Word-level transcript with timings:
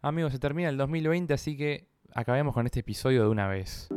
Amigos, 0.00 0.30
se 0.30 0.38
termina 0.38 0.68
el 0.68 0.76
2020, 0.76 1.34
así 1.34 1.56
que 1.56 1.88
acabemos 2.14 2.54
con 2.54 2.66
este 2.66 2.80
episodio 2.80 3.24
de 3.24 3.28
una 3.30 3.48
vez. 3.48 3.88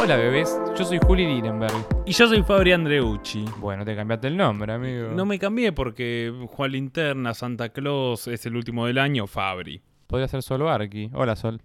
Hola 0.00 0.16
bebés, 0.16 0.56
yo 0.78 0.84
soy 0.84 1.00
Juli 1.04 1.26
Lirenberg. 1.26 1.72
Y 2.06 2.12
yo 2.12 2.28
soy 2.28 2.44
Fabri 2.44 2.70
Andreucci. 2.70 3.44
Bueno, 3.58 3.84
te 3.84 3.96
cambiaste 3.96 4.28
el 4.28 4.36
nombre, 4.36 4.72
amigo. 4.72 5.08
No 5.08 5.26
me 5.26 5.40
cambié 5.40 5.72
porque 5.72 6.32
Juan 6.52 6.70
Linterna, 6.70 7.34
Santa 7.34 7.70
Claus, 7.70 8.28
es 8.28 8.46
el 8.46 8.54
último 8.54 8.86
del 8.86 8.98
año, 8.98 9.26
Fabri. 9.26 9.82
Podría 10.06 10.28
ser 10.28 10.42
solo 10.44 10.70
Arki. 10.70 11.10
Hola, 11.14 11.34
Sol. 11.34 11.60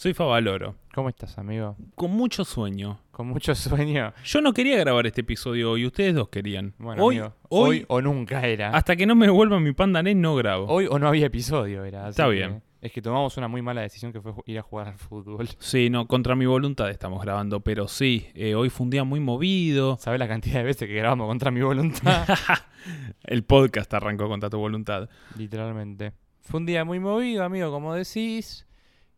Soy 0.00 0.14
Favaloro. 0.14 0.76
¿Cómo 0.94 1.10
estás, 1.10 1.36
amigo? 1.36 1.76
Con 1.94 2.12
mucho 2.12 2.46
sueño. 2.46 3.00
Con 3.20 3.28
mucho 3.28 3.54
sueño. 3.54 4.14
Yo 4.24 4.40
no 4.40 4.54
quería 4.54 4.78
grabar 4.78 5.06
este 5.06 5.20
episodio 5.20 5.76
y 5.76 5.84
ustedes 5.84 6.14
dos 6.14 6.30
querían. 6.30 6.72
Bueno, 6.78 7.04
hoy, 7.04 7.18
amigo, 7.18 7.34
hoy, 7.50 7.76
hoy 7.76 7.84
o 7.88 8.00
nunca 8.00 8.46
era. 8.46 8.70
hasta 8.70 8.96
que 8.96 9.04
no 9.04 9.14
me 9.14 9.28
vuelva 9.28 9.60
mi 9.60 9.74
panda 9.74 10.02
net, 10.02 10.16
no 10.16 10.34
grabo. 10.36 10.64
Hoy 10.68 10.86
o 10.88 10.98
no 10.98 11.06
había 11.06 11.26
episodio, 11.26 11.84
era. 11.84 12.04
así 12.04 12.10
Está 12.12 12.24
que 12.24 12.30
bien. 12.30 12.62
Es 12.80 12.92
que 12.92 13.02
tomamos 13.02 13.36
una 13.36 13.46
muy 13.46 13.60
mala 13.60 13.82
decisión 13.82 14.10
que 14.10 14.22
fue 14.22 14.32
ir 14.46 14.58
a 14.58 14.62
jugar 14.62 14.88
al 14.88 14.96
fútbol. 14.96 15.46
Sí, 15.58 15.90
no, 15.90 16.06
contra 16.06 16.34
mi 16.34 16.46
voluntad 16.46 16.88
estamos 16.88 17.22
grabando, 17.22 17.60
pero 17.60 17.88
sí, 17.88 18.28
eh, 18.32 18.54
hoy 18.54 18.70
fue 18.70 18.84
un 18.84 18.90
día 18.90 19.04
muy 19.04 19.20
movido. 19.20 19.98
¿Sabes 19.98 20.18
la 20.18 20.26
cantidad 20.26 20.60
de 20.60 20.64
veces 20.64 20.88
que 20.88 20.94
grabamos 20.94 21.28
contra 21.28 21.50
mi 21.50 21.60
voluntad? 21.60 22.26
El 23.24 23.44
podcast 23.44 23.92
arrancó 23.92 24.28
contra 24.28 24.48
tu 24.48 24.56
voluntad. 24.56 25.10
Literalmente. 25.36 26.14
Fue 26.40 26.58
un 26.58 26.64
día 26.64 26.86
muy 26.86 27.00
movido, 27.00 27.44
amigo, 27.44 27.70
como 27.70 27.92
decís. 27.92 28.66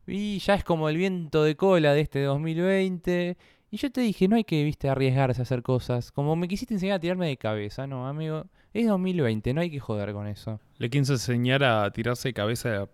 Y 0.09 0.41
ya 0.41 0.55
es 0.57 0.65
como 0.65 0.89
el 0.89 0.97
viento 0.97 1.45
de 1.45 1.55
cola 1.55 1.95
de 1.95 2.01
este 2.01 2.23
2020. 2.25 3.37
Y 3.73 3.79
yo 3.79 3.91
te 3.91 4.03
dije, 4.03 4.29
no 4.29 4.37
hay 4.37 4.45
que, 4.45 4.63
viste, 4.65 4.91
arriesgarse 4.91 5.41
a 5.41 5.45
hacer 5.45 5.63
cosas. 5.63 6.13
Como 6.13 6.37
me 6.37 6.47
quisiste 6.47 6.75
enseñar 6.75 6.97
a 6.97 7.01
tirarme 7.01 7.27
de 7.29 7.39
cabeza, 7.39 7.87
no, 7.87 8.07
amigo. 8.07 8.45
Es 8.75 8.87
2020, 8.87 9.55
no 9.55 9.63
hay 9.63 9.71
que 9.71 9.81
joder 9.81 10.13
con 10.13 10.27
eso. 10.27 10.61
Le 10.77 10.91
quise 10.91 11.15
enseñar 11.15 11.65
a 11.65 11.91
tirarse 11.91 12.29
de 12.29 12.35
cabeza 12.35 12.91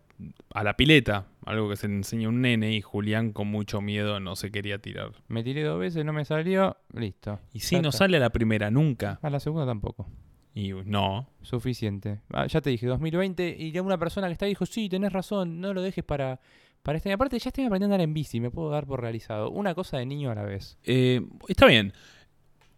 a 0.55 0.63
la 0.63 0.77
pileta, 0.77 1.27
algo 1.45 1.69
que 1.69 1.75
se 1.75 1.89
le 1.89 1.95
enseña 1.95 2.29
un 2.29 2.43
nene 2.43 2.77
y 2.77 2.81
Julián 2.81 3.33
con 3.33 3.49
mucho 3.49 3.81
miedo 3.81 4.21
no 4.21 4.37
se 4.37 4.53
quería 4.53 4.79
tirar. 4.79 5.11
Me 5.27 5.43
tiré 5.43 5.65
dos 5.65 5.81
veces, 5.81 6.05
no 6.05 6.13
me 6.13 6.25
salió, 6.25 6.77
listo. 6.95 7.41
Y 7.53 7.59
Ya 7.59 7.83
no 7.83 7.91
sale 7.91 8.17
a 8.17 8.21
la 8.21 8.31
primera 8.31 8.71
nunca. 8.71 9.19
A 9.21 9.31
la 9.31 9.41
segunda 9.41 9.67
tampoco. 9.67 10.07
Y 10.55 10.75
no, 10.85 11.29
Suficiente. 11.43 12.21
Ah, 12.33 12.47
ya 12.47 12.61
te 12.61 12.71
dije, 12.71 12.87
2020. 12.87 13.57
Y 13.59 13.77
una 13.81 13.99
persona 13.99 14.29
que 14.29 14.35
está 14.35 14.45
ahí 14.45 14.53
dijo, 14.53 14.65
sí, 14.65 14.89
tenés 14.89 15.13
razón, 15.13 15.61
no 15.61 15.75
lo 15.75 15.83
dejes 15.83 16.05
para, 16.05 16.39
para 16.83 16.99
este. 16.99 17.13
Aparte, 17.13 17.39
ya 17.39 17.49
estoy 17.49 17.65
aprendiendo 17.65 17.95
a 17.95 17.97
andar 17.97 18.05
en 18.05 18.15
bici, 18.15 18.41
me 18.41 18.51
puedo 18.51 18.71
dar 18.71 18.87
por 18.87 19.01
realizado. 19.01 19.51
Una 19.51 19.75
cosa 19.75 19.99
de 19.99 20.07
niño 20.07 20.31
a 20.31 20.35
la 20.35 20.43
vez. 20.43 20.79
Eh, 20.85 21.21
está 21.49 21.67
bien. 21.67 21.93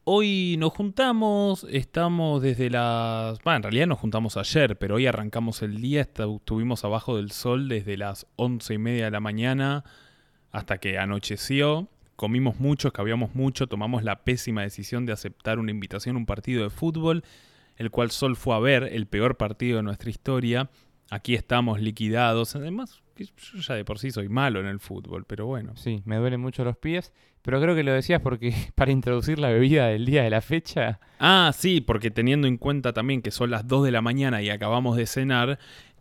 Hoy 0.04 0.56
nos 0.58 0.72
juntamos, 0.72 1.66
estamos 1.70 2.42
desde 2.42 2.70
las... 2.70 3.38
Bueno, 3.44 3.58
en 3.58 3.62
realidad 3.64 3.86
nos 3.86 3.98
juntamos 3.98 4.36
ayer, 4.38 4.78
pero 4.78 4.96
hoy 4.96 5.06
arrancamos 5.06 5.62
el 5.62 5.80
día, 5.80 6.00
estuvimos 6.00 6.84
abajo 6.84 7.16
del 7.16 7.30
sol 7.30 7.68
desde 7.68 7.96
las 7.96 8.26
once 8.36 8.74
y 8.74 8.78
media 8.78 9.04
de 9.04 9.10
la 9.10 9.20
mañana 9.20 9.84
hasta 10.50 10.78
que 10.78 10.98
anocheció. 10.98 11.88
Comimos 12.16 12.58
mucho, 12.58 12.88
escabiamos 12.88 13.34
mucho, 13.34 13.66
tomamos 13.66 14.02
la 14.02 14.24
pésima 14.24 14.62
decisión 14.62 15.06
de 15.06 15.12
aceptar 15.12 15.58
una 15.58 15.70
invitación 15.70 16.16
a 16.16 16.18
un 16.18 16.26
partido 16.26 16.62
de 16.64 16.70
fútbol, 16.70 17.22
el 17.76 17.90
cual 17.90 18.10
Sol 18.10 18.36
fue 18.36 18.56
a 18.56 18.58
ver, 18.58 18.84
el 18.84 19.06
peor 19.06 19.36
partido 19.36 19.76
de 19.76 19.82
nuestra 19.82 20.10
historia. 20.10 20.70
Aquí 21.10 21.34
estamos 21.34 21.80
liquidados. 21.80 22.56
Además, 22.56 23.02
que 23.26 23.42
yo 23.54 23.60
ya 23.60 23.74
de 23.74 23.84
por 23.84 23.98
sí 23.98 24.10
soy 24.10 24.28
malo 24.28 24.60
en 24.60 24.66
el 24.66 24.80
fútbol, 24.80 25.24
pero 25.26 25.46
bueno. 25.46 25.76
Sí, 25.76 26.02
me 26.04 26.16
duelen 26.16 26.40
mucho 26.40 26.64
los 26.64 26.76
pies. 26.76 27.12
Pero 27.42 27.58
creo 27.60 27.74
que 27.74 27.82
lo 27.82 27.92
decías 27.92 28.20
porque 28.20 28.52
para 28.74 28.90
introducir 28.92 29.38
la 29.38 29.48
bebida 29.48 29.86
del 29.86 30.04
día 30.04 30.22
de 30.22 30.30
la 30.30 30.40
fecha. 30.42 31.00
Ah, 31.18 31.52
sí, 31.56 31.80
porque 31.80 32.10
teniendo 32.10 32.46
en 32.46 32.58
cuenta 32.58 32.92
también 32.92 33.22
que 33.22 33.30
son 33.30 33.50
las 33.50 33.66
2 33.66 33.84
de 33.84 33.90
la 33.92 34.02
mañana 34.02 34.42
y 34.42 34.50
acabamos 34.50 34.96
de 34.96 35.06
cenar, 35.06 35.58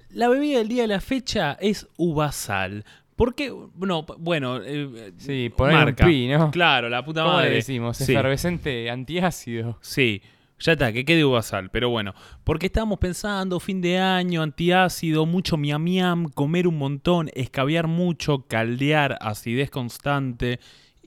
la 0.10 0.28
bebida 0.28 0.58
del 0.58 0.68
día 0.68 0.82
de 0.82 0.88
la 0.90 1.00
fecha 1.02 1.58
es 1.62 1.88
uvasal. 1.98 2.84
¿Por 3.16 3.36
qué? 3.36 3.54
No, 3.78 4.06
bueno, 4.18 4.62
eh, 4.64 5.12
Sí, 5.18 5.52
poner 5.56 5.76
marca. 5.76 6.06
un 6.06 6.10
pi, 6.12 6.28
¿no? 6.28 6.52
Claro, 6.52 6.88
la 6.90 7.04
puta 7.04 7.24
¿Cómo 7.24 7.34
madre. 7.36 7.50
le 7.50 7.56
decimos? 7.58 7.98
Sí. 7.98 8.12
Efervescente 8.14 8.90
antiácido. 8.90 9.78
Sí, 9.82 10.22
ya 10.60 10.74
está, 10.74 10.92
que 10.92 11.06
quede 11.06 11.26
uvasal, 11.26 11.70
pero 11.72 11.90
bueno, 11.90 12.14
porque 12.44 12.68
estábamos 12.68 13.00
pensando 13.00 13.60
fin 13.60 13.82
de 13.82 13.98
año, 13.98 14.42
antiácido, 14.42 15.26
mucho 15.26 15.58
miam 15.58 15.84
miam, 15.84 16.30
comer 16.30 16.68
un 16.68 16.78
montón, 16.78 17.30
escabiar 17.34 17.88
mucho, 17.88 18.46
caldear, 18.48 19.18
acidez 19.22 19.70
constante 19.70 20.60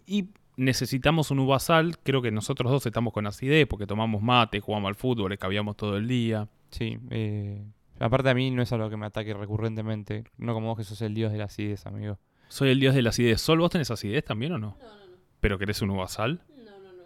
y 0.06 0.28
necesitamos 0.56 1.30
un 1.30 1.40
uvasal, 1.40 1.98
creo 2.02 2.22
que 2.22 2.30
nosotros 2.30 2.70
dos 2.70 2.86
estamos 2.86 3.12
con 3.12 3.26
acidez 3.26 3.66
porque 3.66 3.86
tomamos 3.86 4.22
mate, 4.22 4.60
jugamos 4.60 4.88
al 4.88 4.94
fútbol, 4.94 5.32
escabiamos 5.32 5.76
todo 5.76 5.96
el 5.96 6.06
día. 6.08 6.48
Sí, 6.70 6.98
eh, 7.10 7.62
aparte 7.98 8.30
a 8.30 8.34
mí 8.34 8.50
no 8.50 8.62
es 8.62 8.72
algo 8.72 8.88
que 8.88 8.96
me 8.96 9.06
ataque 9.06 9.34
recurrentemente. 9.34 10.24
No 10.38 10.54
como 10.54 10.68
vos 10.68 10.78
que 10.78 10.84
sos 10.84 11.00
el 11.02 11.14
dios 11.14 11.32
de 11.32 11.38
la 11.38 11.44
acidez, 11.44 11.86
amigo. 11.86 12.18
Soy 12.48 12.70
el 12.70 12.80
dios 12.80 12.94
de 12.94 13.02
la 13.02 13.10
acidez. 13.10 13.40
¿Sol 13.40 13.58
vos 13.58 13.70
tenés 13.70 13.90
acidez 13.90 14.24
también 14.24 14.52
o 14.52 14.58
no? 14.58 14.76
No, 14.80 14.86
no, 14.86 15.06
no. 15.06 15.16
¿Pero 15.40 15.58
querés 15.58 15.82
un 15.82 15.90
uvasal? 15.90 16.42
No, 16.56 16.78
no, 16.78 16.92
no. 16.92 17.04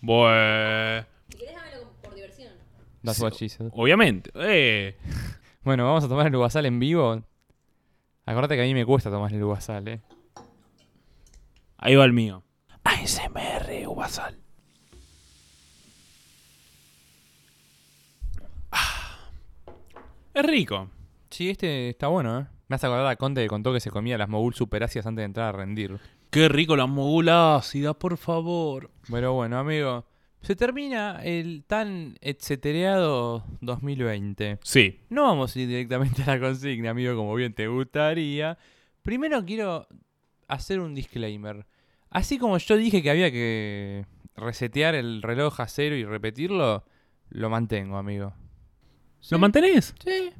Bueno, 0.00 1.06
Si 1.28 1.38
querés, 1.38 1.54
dámelo 1.54 1.80
como 1.80 1.92
por 2.02 2.14
diversión. 2.14 2.52
That's 3.02 3.20
what 3.20 3.32
she 3.34 3.48
said. 3.48 3.70
obviamente. 3.72 4.30
Eh. 4.34 4.96
Bueno, 5.62 5.84
vamos 5.84 6.02
a 6.02 6.08
tomar 6.08 6.26
el 6.26 6.34
uvasal 6.34 6.64
en 6.64 6.78
vivo. 6.78 7.22
Acordate 8.24 8.56
que 8.56 8.62
a 8.62 8.64
mí 8.64 8.72
me 8.72 8.86
cuesta 8.86 9.10
tomar 9.10 9.30
el 9.30 9.42
uvasal, 9.42 9.86
¿eh? 9.88 10.00
Ahí 11.76 11.96
va 11.96 12.06
el 12.06 12.14
mío. 12.14 12.42
ASMR 12.82 13.86
uvasal. 13.86 14.38
Ah. 18.72 19.30
Es 20.32 20.46
rico. 20.46 20.88
Sí, 21.28 21.50
este 21.50 21.90
está 21.90 22.08
bueno, 22.08 22.40
¿eh? 22.40 22.46
Me 22.68 22.76
hace 22.76 22.86
acordar 22.86 23.06
a 23.06 23.16
Conte 23.16 23.42
que 23.42 23.48
contó 23.48 23.72
que 23.72 23.80
se 23.80 23.90
comía 23.90 24.16
las 24.16 24.28
mogul 24.28 24.54
superácidas 24.54 25.06
antes 25.06 25.22
de 25.22 25.26
entrar 25.26 25.48
a 25.48 25.52
rendir. 25.58 25.98
Qué 26.30 26.48
rico 26.48 26.76
la 26.76 26.86
mogula 26.86 27.56
ácida, 27.56 27.94
por 27.94 28.16
favor. 28.16 28.90
Pero 29.10 29.32
bueno, 29.34 29.58
amigo, 29.58 30.06
se 30.42 30.56
termina 30.56 31.20
el 31.22 31.64
tan 31.66 32.16
etcetereado 32.20 33.44
2020. 33.60 34.58
Sí. 34.62 35.00
No 35.10 35.24
vamos 35.24 35.54
a 35.54 35.60
ir 35.60 35.68
directamente 35.68 36.22
a 36.22 36.26
la 36.26 36.40
consigna, 36.40 36.90
amigo, 36.90 37.14
como 37.14 37.34
bien 37.34 37.52
te 37.52 37.68
gustaría. 37.68 38.58
Primero 39.02 39.44
quiero 39.44 39.86
hacer 40.48 40.80
un 40.80 40.94
disclaimer. 40.94 41.66
Así 42.10 42.38
como 42.38 42.58
yo 42.58 42.76
dije 42.76 43.02
que 43.02 43.10
había 43.10 43.30
que 43.30 44.06
resetear 44.36 44.94
el 44.94 45.22
reloj 45.22 45.60
a 45.60 45.68
cero 45.68 45.94
y 45.94 46.04
repetirlo, 46.04 46.84
lo 47.28 47.50
mantengo, 47.50 47.96
amigo. 47.96 48.34
¿Lo 49.30 49.38
mantenés? 49.38 49.94
Sí. 50.02 50.30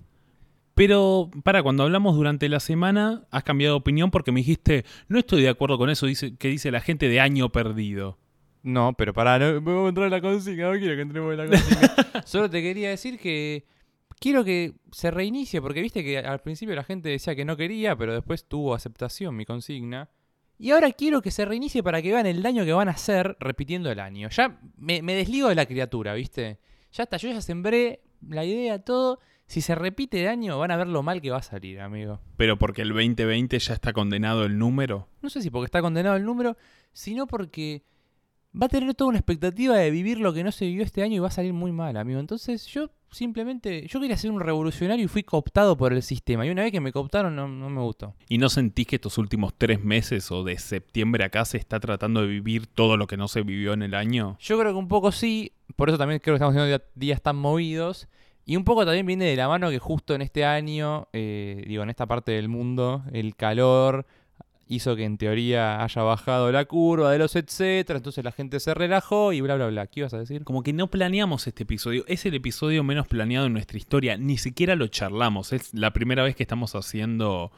Pero, 0.75 1.31
para, 1.44 1.62
cuando 1.62 1.83
hablamos 1.83 2.16
durante 2.16 2.49
la 2.49 2.59
semana, 2.59 3.25
has 3.31 3.44
cambiado 3.44 3.75
de 3.75 3.81
opinión 3.81 4.10
porque 4.10 4.33
me 4.33 4.41
dijiste, 4.41 4.87
no 5.09 5.19
estoy 5.19 5.43
de 5.43 5.50
acuerdo 5.50 5.77
con 5.77 5.91
eso 5.91 6.06
dice, 6.06 6.37
que 6.37 6.49
dice 6.49 6.71
la 6.71 6.81
gente 6.81 7.09
de 7.09 7.21
año 7.21 7.50
perdido. 7.50 8.19
No, 8.62 8.93
pero 8.94 9.12
pará, 9.15 9.38
no 9.38 9.60
me 9.60 9.72
voy 9.72 9.87
a 9.87 9.88
entrar 9.88 10.06
en 10.06 10.12
la 10.12 10.21
consigna, 10.21 10.72
no 10.72 10.78
quiero 10.78 10.94
que 10.94 11.03
entremos 11.03 11.32
en 11.32 11.38
la 11.38 11.47
consigna. 11.47 12.22
Solo 12.26 12.50
te 12.50 12.60
quería 12.60 12.91
decir 12.91 13.19
que 13.19 13.65
quiero 14.19 14.44
que 14.44 14.75
se 14.93 15.10
reinicie, 15.10 15.60
porque 15.60 15.81
viste 15.81 16.04
que 16.04 16.19
al 16.19 16.41
principio 16.41 16.75
la 16.75 16.84
gente 16.84 17.09
decía 17.09 17.34
que 17.34 17.44
no 17.44 17.56
quería, 17.56 17.97
pero 17.97 18.15
después 18.15 18.44
tuvo 18.44 18.75
aceptación 18.75 19.34
mi 19.34 19.44
consigna. 19.44 20.10
Y 20.59 20.72
ahora 20.72 20.93
quiero 20.93 21.22
que 21.22 21.31
se 21.31 21.47
reinicie 21.47 21.82
para 21.82 22.03
que 22.03 22.12
vean 22.12 22.26
el 22.26 22.43
daño 22.43 22.66
que 22.66 22.75
van 22.75 22.88
a 22.88 22.93
hacer 22.93 23.34
repitiendo 23.41 23.91
el 23.91 23.98
año. 23.98 24.28
Ya 24.28 24.60
me, 24.77 25.00
me 25.00 25.15
desligo 25.15 25.48
de 25.48 25.54
la 25.54 25.65
criatura, 25.65 26.12
¿viste? 26.12 26.59
Ya 26.92 27.04
está, 27.04 27.16
yo 27.16 27.31
ya 27.31 27.41
sembré 27.41 28.03
la 28.28 28.44
idea, 28.44 28.78
todo. 28.78 29.21
Si 29.47 29.62
se 29.62 29.75
repite 29.75 30.19
de 30.19 30.28
año, 30.28 30.59
van 30.59 30.71
a 30.71 30.77
ver 30.77 30.87
lo 30.87 31.03
mal 31.03 31.21
que 31.21 31.31
va 31.31 31.38
a 31.38 31.42
salir, 31.42 31.81
amigo. 31.81 32.21
Pero 32.37 32.59
porque 32.59 32.82
el 32.82 32.91
2020 32.91 33.59
ya 33.59 33.75
está 33.75 33.92
condenado 33.92 34.44
el 34.44 34.59
número. 34.59 35.09
No 35.22 35.31
sé 35.31 35.41
si 35.41 35.50
porque 35.50 35.65
está 35.65 35.81
condenado 35.81 36.16
el 36.16 36.25
número, 36.25 36.56
sino 36.92 37.27
porque 37.27 37.82
va 38.55 38.66
a 38.66 38.69
tener 38.69 38.94
toda 38.94 39.09
una 39.11 39.19
expectativa 39.19 39.77
de 39.77 39.91
vivir 39.91 40.19
lo 40.19 40.33
que 40.33 40.42
no 40.45 40.53
se 40.53 40.66
vivió 40.66 40.83
este 40.83 41.03
año 41.03 41.16
y 41.16 41.19
va 41.19 41.28
a 41.28 41.33
salir 41.33 41.53
muy 41.53 41.72
mal, 41.72 41.97
amigo. 41.97 42.19
Entonces 42.21 42.66
yo 42.66 42.91
simplemente, 43.10 43.86
yo 43.89 44.01
quería 44.01 44.16
ser 44.16 44.30
un 44.30 44.41
revolucionario 44.41 45.04
y 45.04 45.09
fui 45.09 45.22
cooptado 45.22 45.77
por 45.77 45.92
el 45.92 46.03
sistema. 46.03 46.47
Y 46.47 46.51
una 46.51 46.63
vez 46.63 46.72
que 46.72 46.80
me 46.80 46.92
cooptaron 46.92 47.34
no, 47.36 47.48
no 47.48 47.69
me 47.71 47.80
gustó. 47.80 48.15
¿Y 48.28 48.39
no 48.39 48.48
sentís 48.48 48.86
que 48.86 48.97
estos 48.97 49.19
últimos 49.19 49.53
tres 49.57 49.83
meses 49.83 50.30
o 50.30 50.42
de 50.45 50.59
septiembre 50.59 51.25
acá 51.25 51.45
se 51.45 51.59
está 51.59 51.78
tratando 51.80 52.22
de 52.22 52.28
vivir 52.28 52.66
todo 52.66 52.97
lo 52.97 53.07
que 53.07 53.16
no 53.16 53.28
se 53.28 53.42
vivió 53.42 53.72
en 53.72 53.83
el 53.83 53.95
año? 53.95 54.36
Yo 54.41 54.59
creo 54.59 54.72
que 54.72 54.78
un 54.78 54.89
poco 54.89 55.13
sí, 55.13 55.53
por 55.77 55.89
eso 55.89 55.98
también 55.98 56.21
creo 56.21 56.34
que 56.34 56.36
estamos 56.36 56.54
teniendo 56.54 56.77
día- 56.78 56.86
días 56.95 57.22
tan 57.22 57.36
movidos. 57.36 58.09
Y 58.47 58.57
un 58.57 58.65
poco 58.65 58.84
también 58.84 59.07
viene 59.07 59.27
de 59.27 59.36
la 59.36 59.47
mano 59.48 59.71
que 59.71 59.78
justo 59.78 60.15
en 60.15 60.22
este 60.22 60.45
año, 60.45 61.07
eh, 61.13 61.63
digo, 61.69 61.83
en 61.84 61.91
esta 61.91 62.07
parte 62.07 62.33
del 62.33 62.48
mundo, 62.48 63.04
el 63.13 63.36
calor 63.36 64.07
hizo 64.71 64.95
que 64.97 65.05
en 65.05 65.19
teoría 65.19 65.83
haya 65.83 66.03
bajado 66.03 66.51
la 66.53 66.65
curva 66.65 67.11
de 67.11 67.19
los 67.19 67.34
etcétera, 67.37 67.97
entonces 67.99 68.25
la 68.25 68.33
gente 68.33 68.61
se 68.61 68.72
relajó 68.72 69.33
y 69.33 69.41
bla, 69.41 69.57
bla, 69.57 69.67
bla. 69.67 69.87
¿Qué 69.89 70.01
ibas 70.01 70.15
a 70.15 70.19
decir? 70.19 70.45
Como 70.45 70.63
que 70.63 70.72
no 70.72 70.87
planeamos 70.87 71.47
este 71.47 71.65
episodio. 71.65 72.05
Es 72.07 72.25
el 72.25 72.34
episodio 72.34 72.84
menos 72.84 73.09
planeado 73.09 73.47
en 73.47 73.53
nuestra 73.53 73.77
historia. 73.77 74.17
Ni 74.17 74.39
siquiera 74.39 74.77
lo 74.77 74.87
charlamos. 74.87 75.53
Es 75.53 75.75
la 75.75 75.93
primera 75.93 76.22
vez 76.22 76.37
que 76.37 76.45
estamos 76.45 76.75
haciendo 76.75 77.51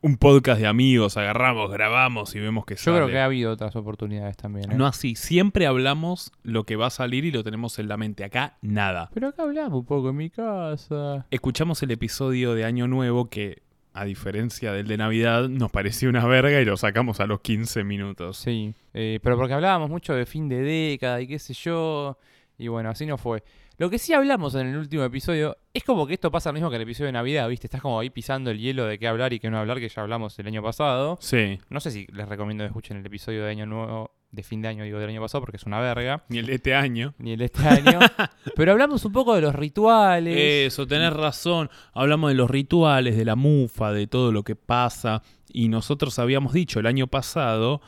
un 0.00 0.18
podcast 0.18 0.60
de 0.60 0.66
amigos, 0.66 1.16
agarramos, 1.16 1.70
grabamos 1.70 2.34
y 2.34 2.40
vemos 2.40 2.66
que 2.66 2.74
Yo 2.74 2.78
sale. 2.82 2.96
creo 2.98 3.08
que 3.08 3.18
ha 3.18 3.24
habido 3.24 3.52
otras 3.52 3.74
oportunidades 3.74 4.36
también. 4.36 4.70
¿eh? 4.70 4.74
No 4.74 4.86
así, 4.86 5.14
siempre 5.16 5.66
hablamos 5.66 6.30
lo 6.42 6.64
que 6.64 6.76
va 6.76 6.88
a 6.88 6.90
salir 6.90 7.24
y 7.24 7.30
lo 7.30 7.42
tenemos 7.42 7.78
en 7.78 7.88
la 7.88 7.96
mente. 7.96 8.22
Acá 8.22 8.58
nada. 8.60 9.08
Pero 9.14 9.28
acá 9.28 9.44
hablamos 9.44 9.78
un 9.80 9.86
poco 9.86 10.10
en 10.10 10.16
mi 10.16 10.28
casa. 10.28 11.26
Escuchamos 11.30 11.82
el 11.82 11.90
episodio 11.90 12.52
de 12.54 12.64
Año 12.66 12.86
Nuevo 12.86 13.30
que, 13.30 13.62
a 13.94 14.04
diferencia 14.04 14.72
del 14.72 14.88
de 14.88 14.96
Navidad, 14.96 15.48
nos 15.48 15.70
pareció 15.70 16.08
una 16.08 16.26
verga 16.26 16.60
y 16.60 16.64
lo 16.64 16.76
sacamos 16.76 17.20
a 17.20 17.26
los 17.26 17.40
15 17.40 17.84
minutos. 17.84 18.36
Sí, 18.36 18.74
eh, 18.92 19.20
pero 19.22 19.36
porque 19.36 19.54
hablábamos 19.54 19.88
mucho 19.88 20.14
de 20.14 20.26
fin 20.26 20.48
de 20.48 20.58
década 20.62 21.20
y 21.20 21.28
qué 21.28 21.38
sé 21.38 21.54
yo. 21.54 22.18
Y 22.58 22.68
bueno, 22.68 22.90
así 22.90 23.06
no 23.06 23.16
fue. 23.16 23.42
Lo 23.76 23.90
que 23.90 23.98
sí 23.98 24.12
hablamos 24.12 24.54
en 24.54 24.68
el 24.68 24.76
último 24.76 25.02
episodio 25.02 25.56
es 25.72 25.82
como 25.82 26.06
que 26.06 26.14
esto 26.14 26.30
pasa 26.30 26.50
lo 26.50 26.54
mismo 26.54 26.70
que 26.70 26.76
el 26.76 26.82
episodio 26.82 27.06
de 27.06 27.12
Navidad, 27.12 27.48
¿viste? 27.48 27.66
Estás 27.66 27.80
como 27.80 27.98
ahí 27.98 28.10
pisando 28.10 28.50
el 28.50 28.58
hielo 28.58 28.84
de 28.84 28.98
qué 28.98 29.08
hablar 29.08 29.32
y 29.32 29.40
qué 29.40 29.50
no 29.50 29.58
hablar, 29.58 29.80
que 29.80 29.88
ya 29.88 30.02
hablamos 30.02 30.38
el 30.38 30.46
año 30.46 30.62
pasado. 30.62 31.18
Sí, 31.20 31.58
No 31.70 31.80
sé 31.80 31.90
si 31.90 32.06
les 32.12 32.28
recomiendo 32.28 32.62
que 32.62 32.68
escuchen 32.68 32.96
el 32.98 33.06
episodio 33.06 33.44
de 33.44 33.50
año 33.50 33.66
nuevo, 33.66 34.12
de 34.34 34.42
fin 34.42 34.62
de 34.62 34.68
año, 34.68 34.84
digo, 34.84 34.98
del 34.98 35.10
año 35.10 35.20
pasado, 35.20 35.42
porque 35.42 35.56
es 35.56 35.64
una 35.64 35.80
verga. 35.80 36.24
ni 36.28 36.38
el 36.38 36.46
de 36.46 36.54
este 36.54 36.74
año. 36.74 37.14
Ni 37.18 37.32
el 37.32 37.38
de 37.38 37.44
este 37.46 37.66
año. 37.66 37.98
pero 38.56 38.72
hablamos 38.72 39.04
un 39.04 39.12
poco 39.12 39.34
de 39.34 39.40
los 39.40 39.54
rituales. 39.54 40.36
Eso, 40.36 40.86
tenés 40.86 41.12
razón. 41.12 41.70
Hablamos 41.92 42.30
de 42.30 42.34
los 42.34 42.50
rituales, 42.50 43.16
de 43.16 43.24
la 43.24 43.36
mufa, 43.36 43.92
de 43.92 44.06
todo 44.06 44.32
lo 44.32 44.42
que 44.42 44.56
pasa. 44.56 45.22
Y 45.52 45.68
nosotros 45.68 46.18
habíamos 46.18 46.52
dicho 46.52 46.80
el 46.80 46.86
año 46.86 47.06
pasado 47.06 47.80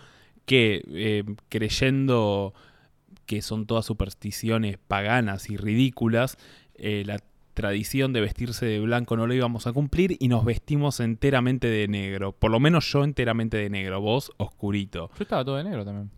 que 0.45 0.83
eh, 0.89 1.25
creyendo 1.49 2.55
que 3.27 3.43
son 3.43 3.67
todas 3.67 3.85
supersticiones 3.85 4.79
paganas 4.79 5.51
y 5.51 5.57
ridículas, 5.57 6.39
eh, 6.77 7.03
la 7.05 7.19
tradición 7.57 8.13
de 8.13 8.21
vestirse 8.21 8.67
de 8.67 8.81
blanco 8.81 9.17
no 9.17 9.27
lo 9.27 9.35
íbamos 9.35 9.67
a 9.67 9.73
cumplir 9.73 10.17
y 10.21 10.29
nos 10.29 10.45
vestimos 10.45 11.01
enteramente 11.01 11.69
de 11.69 11.89
negro. 11.89 12.33
Por 12.33 12.51
lo 12.51 12.61
menos 12.61 12.91
yo 12.93 13.03
enteramente 13.03 13.57
de 13.57 13.71
negro, 13.71 14.01
vos 14.01 14.31
oscurito. 14.37 15.11
Yo 15.17 15.23
estaba 15.23 15.45
todo 15.45 15.57
de 15.57 15.65
negro 15.65 15.85
también. 15.85 16.11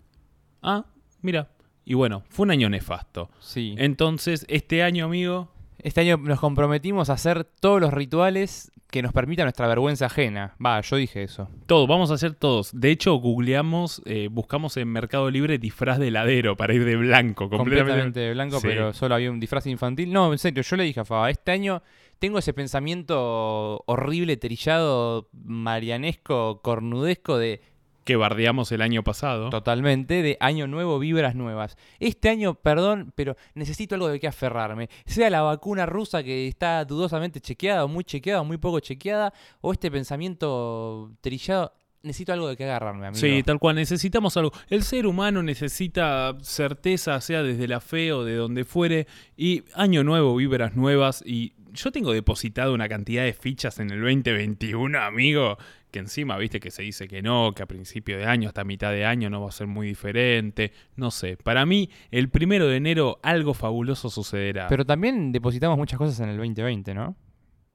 Ah, 0.62 0.84
mira. 1.22 1.48
Y 1.84 1.94
bueno, 1.94 2.22
fue 2.28 2.44
un 2.44 2.50
año 2.50 2.68
nefasto. 2.68 3.30
Sí. 3.40 3.74
Entonces, 3.78 4.44
este 4.48 4.82
año, 4.82 5.06
amigo, 5.06 5.48
Este 5.80 6.00
año 6.00 6.16
nos 6.16 6.40
comprometimos 6.40 7.08
a 7.08 7.12
hacer 7.12 7.44
todos 7.44 7.80
los 7.80 7.92
rituales 7.94 8.72
que 8.90 9.00
nos 9.00 9.12
permitan 9.12 9.44
nuestra 9.44 9.68
vergüenza 9.68 10.06
ajena. 10.06 10.56
Va, 10.64 10.80
yo 10.80 10.96
dije 10.96 11.22
eso. 11.22 11.48
Todo, 11.66 11.86
vamos 11.86 12.10
a 12.10 12.14
hacer 12.14 12.34
todos. 12.34 12.70
De 12.72 12.90
hecho, 12.90 13.14
googleamos, 13.14 14.02
eh, 14.04 14.28
buscamos 14.28 14.76
en 14.76 14.88
Mercado 14.88 15.30
Libre 15.30 15.58
disfraz 15.58 15.98
de 16.00 16.08
heladero 16.08 16.56
para 16.56 16.74
ir 16.74 16.84
de 16.84 16.96
blanco. 16.96 17.48
Completamente, 17.48 17.78
Completamente. 17.80 18.20
de 18.20 18.32
blanco, 18.32 18.58
Sí. 18.60 18.66
pero 18.66 18.92
solo 18.92 19.14
había 19.14 19.30
un 19.30 19.38
disfraz 19.38 19.66
infantil. 19.68 20.12
No, 20.12 20.32
en 20.32 20.38
serio, 20.38 20.64
yo 20.64 20.76
le 20.76 20.82
dije 20.82 20.98
a 20.98 21.04
Faba, 21.04 21.30
este 21.30 21.52
año 21.52 21.80
tengo 22.18 22.40
ese 22.40 22.52
pensamiento 22.54 23.84
horrible, 23.86 24.36
trillado, 24.36 25.28
marianesco, 25.32 26.60
cornudesco 26.62 27.38
de 27.38 27.60
Que 28.08 28.16
bardeamos 28.16 28.72
el 28.72 28.80
año 28.80 29.04
pasado. 29.04 29.50
totalmente, 29.50 30.22
de 30.22 30.38
año 30.40 30.66
nuevo, 30.66 30.98
vibras 30.98 31.34
nuevas. 31.34 31.76
Este 32.00 32.30
año, 32.30 32.54
perdón, 32.54 33.12
pero 33.14 33.36
necesito 33.52 33.96
algo 33.96 34.08
de 34.08 34.18
qué 34.18 34.26
aferrarme. 34.26 34.88
Sea 35.04 35.28
la 35.28 35.42
vacuna 35.42 35.84
rusa 35.84 36.22
que 36.22 36.48
está 36.48 36.86
dudosamente 36.86 37.38
chequeada, 37.38 37.84
o 37.84 37.88
muy 37.88 38.04
chequeada, 38.04 38.40
o 38.40 38.46
muy 38.46 38.56
poco 38.56 38.80
chequeada, 38.80 39.34
o 39.60 39.74
este 39.74 39.90
pensamiento 39.90 41.12
trillado. 41.20 41.74
Necesito 42.02 42.32
algo 42.32 42.48
de 42.48 42.56
qué 42.56 42.64
agarrarme, 42.64 43.08
amigo. 43.08 43.20
Sí, 43.20 43.42
tal 43.42 43.58
cual, 43.58 43.76
necesitamos 43.76 44.34
algo. 44.38 44.52
El 44.70 44.84
ser 44.84 45.06
humano 45.06 45.42
necesita 45.42 46.34
certeza, 46.40 47.20
sea 47.20 47.42
desde 47.42 47.68
la 47.68 47.80
fe 47.80 48.14
o 48.14 48.24
de 48.24 48.36
donde 48.36 48.64
fuere, 48.64 49.06
y 49.36 49.64
año 49.74 50.02
nuevo, 50.02 50.34
vibras 50.34 50.74
nuevas, 50.76 51.22
y 51.26 51.52
yo 51.74 51.92
tengo 51.92 52.12
depositado 52.12 52.72
una 52.72 52.88
cantidad 52.88 53.24
de 53.24 53.34
fichas 53.34 53.78
en 53.80 53.90
el 53.90 54.00
2021, 54.00 54.98
amigo, 54.98 55.58
que 55.90 55.98
encima, 55.98 56.36
viste 56.36 56.60
que 56.60 56.70
se 56.70 56.82
dice 56.82 57.08
que 57.08 57.22
no, 57.22 57.52
que 57.54 57.62
a 57.62 57.66
principio 57.66 58.18
de 58.18 58.24
año, 58.26 58.48
hasta 58.48 58.64
mitad 58.64 58.90
de 58.92 59.04
año 59.04 59.30
no 59.30 59.40
va 59.42 59.48
a 59.48 59.52
ser 59.52 59.66
muy 59.66 59.86
diferente, 59.86 60.72
no 60.96 61.10
sé, 61.10 61.36
para 61.36 61.64
mí 61.66 61.90
el 62.10 62.28
primero 62.28 62.66
de 62.66 62.76
enero 62.76 63.18
algo 63.22 63.54
fabuloso 63.54 64.10
sucederá. 64.10 64.68
Pero 64.68 64.84
también 64.84 65.32
depositamos 65.32 65.78
muchas 65.78 65.98
cosas 65.98 66.20
en 66.20 66.28
el 66.28 66.36
2020, 66.36 66.94
¿no? 66.94 67.16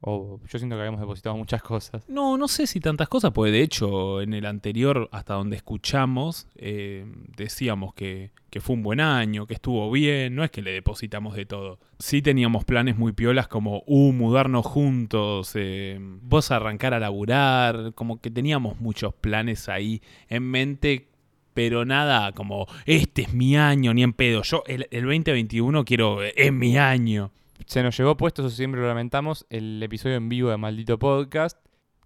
O 0.05 0.41
yo 0.51 0.59
siento 0.59 0.75
que 0.75 0.81
habíamos 0.81 0.99
depositado 0.99 1.37
muchas 1.37 1.63
cosas. 1.63 2.03
No, 2.09 2.37
no 2.37 2.49
sé 2.49 2.67
si 2.67 2.81
tantas 2.81 3.07
cosas, 3.07 3.31
porque 3.31 3.53
de 3.53 3.61
hecho 3.61 4.19
en 4.19 4.33
el 4.33 4.45
anterior, 4.45 5.07
hasta 5.13 5.35
donde 5.35 5.55
escuchamos, 5.55 6.45
eh, 6.57 7.05
decíamos 7.37 7.93
que, 7.93 8.31
que 8.49 8.59
fue 8.59 8.75
un 8.75 8.83
buen 8.83 8.99
año, 8.99 9.47
que 9.47 9.53
estuvo 9.53 9.89
bien, 9.89 10.35
no 10.35 10.43
es 10.43 10.51
que 10.51 10.61
le 10.61 10.71
depositamos 10.71 11.37
de 11.37 11.45
todo. 11.45 11.79
Sí 11.99 12.21
teníamos 12.21 12.65
planes 12.65 12.97
muy 12.97 13.13
piolas 13.13 13.47
como, 13.47 13.81
uh, 13.87 14.11
mudarnos 14.11 14.65
juntos, 14.65 15.53
eh, 15.55 15.97
vos 16.21 16.51
arrancar 16.51 16.93
a 16.93 16.99
laburar, 16.99 17.93
como 17.95 18.19
que 18.19 18.29
teníamos 18.29 18.81
muchos 18.81 19.13
planes 19.13 19.69
ahí 19.69 20.01
en 20.27 20.43
mente. 20.43 21.07
Pero 21.53 21.85
nada, 21.85 22.33
como, 22.33 22.67
este 22.85 23.21
es 23.21 23.33
mi 23.33 23.55
año, 23.55 23.93
ni 23.93 24.03
en 24.03 24.11
pedo. 24.11 24.41
Yo, 24.41 24.63
el, 24.67 24.87
el 24.91 25.03
2021 25.03 25.85
quiero, 25.85 26.21
es 26.23 26.51
mi 26.51 26.77
año. 26.77 27.31
Se 27.65 27.81
nos 27.81 27.97
llegó 27.97 28.17
puesto, 28.17 28.45
eso 28.45 28.55
siempre 28.55 28.81
lo 28.81 28.87
lamentamos, 28.87 29.45
el 29.49 29.81
episodio 29.81 30.15
en 30.15 30.29
vivo 30.29 30.49
de 30.49 30.57
Maldito 30.57 30.99
Podcast. 30.99 31.57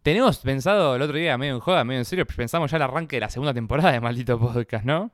Tenemos 0.03 0.37
pensado 0.39 0.95
el 0.95 1.01
otro 1.01 1.17
día, 1.17 1.37
medio 1.37 1.55
en 1.55 1.59
joda, 1.59 1.83
medio 1.83 1.99
en 1.99 2.05
serio, 2.05 2.25
pensamos 2.25 2.71
ya 2.71 2.77
el 2.77 2.83
arranque 2.83 3.17
de 3.17 3.21
la 3.21 3.29
segunda 3.29 3.53
temporada 3.53 3.91
de 3.91 3.99
Maldito 3.99 4.39
Podcast, 4.39 4.85
¿no? 4.85 5.11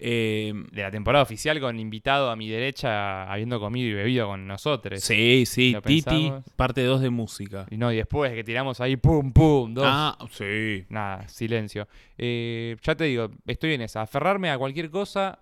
Eh, 0.00 0.52
De 0.70 0.82
la 0.82 0.90
temporada 0.92 1.22
oficial 1.24 1.58
con 1.60 1.78
invitado 1.80 2.30
a 2.30 2.36
mi 2.36 2.48
derecha, 2.48 3.30
habiendo 3.32 3.58
comido 3.58 3.88
y 3.88 3.94
bebido 3.94 4.26
con 4.28 4.46
nosotros. 4.46 5.00
sí, 5.02 5.44
sí, 5.46 5.74
Titi, 5.84 6.02
pensamos. 6.04 6.44
parte 6.56 6.84
2 6.84 7.00
de 7.00 7.10
música. 7.10 7.66
Y 7.70 7.78
no, 7.78 7.90
y 7.92 7.96
después 7.96 8.32
que 8.32 8.44
tiramos 8.44 8.80
ahí, 8.80 8.96
pum, 8.96 9.32
pum, 9.32 9.74
dos. 9.74 9.84
Ah, 9.88 10.16
sí. 10.30 10.84
Nada, 10.88 11.26
silencio. 11.28 11.88
Eh, 12.16 12.76
ya 12.82 12.94
te 12.94 13.04
digo, 13.04 13.30
estoy 13.46 13.74
en 13.74 13.82
esa. 13.82 14.02
Aferrarme 14.02 14.50
a 14.50 14.58
cualquier 14.58 14.90
cosa 14.90 15.40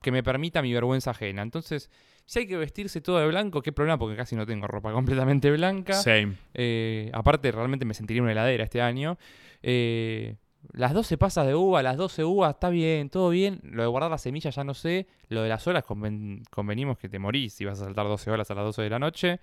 que 0.00 0.12
me 0.12 0.22
permita 0.22 0.62
mi 0.62 0.72
vergüenza 0.72 1.10
ajena. 1.10 1.42
Entonces, 1.42 1.90
si 2.28 2.40
hay 2.40 2.46
que 2.46 2.58
vestirse 2.58 3.00
todo 3.00 3.18
de 3.20 3.26
blanco, 3.26 3.62
qué 3.62 3.72
problema, 3.72 3.98
porque 3.98 4.14
casi 4.16 4.36
no 4.36 4.44
tengo 4.44 4.66
ropa 4.66 4.92
completamente 4.92 5.50
blanca. 5.50 5.94
Same. 5.94 6.34
Eh, 6.52 7.10
aparte, 7.14 7.50
realmente 7.50 7.86
me 7.86 7.94
sentiría 7.94 8.22
una 8.22 8.32
heladera 8.32 8.64
este 8.64 8.82
año. 8.82 9.16
Eh, 9.62 10.36
las 10.72 10.92
12 10.92 11.16
pasas 11.16 11.46
de 11.46 11.54
uva, 11.54 11.82
las 11.82 11.96
12 11.96 12.24
uvas, 12.24 12.50
está 12.50 12.68
bien, 12.68 13.08
todo 13.08 13.30
bien. 13.30 13.60
Lo 13.62 13.80
de 13.82 13.88
guardar 13.88 14.10
las 14.10 14.20
semillas 14.20 14.54
ya 14.54 14.62
no 14.62 14.74
sé. 14.74 15.06
Lo 15.30 15.40
de 15.42 15.48
las 15.48 15.66
horas 15.66 15.84
conven- 15.84 16.42
convenimos 16.50 16.98
que 16.98 17.08
te 17.08 17.18
morís 17.18 17.54
si 17.54 17.64
vas 17.64 17.80
a 17.80 17.84
saltar 17.86 18.06
12 18.06 18.30
horas 18.30 18.50
a 18.50 18.54
las 18.54 18.64
12 18.64 18.82
de 18.82 18.90
la 18.90 18.98
noche. 18.98 19.40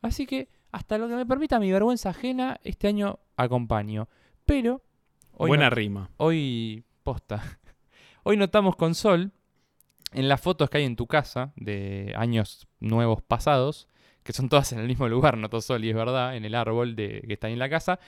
Así 0.00 0.24
que, 0.24 0.48
hasta 0.70 0.96
lo 0.96 1.08
que 1.08 1.16
me 1.16 1.26
permita 1.26 1.58
mi 1.58 1.72
vergüenza 1.72 2.10
ajena, 2.10 2.60
este 2.62 2.86
año 2.86 3.18
acompaño. 3.36 4.08
Pero, 4.46 4.80
hoy, 5.32 5.48
Buena 5.48 5.70
no- 5.70 5.74
rima. 5.74 6.10
hoy 6.18 6.84
posta. 7.02 7.42
Hoy 8.24 8.36
notamos 8.36 8.76
con 8.76 8.94
Sol, 8.94 9.32
en 10.12 10.28
las 10.28 10.40
fotos 10.40 10.70
que 10.70 10.78
hay 10.78 10.84
en 10.84 10.96
tu 10.96 11.06
casa 11.06 11.52
de 11.56 12.12
años 12.16 12.66
nuevos 12.80 13.22
pasados, 13.22 13.88
que 14.22 14.32
son 14.32 14.48
todas 14.48 14.72
en 14.72 14.78
el 14.78 14.86
mismo 14.86 15.08
lugar, 15.08 15.36
notó 15.36 15.60
Sol, 15.60 15.84
y 15.84 15.90
es 15.90 15.94
verdad, 15.94 16.36
en 16.36 16.44
el 16.44 16.54
árbol 16.54 16.96
de, 16.96 17.24
que 17.26 17.34
está 17.34 17.46
ahí 17.46 17.54
en 17.54 17.58
la 17.58 17.70
casa, 17.70 17.98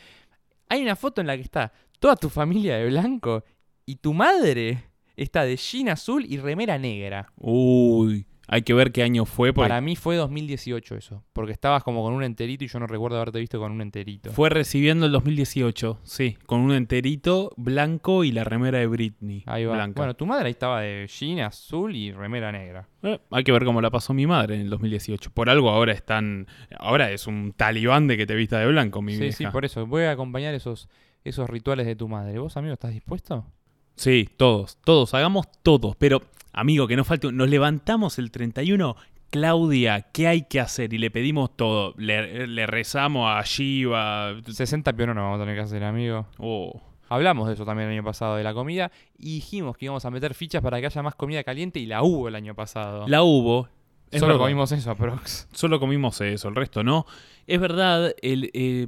hay 0.69 0.83
una 0.83 0.97
foto 0.97 1.21
en 1.21 1.27
la 1.27 1.37
que 1.37 1.43
está 1.43 1.73
toda 1.99 2.17
tu 2.17 2.29
familia 2.29 2.77
de 2.77 2.87
blanco 2.87 3.45
y 3.87 3.97
tu 3.97 4.15
madre 4.15 4.85
está 5.17 5.45
de 5.45 5.57
jean 5.57 5.89
azul 5.89 6.25
y 6.27 6.39
remera 6.39 6.79
negra. 6.79 7.33
Uy, 7.37 8.27
hay 8.53 8.63
que 8.63 8.75
ver 8.75 8.91
qué 8.91 9.05
año 9.05 9.27
fue. 9.27 9.53
Porque 9.53 9.69
Para 9.69 9.81
mí 9.81 9.95
fue 9.95 10.17
2018 10.17 10.97
eso, 10.97 11.23
porque 11.33 11.53
estabas 11.53 11.85
como 11.85 12.03
con 12.03 12.15
un 12.15 12.25
enterito 12.25 12.65
y 12.65 12.67
yo 12.67 12.81
no 12.81 12.89
recuerdo 12.89 13.17
haberte 13.19 13.39
visto 13.39 13.61
con 13.61 13.71
un 13.71 13.81
enterito. 13.81 14.33
Fue 14.33 14.51
recibiendo 14.51 15.07
el 15.07 15.13
2018, 15.13 16.01
sí, 16.03 16.37
con 16.47 16.61
un 16.61 16.73
enterito 16.73 17.53
blanco 17.57 18.25
y 18.25 18.33
la 18.33 18.43
remera 18.43 18.79
de 18.79 18.89
Britney. 18.89 19.45
Ahí 19.47 19.65
va. 19.65 19.75
Blanca. 19.75 20.01
Bueno, 20.01 20.15
tu 20.15 20.27
madre 20.27 20.47
ahí 20.47 20.51
estaba 20.51 20.81
de 20.81 21.07
jean 21.07 21.39
azul 21.41 21.95
y 21.95 22.11
remera 22.11 22.51
negra. 22.51 22.89
Eh, 23.03 23.21
hay 23.31 23.45
que 23.45 23.53
ver 23.53 23.65
cómo 23.65 23.81
la 23.81 23.91
pasó 23.91 24.13
mi 24.13 24.27
madre 24.27 24.57
en 24.57 24.63
el 24.63 24.71
2018. 24.71 25.31
Por 25.31 25.49
algo 25.49 25.71
ahora 25.71 25.93
están. 25.93 26.49
Ahora 26.79 27.13
es 27.13 27.29
un 27.29 27.53
talibán 27.57 28.09
de 28.09 28.17
que 28.17 28.27
te 28.27 28.35
vista 28.35 28.59
de 28.59 28.67
blanco, 28.67 29.01
mi 29.01 29.13
Sí, 29.15 29.21
vieja. 29.21 29.37
sí, 29.37 29.47
por 29.47 29.65
eso. 29.65 29.87
Voy 29.87 30.03
a 30.03 30.11
acompañar 30.11 30.55
esos, 30.55 30.89
esos 31.23 31.49
rituales 31.49 31.87
de 31.87 31.95
tu 31.95 32.09
madre. 32.09 32.39
¿Vos, 32.41 32.57
amigo, 32.57 32.75
estás 32.75 32.93
dispuesto? 32.93 33.47
Sí, 33.95 34.29
todos, 34.37 34.77
todos, 34.85 35.15
hagamos 35.15 35.47
todos. 35.63 35.95
Pero, 35.97 36.21
amigo, 36.53 36.87
que 36.87 36.97
no 36.97 37.05
falte. 37.05 37.33
Nos 37.33 37.49
levantamos 37.49 38.19
el 38.19 38.31
31. 38.31 38.97
Claudia, 39.31 40.09
¿qué 40.13 40.27
hay 40.27 40.43
que 40.43 40.59
hacer? 40.59 40.93
Y 40.93 40.99
le 40.99 41.11
pedimos 41.11 41.57
todo. 41.57 41.95
Le, 41.97 42.47
le 42.47 42.67
rezamos 42.67 43.29
a 43.31 43.43
Shiva. 43.45 44.35
60 44.45 44.93
piononos 44.95 45.23
vamos 45.23 45.39
a 45.39 45.43
tener 45.43 45.55
que 45.55 45.63
hacer, 45.63 45.85
amigo. 45.85 46.27
Oh. 46.39 46.81
Hablamos 47.09 47.49
de 47.49 47.55
eso 47.55 47.65
también 47.65 47.89
el 47.89 47.95
año 47.95 48.05
pasado, 48.05 48.37
de 48.37 48.45
la 48.45 48.55
comida, 48.55 48.93
y 49.19 49.35
dijimos 49.35 49.77
que 49.77 49.87
íbamos 49.87 50.05
a 50.05 50.11
meter 50.13 50.33
fichas 50.33 50.63
para 50.63 50.79
que 50.79 50.87
haya 50.87 51.03
más 51.03 51.17
comida 51.17 51.43
caliente, 51.43 51.81
y 51.81 51.87
la 51.87 52.05
hubo 52.05 52.29
el 52.29 52.37
año 52.37 52.55
pasado. 52.55 53.09
La 53.09 53.25
hubo. 53.25 53.69
Es 54.13 54.21
Solo 54.21 54.35
verdad. 54.35 54.45
comimos 54.45 54.71
eso, 54.71 54.93
aprox. 54.93 55.49
Solo 55.53 55.81
comimos 55.81 56.21
eso, 56.21 56.49
el 56.49 56.55
resto 56.55 56.85
no. 56.85 57.07
Es 57.49 57.59
verdad, 57.61 58.15
el, 58.23 58.51
eh, 58.55 58.87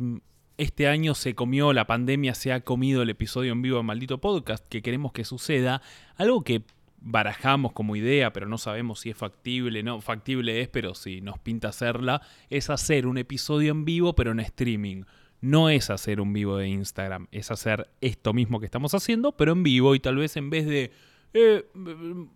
este 0.57 0.87
año 0.87 1.17
se 1.17 1.35
comió, 1.35 1.73
la 1.73 1.89
pandemia 1.89 2.35
se 2.35 2.53
ha 2.53 2.61
comido 2.61 3.03
el 3.03 3.11
episodio 3.11 3.51
en 3.51 3.61
vivo 3.61 3.79
de 3.79 3.83
Maldito 3.83 4.19
Podcast, 4.19 4.65
que 4.69 4.83
queremos 4.83 5.11
que 5.11 5.25
suceda. 5.25 5.83
Algo 6.17 6.45
que 6.45 6.63
barajamos 7.05 7.73
como 7.73 7.97
idea, 7.97 8.33
pero 8.33 8.47
no 8.47 8.59
sabemos 8.59 9.01
si 9.01 9.11
es 9.11 9.17
factible, 9.17 9.83
no, 9.83 10.01
factible 10.01 10.61
es, 10.61 10.69
pero 10.69 10.95
si 10.95 11.21
nos 11.21 11.39
pinta 11.39 11.69
hacerla, 11.69 12.23
es 12.51 12.71
hacer 12.71 13.07
un 13.07 13.19
episodio 13.19 13.73
en 13.73 13.85
vivo, 13.85 14.15
pero 14.15 14.31
en 14.33 14.41
streaming. 14.41 15.05
no 15.41 15.69
es 15.69 15.91
hacer 15.91 16.21
un 16.21 16.33
vivo 16.33 16.57
de 16.57 16.69
Instagram, 16.69 17.27
es 17.33 17.51
hacer 17.51 17.91
esto 18.01 18.33
mismo 18.33 18.61
que 18.61 18.67
estamos 18.67 18.95
haciendo, 18.95 19.33
pero 19.33 19.53
en 19.53 19.65
vivo 19.65 19.95
y 19.97 20.01
tal 20.01 20.17
vez 20.17 20.37
en 20.37 20.51
vez 20.51 20.67
de 20.67 20.93
eh, 21.35 21.65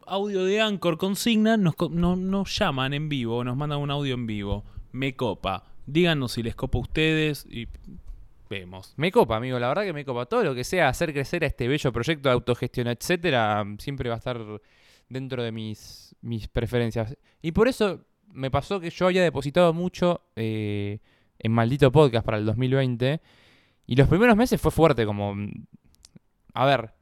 audio 0.06 0.44
de 0.44 0.60
Anchor 0.60 0.98
consigna, 0.98 1.56
nos, 1.56 1.74
nos 1.90 2.58
llaman 2.58 2.94
en 2.94 3.08
vivo, 3.08 3.44
nos 3.44 3.56
mandan 3.56 3.78
un 3.78 3.90
audio 3.90 4.14
en 4.14 4.26
vivo. 4.26 4.64
Me 4.92 5.14
copa. 5.14 5.64
Díganos 5.86 6.32
si 6.32 6.42
les 6.42 6.54
copa 6.56 6.78
a 6.78 6.80
ustedes 6.80 7.46
y 7.48 7.68
vemos. 8.48 8.94
Me 8.96 9.10
copa, 9.10 9.36
amigo, 9.36 9.58
la 9.58 9.68
verdad 9.68 9.84
que 9.84 9.92
me 9.92 10.04
copa. 10.04 10.26
Todo 10.26 10.44
lo 10.44 10.54
que 10.54 10.64
sea 10.64 10.88
hacer 10.88 11.12
crecer 11.12 11.44
a 11.44 11.46
este 11.46 11.68
bello 11.68 11.92
proyecto 11.92 12.28
de 12.28 12.34
autogestión, 12.34 12.88
etcétera, 12.88 13.64
siempre 13.78 14.08
va 14.08 14.16
a 14.16 14.18
estar 14.18 14.40
dentro 15.08 15.42
de 15.42 15.52
mis, 15.52 16.14
mis 16.20 16.48
preferencias. 16.48 17.16
Y 17.42 17.52
por 17.52 17.68
eso 17.68 18.04
me 18.32 18.50
pasó 18.50 18.80
que 18.80 18.90
yo 18.90 19.06
había 19.06 19.22
depositado 19.22 19.72
mucho 19.72 20.22
eh, 20.36 20.98
en 21.38 21.52
Maldito 21.52 21.90
Podcast 21.92 22.24
para 22.24 22.38
el 22.38 22.46
2020. 22.46 23.20
Y 23.86 23.96
los 23.96 24.08
primeros 24.08 24.36
meses 24.36 24.60
fue 24.60 24.70
fuerte, 24.70 25.06
como... 25.06 25.34
A 26.54 26.64
ver, 26.64 26.92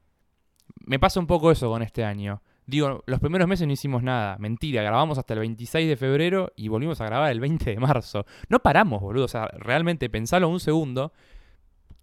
me 0.87 0.99
pasa 0.99 1.21
un 1.21 1.27
poco 1.27 1.51
eso 1.51 1.69
con 1.69 1.83
este 1.83 2.05
año. 2.05 2.43
Digo, 2.67 3.05
los 3.07 3.21
primeros 3.21 3.47
meses 3.47 3.67
no 3.67 3.73
hicimos 3.73 4.03
nada. 4.03 4.37
Mentira, 4.39 4.83
grabamos 4.83 5.19
hasta 5.19 5.35
el 5.35 5.41
26 5.41 5.89
de 5.89 5.97
febrero 5.97 6.53
y 6.57 6.69
volvimos 6.69 7.01
a 7.01 7.07
grabar 7.07 7.31
el 7.31 7.41
20 7.41 7.71
de 7.71 7.79
marzo. 7.79 8.27
No 8.49 8.61
paramos, 8.61 9.01
boludo. 9.01 9.25
O 9.25 9.29
sea, 9.29 9.47
realmente 9.49 10.09
pensalo 10.09 10.49
un 10.49 10.61
segundo. 10.61 11.13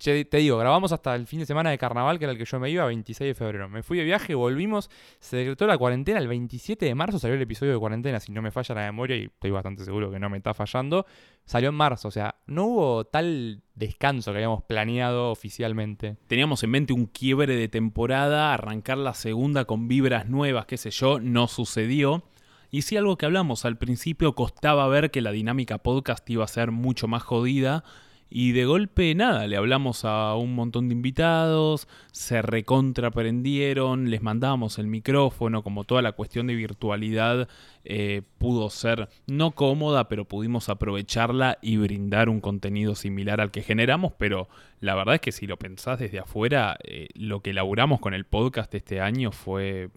Te 0.03 0.37
digo, 0.37 0.57
grabamos 0.57 0.91
hasta 0.91 1.13
el 1.13 1.27
fin 1.27 1.41
de 1.41 1.45
semana 1.45 1.69
de 1.69 1.77
carnaval, 1.77 2.17
que 2.17 2.25
era 2.25 2.31
el 2.31 2.37
que 2.39 2.45
yo 2.45 2.59
me 2.59 2.71
iba, 2.71 2.85
26 2.85 3.29
de 3.29 3.35
febrero. 3.35 3.69
Me 3.69 3.83
fui 3.83 3.99
de 3.99 4.03
viaje, 4.03 4.33
volvimos, 4.33 4.89
se 5.19 5.37
decretó 5.37 5.67
la 5.67 5.77
cuarentena. 5.77 6.17
El 6.17 6.27
27 6.27 6.87
de 6.87 6.95
marzo 6.95 7.19
salió 7.19 7.35
el 7.35 7.41
episodio 7.43 7.73
de 7.73 7.77
cuarentena, 7.77 8.19
si 8.19 8.31
no 8.31 8.41
me 8.41 8.49
falla 8.49 8.73
la 8.73 8.81
memoria, 8.81 9.15
y 9.15 9.25
estoy 9.25 9.51
bastante 9.51 9.85
seguro 9.85 10.09
que 10.09 10.17
no 10.17 10.27
me 10.27 10.37
está 10.37 10.55
fallando. 10.55 11.05
Salió 11.45 11.69
en 11.69 11.75
marzo, 11.75 12.07
o 12.07 12.11
sea, 12.11 12.33
no 12.47 12.65
hubo 12.65 13.05
tal 13.05 13.61
descanso 13.75 14.31
que 14.31 14.37
habíamos 14.39 14.63
planeado 14.63 15.29
oficialmente. 15.29 16.17
Teníamos 16.25 16.63
en 16.63 16.71
mente 16.71 16.93
un 16.93 17.05
quiebre 17.05 17.55
de 17.55 17.67
temporada, 17.67 18.55
arrancar 18.55 18.97
la 18.97 19.13
segunda 19.13 19.65
con 19.65 19.87
vibras 19.87 20.27
nuevas, 20.27 20.65
qué 20.65 20.77
sé 20.77 20.89
yo, 20.89 21.19
no 21.19 21.47
sucedió. 21.47 22.23
Y 22.71 22.81
sí 22.81 22.97
algo 22.97 23.17
que 23.17 23.27
hablamos 23.27 23.65
al 23.65 23.77
principio, 23.77 24.33
costaba 24.33 24.87
ver 24.87 25.11
que 25.11 25.21
la 25.21 25.31
dinámica 25.31 25.77
podcast 25.77 26.27
iba 26.27 26.43
a 26.43 26.47
ser 26.47 26.71
mucho 26.71 27.07
más 27.07 27.21
jodida. 27.21 27.83
Y 28.33 28.53
de 28.53 28.63
golpe 28.63 29.13
nada, 29.13 29.45
le 29.45 29.57
hablamos 29.57 30.05
a 30.05 30.35
un 30.35 30.55
montón 30.55 30.87
de 30.87 30.95
invitados, 30.95 31.89
se 32.13 32.41
recontraprendieron, 32.41 34.09
les 34.09 34.21
mandábamos 34.21 34.79
el 34.79 34.87
micrófono, 34.87 35.63
como 35.63 35.83
toda 35.83 36.01
la 36.01 36.13
cuestión 36.13 36.47
de 36.47 36.55
virtualidad 36.55 37.49
eh, 37.83 38.21
pudo 38.37 38.69
ser 38.69 39.09
no 39.27 39.51
cómoda, 39.51 40.07
pero 40.07 40.23
pudimos 40.23 40.69
aprovecharla 40.69 41.57
y 41.61 41.75
brindar 41.75 42.29
un 42.29 42.39
contenido 42.39 42.95
similar 42.95 43.41
al 43.41 43.51
que 43.51 43.63
generamos, 43.63 44.13
pero 44.17 44.47
la 44.79 44.95
verdad 44.95 45.15
es 45.15 45.21
que 45.21 45.33
si 45.33 45.45
lo 45.45 45.57
pensás 45.57 45.99
desde 45.99 46.19
afuera, 46.19 46.77
eh, 46.85 47.09
lo 47.15 47.41
que 47.41 47.49
elaboramos 47.49 47.99
con 47.99 48.13
el 48.13 48.23
podcast 48.23 48.73
este 48.73 49.01
año 49.01 49.33
fue 49.33 49.89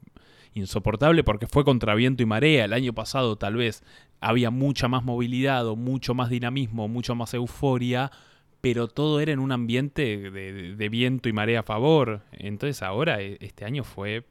insoportable 0.55 1.25
porque 1.25 1.47
fue 1.47 1.65
contra 1.65 1.95
viento 1.95 2.23
y 2.23 2.27
marea. 2.27 2.65
El 2.65 2.73
año 2.73 2.93
pasado 2.93 3.37
tal 3.37 3.57
vez 3.57 3.83
había 4.21 4.51
mucha 4.51 4.89
más 4.89 5.05
movilidad 5.05 5.67
o 5.67 5.77
mucho 5.77 6.15
más 6.15 6.31
dinamismo, 6.31 6.89
mucho 6.89 7.15
más 7.15 7.35
euforia, 7.35 8.11
pero 8.61 8.89
todo 8.89 9.21
era 9.21 9.33
en 9.33 9.41
un 9.41 9.53
ambiente 9.53 10.31
de, 10.31 10.89
viento 10.89 11.29
y 11.29 11.33
marea 11.33 11.61
a 11.61 11.65
favor. 11.65 12.23
Entonces 12.33 12.83
ahora 12.83 13.21
eh, 13.21 13.37
este 13.41 13.65
año 13.65 13.85
fue 13.85 14.25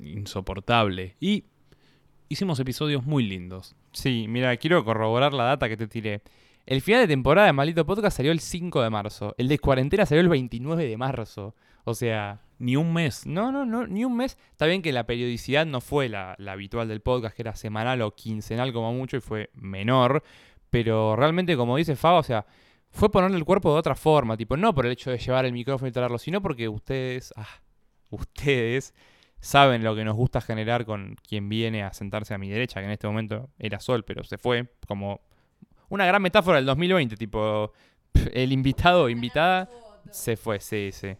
insoportable. 0.00 1.16
Y 1.20 1.44
hicimos 2.28 2.60
episodios 2.60 3.04
muy 3.04 3.24
lindos. 3.24 3.76
Sí, 3.92 4.26
mira, 4.28 4.56
quiero 4.56 4.84
corroborar 4.84 5.32
la 5.32 5.44
data 5.44 5.68
que 5.68 5.76
te 5.76 5.86
tiré. 5.86 6.22
El 6.66 6.80
final 6.80 7.02
de 7.02 7.08
temporada 7.08 7.46
de 7.46 7.52
Maldito 7.52 7.84
Podcast 7.84 8.16
salió 8.16 8.32
el 8.32 8.40
5 8.40 8.82
de 8.82 8.90
marzo. 8.90 9.34
El 9.38 9.48
de 9.48 9.58
cuarentena 9.58 10.06
salió 10.06 10.22
el 10.22 10.28
29 10.28 10.86
de 10.86 10.96
marzo. 10.96 11.54
O 11.84 11.94
sea, 11.94 12.40
Ni 12.58 12.76
un 12.76 12.92
mes. 12.92 13.26
no, 13.26 13.52
no, 13.52 13.66
no, 13.66 13.86
ni 13.86 14.04
un 14.04 14.16
mes. 14.16 14.38
Está 14.50 14.66
bien 14.66 14.80
que 14.80 14.92
la 14.92 15.04
periodicidad 15.06 15.66
no 15.66 15.80
fue 15.80 16.08
la, 16.08 16.34
la 16.38 16.52
habitual 16.52 16.88
del 16.88 17.00
podcast, 17.00 17.36
que 17.36 17.42
era 17.42 17.56
semanal 17.56 18.00
o 18.02 18.14
quincenal 18.14 18.72
como 18.72 18.92
mucho, 18.92 19.16
y 19.16 19.20
fue 19.20 19.50
menor. 19.54 20.22
Pero 20.70 21.14
realmente, 21.16 21.56
como 21.56 21.76
dice 21.76 21.96
Faba, 21.96 22.18
o 22.18 22.22
sea, 22.22 22.46
fue 22.90 23.10
ponerle 23.10 23.36
el 23.36 23.44
cuerpo 23.44 23.72
de 23.72 23.78
otra 23.78 23.94
forma. 23.94 24.36
Tipo, 24.36 24.56
no 24.56 24.74
por 24.74 24.86
el 24.86 24.92
hecho 24.92 25.10
de 25.10 25.18
llevar 25.18 25.44
el 25.44 25.52
micrófono 25.52 25.88
y 25.88 25.92
traerlo, 25.92 26.18
sino 26.18 26.40
porque 26.40 26.68
ustedes, 26.68 27.34
ah, 27.36 27.60
ustedes 28.10 28.94
saben 29.40 29.84
lo 29.84 29.94
que 29.94 30.04
nos 30.04 30.16
gusta 30.16 30.40
generar 30.40 30.86
con 30.86 31.16
quien 31.28 31.48
viene 31.48 31.82
a 31.82 31.92
sentarse 31.92 32.32
a 32.34 32.38
mi 32.38 32.48
derecha, 32.48 32.80
que 32.80 32.86
en 32.86 32.92
este 32.92 33.06
momento 33.06 33.50
era 33.58 33.78
Sol, 33.78 34.04
pero 34.04 34.24
se 34.24 34.38
fue 34.38 34.72
como 34.86 35.20
una 35.90 36.06
gran 36.06 36.22
metáfora 36.22 36.56
del 36.56 36.66
2020, 36.66 37.16
tipo 37.16 37.72
el 38.32 38.52
invitado 38.52 39.04
o 39.04 39.08
invitada 39.10 39.68
se 40.10 40.36
fue, 40.36 40.60
sí, 40.60 40.90
sí. 40.92 41.16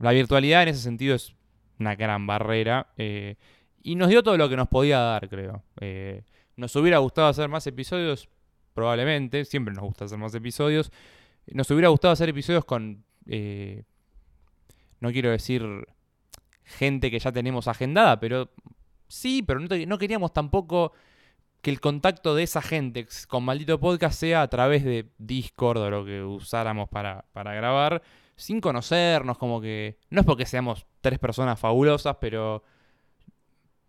La 0.00 0.12
virtualidad 0.12 0.62
en 0.62 0.70
ese 0.70 0.80
sentido 0.80 1.14
es 1.14 1.34
una 1.78 1.94
gran 1.94 2.26
barrera 2.26 2.88
eh, 2.96 3.36
y 3.82 3.94
nos 3.96 4.08
dio 4.08 4.22
todo 4.22 4.36
lo 4.36 4.48
que 4.48 4.56
nos 4.56 4.68
podía 4.68 4.98
dar, 4.98 5.28
creo. 5.28 5.62
Eh, 5.80 6.22
nos 6.56 6.74
hubiera 6.76 6.98
gustado 6.98 7.28
hacer 7.28 7.48
más 7.48 7.66
episodios, 7.66 8.28
probablemente, 8.74 9.44
siempre 9.44 9.74
nos 9.74 9.84
gusta 9.84 10.06
hacer 10.06 10.18
más 10.18 10.34
episodios. 10.34 10.90
Nos 11.46 11.70
hubiera 11.70 11.88
gustado 11.88 12.12
hacer 12.12 12.30
episodios 12.30 12.64
con, 12.64 13.04
eh, 13.26 13.84
no 15.00 15.12
quiero 15.12 15.30
decir 15.30 15.62
gente 16.64 17.10
que 17.10 17.18
ya 17.18 17.30
tenemos 17.30 17.68
agendada, 17.68 18.18
pero 18.20 18.50
sí, 19.06 19.42
pero 19.42 19.60
no, 19.60 19.98
queríamos 19.98 20.32
tampoco 20.32 20.92
que 21.60 21.70
el 21.70 21.80
contacto 21.80 22.34
de 22.34 22.44
esa 22.44 22.62
gente 22.62 23.06
con 23.28 23.44
Maldito 23.44 23.78
Podcast 23.78 24.18
sea 24.18 24.40
a 24.40 24.48
través 24.48 24.82
de 24.82 25.10
Discord 25.18 25.78
o 25.78 25.90
lo 25.90 26.04
que 26.06 26.22
usáramos 26.22 26.88
para 26.88 27.24
grabar, 27.34 28.02
sin 28.40 28.60
conocernos, 28.60 29.38
como 29.38 29.60
que... 29.60 29.98
No 30.10 30.20
es 30.20 30.26
porque 30.26 30.46
seamos 30.46 30.86
tres 31.00 31.18
personas 31.18 31.58
fabulosas, 31.60 32.16
pero 32.20 32.64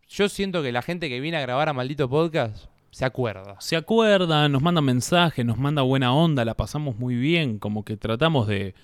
yo 0.07 0.29
siento 0.29 0.61
que 0.61 0.71
la 0.71 0.81
gente 0.81 1.09
que 1.09 1.19
viene 1.19 1.37
a 1.37 1.41
grabar 1.41 1.69
a 1.69 1.73
Maldito 1.73 2.09
Podcast 2.09 2.65
se 2.91 3.05
acuerda. 3.05 3.55
Se 3.61 3.77
acuerda, 3.77 4.49
nos 4.49 4.61
manda 4.61 4.81
mensajes, 4.81 5.45
nos 5.45 5.57
manda 5.57 5.81
buena 5.81 6.13
onda, 6.13 6.43
la 6.43 6.55
pasamos 6.55 6.97
muy 6.97 7.15
bien, 7.15 7.57
como 7.59 7.85
que 7.85 7.95
tratamos 7.95 8.47
de 8.47 8.75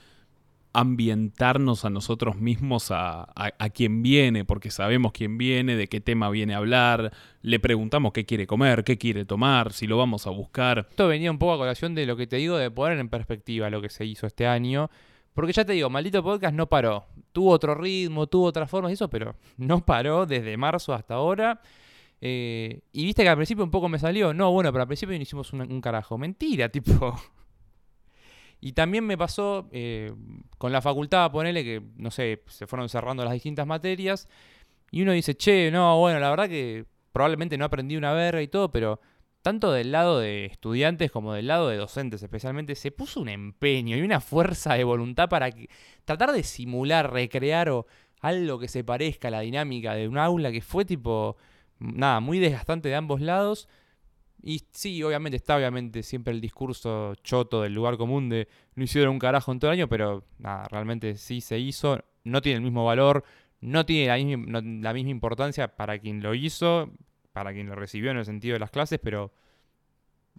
ambientarnos 0.73 1.85
a 1.85 1.89
nosotros 1.89 2.35
mismos 2.35 2.91
a, 2.91 3.23
a- 3.35 3.53
a 3.57 3.69
quien 3.69 4.03
viene, 4.03 4.45
porque 4.45 4.69
sabemos 4.69 5.11
quién 5.11 5.37
viene, 5.37 5.75
de 5.75 5.87
qué 5.87 5.99
tema 6.01 6.29
viene 6.29 6.53
a 6.53 6.57
hablar, 6.57 7.11
le 7.41 7.59
preguntamos 7.59 8.13
qué 8.13 8.25
quiere 8.25 8.45
comer, 8.45 8.83
qué 8.83 8.97
quiere 8.97 9.25
tomar, 9.25 9.73
si 9.73 9.87
lo 9.87 9.97
vamos 9.97 10.27
a 10.27 10.29
buscar. 10.29 10.85
Esto 10.89 11.07
venía 11.07 11.31
un 11.31 11.39
poco 11.39 11.53
a 11.53 11.57
colación 11.57 11.95
de 11.95 12.05
lo 12.05 12.15
que 12.15 12.27
te 12.27 12.35
digo 12.35 12.57
de 12.57 12.69
poner 12.69 12.99
en 12.99 13.09
perspectiva 13.09 13.69
lo 13.69 13.81
que 13.81 13.89
se 13.89 14.05
hizo 14.05 14.27
este 14.27 14.45
año. 14.45 14.89
Porque 15.37 15.53
ya 15.53 15.63
te 15.63 15.73
digo, 15.73 15.87
Maldito 15.87 16.23
Podcast 16.23 16.55
no 16.55 16.67
paró. 16.67 17.05
Tuvo 17.31 17.51
otro 17.51 17.75
ritmo, 17.75 18.25
tuvo 18.25 18.45
otras 18.45 18.67
formas 18.67 18.89
y 18.89 18.93
eso, 18.93 19.07
pero 19.07 19.35
no 19.57 19.85
paró 19.85 20.25
desde 20.25 20.57
marzo 20.57 20.95
hasta 20.95 21.13
ahora. 21.13 21.61
Eh, 22.19 22.81
y 22.91 23.05
viste 23.05 23.21
que 23.21 23.29
al 23.29 23.35
principio 23.35 23.63
un 23.63 23.69
poco 23.69 23.87
me 23.87 23.99
salió. 23.99 24.33
No, 24.33 24.51
bueno, 24.51 24.71
pero 24.71 24.81
al 24.81 24.87
principio 24.87 25.15
no 25.15 25.21
hicimos 25.21 25.53
un, 25.53 25.79
carajo. 25.79 26.17
Mentira, 26.17 26.69
tipo. 26.71 27.15
Y 28.61 28.71
también 28.71 29.05
me 29.05 29.15
pasó 29.15 29.69
eh, 29.71 30.11
con 30.57 30.71
la 30.71 30.81
facultad, 30.81 31.29
ponele 31.29 31.63
que, 31.63 31.83
no 31.97 32.09
sé, 32.09 32.41
se 32.47 32.65
fueron 32.65 32.89
cerrando 32.89 33.23
las 33.23 33.33
distintas 33.33 33.67
materias. 33.67 34.27
Y 34.89 35.03
uno 35.03 35.11
dice, 35.11 35.37
che, 35.37 35.69
no, 35.69 35.99
bueno, 35.99 36.19
la 36.19 36.31
verdad 36.31 36.49
que 36.49 36.87
probablemente 37.11 37.59
no 37.59 37.65
aprendí 37.65 37.95
una 37.95 38.11
verga 38.11 38.41
y 38.41 38.47
todo, 38.47 38.71
pero 38.71 38.99
tanto 39.47 39.71
del 39.71 39.93
lado 39.93 40.19
de 40.19 40.43
estudiantes 40.43 41.09
como 41.09 41.31
del 41.31 41.47
lado 41.47 41.69
de 41.69 41.77
docentes 41.77 42.21
especialmente, 42.21 42.75
se 42.75 42.91
puso 42.91 43.21
un 43.21 43.29
empeño 43.29 43.95
y 43.95 44.01
una 44.01 44.19
fuerza 44.19 44.73
de 44.73 44.83
voluntad 44.83 45.29
para 45.29 45.51
que- 45.51 45.69
tratar 46.03 46.33
de 46.33 46.43
simular, 46.43 47.13
recrear 47.13 47.69
o 47.69 47.87
algo 48.19 48.59
que 48.59 48.67
se 48.67 48.83
parezca 48.83 49.29
a 49.29 49.31
la 49.31 49.39
dinámica 49.39 49.93
de 49.93 50.09
un 50.09 50.17
aula 50.17 50.51
que 50.51 50.59
fue 50.59 50.83
tipo, 50.83 51.37
nada, 51.79 52.19
muy 52.19 52.39
desgastante 52.39 52.89
de 52.89 52.95
ambos 52.95 53.21
lados. 53.21 53.69
Y 54.43 54.63
sí, 54.71 55.01
obviamente 55.01 55.37
está 55.37 55.55
obviamente 55.55 56.03
siempre 56.03 56.33
el 56.33 56.41
discurso 56.41 57.15
choto 57.23 57.61
del 57.61 57.73
lugar 57.73 57.95
común 57.95 58.27
de 58.27 58.49
no 58.75 58.83
hicieron 58.83 59.11
un 59.13 59.19
carajo 59.19 59.53
en 59.53 59.59
todo 59.59 59.71
el 59.71 59.77
año, 59.79 59.87
pero 59.87 60.25
nada, 60.39 60.67
realmente 60.67 61.15
sí 61.15 61.39
se 61.39 61.57
hizo, 61.57 62.03
no 62.25 62.41
tiene 62.41 62.57
el 62.57 62.63
mismo 62.63 62.83
valor, 62.83 63.23
no 63.61 63.85
tiene 63.85 64.07
la 64.07 64.17
misma, 64.17 64.45
no- 64.61 64.81
la 64.81 64.93
misma 64.93 65.11
importancia 65.11 65.69
para 65.73 65.99
quien 65.99 66.21
lo 66.21 66.35
hizo, 66.35 66.91
para 67.37 67.53
quien 67.53 67.67
lo 67.67 67.75
recibió 67.75 68.09
en 68.09 68.17
el 68.17 68.25
sentido 68.25 68.53
de 68.53 68.59
las 68.59 68.71
clases, 68.71 68.99
pero 68.99 69.31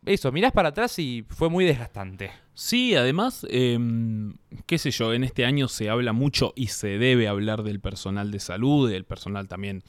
eso, 0.04 0.32
mirás 0.32 0.50
para 0.50 0.70
atrás 0.70 0.98
y 0.98 1.24
fue 1.28 1.48
muy 1.48 1.64
desgastante. 1.64 2.32
Sí, 2.54 2.96
además, 2.96 3.46
em, 3.50 4.34
qué 4.66 4.78
sé 4.78 4.90
yo, 4.90 5.14
en 5.14 5.22
este 5.22 5.44
año 5.44 5.68
se 5.68 5.90
habla 5.90 6.12
mucho 6.12 6.52
y 6.56 6.66
se 6.66 6.98
debe 6.98 7.28
hablar 7.28 7.62
del 7.62 7.78
personal 7.78 8.32
de 8.32 8.40
salud, 8.40 8.90
del 8.90 9.04
personal 9.04 9.46
también 9.46 9.84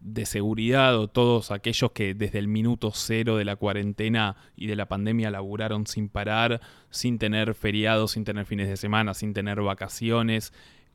de 0.00 0.26
seguridad 0.26 0.98
o 0.98 1.08
todos 1.08 1.50
aquellos 1.50 1.92
que 1.92 2.12
desde 2.12 2.38
el 2.38 2.48
minuto 2.48 2.90
cero 2.92 3.38
de 3.38 3.46
la 3.46 3.56
cuarentena 3.56 4.36
y 4.54 4.66
de 4.66 4.76
la 4.76 4.86
pandemia 4.86 5.30
laburaron 5.30 5.86
sin 5.86 6.10
parar, 6.10 6.60
sin 6.90 7.18
tener 7.18 7.54
feriados, 7.54 8.10
sin 8.10 8.24
tener 8.24 8.44
fines 8.44 8.68
de 8.68 8.76
semana, 8.76 9.14
sin 9.14 9.32
tener 9.32 9.62
vacaciones. 9.62 10.52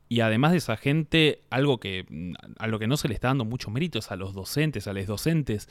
Y 0.08 0.20
además 0.20 0.52
de 0.52 0.58
esa 0.58 0.76
gente, 0.76 1.40
algo 1.50 1.78
que 1.78 2.06
mm, 2.08 2.34
a 2.58 2.66
lo 2.66 2.78
que 2.78 2.86
no 2.86 2.96
se 2.96 3.08
le 3.08 3.14
está 3.14 3.28
dando 3.28 3.44
mucho 3.44 3.70
mérito 3.70 3.98
es 3.98 4.10
a 4.10 4.16
los 4.16 4.34
docentes, 4.34 4.86
a 4.86 4.92
los 4.92 5.06
docentes. 5.06 5.68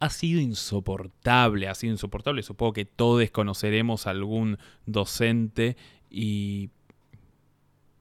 ha 0.00 0.10
sido 0.10 0.40
insoportable, 0.40 1.68
ha 1.68 1.74
sido 1.74 1.92
insoportable. 1.92 2.42
Supongo 2.42 2.74
que 2.74 2.84
todos 2.84 3.30
conoceremos 3.30 4.06
algún 4.06 4.58
docente 4.86 5.76
y 6.10 6.70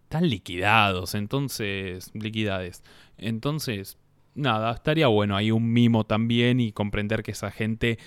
están 0.04 0.30
liquidados, 0.30 1.16
entonces, 1.16 2.12
liquidades. 2.14 2.84
Entonces, 3.18 3.98
nada, 4.36 4.74
estaría 4.74 5.08
bueno 5.08 5.36
ahí 5.36 5.52
un 5.52 5.72
mimo 5.72 6.06
también 6.06 6.60
y 6.60 6.72
comprender 6.72 7.24
que 7.24 7.32
esa 7.32 7.52
gente 7.52 7.98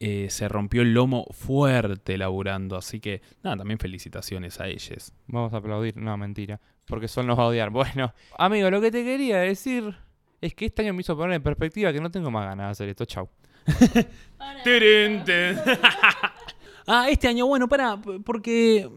eh, 0.00 0.28
se 0.30 0.48
rompió 0.48 0.82
el 0.82 0.94
lomo 0.94 1.26
fuerte 1.30 2.18
laburando. 2.18 2.76
Así 2.76 3.00
que, 3.00 3.22
nada, 3.42 3.56
también 3.56 3.78
felicitaciones 3.78 4.60
a 4.60 4.68
ellos. 4.68 5.12
Vamos 5.26 5.52
a 5.52 5.58
aplaudir. 5.58 5.96
No, 5.96 6.16
mentira. 6.16 6.60
Porque 6.86 7.08
Sol 7.08 7.26
nos 7.26 7.38
va 7.38 7.44
a 7.44 7.46
odiar. 7.46 7.70
Bueno, 7.70 8.12
amigo, 8.38 8.70
lo 8.70 8.80
que 8.80 8.90
te 8.90 9.04
quería 9.04 9.38
decir 9.38 9.94
es 10.40 10.54
que 10.54 10.66
este 10.66 10.82
año 10.82 10.94
me 10.94 11.00
hizo 11.00 11.16
poner 11.16 11.36
en 11.36 11.42
perspectiva 11.42 11.92
que 11.92 12.00
no 12.00 12.10
tengo 12.10 12.30
más 12.30 12.46
ganas 12.46 12.66
de 12.66 12.70
hacer 12.70 12.88
esto. 12.88 13.04
Chau. 13.04 13.28
Ah, 16.90 17.10
este 17.10 17.28
año, 17.28 17.46
bueno, 17.46 17.68
para, 17.68 17.98
porque 18.24 18.88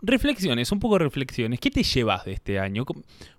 reflexiones, 0.00 0.70
un 0.70 0.78
poco 0.78 0.96
de 0.96 1.06
reflexiones. 1.06 1.58
¿Qué 1.58 1.72
te 1.72 1.82
llevas 1.82 2.24
de 2.24 2.34
este 2.34 2.60
año? 2.60 2.84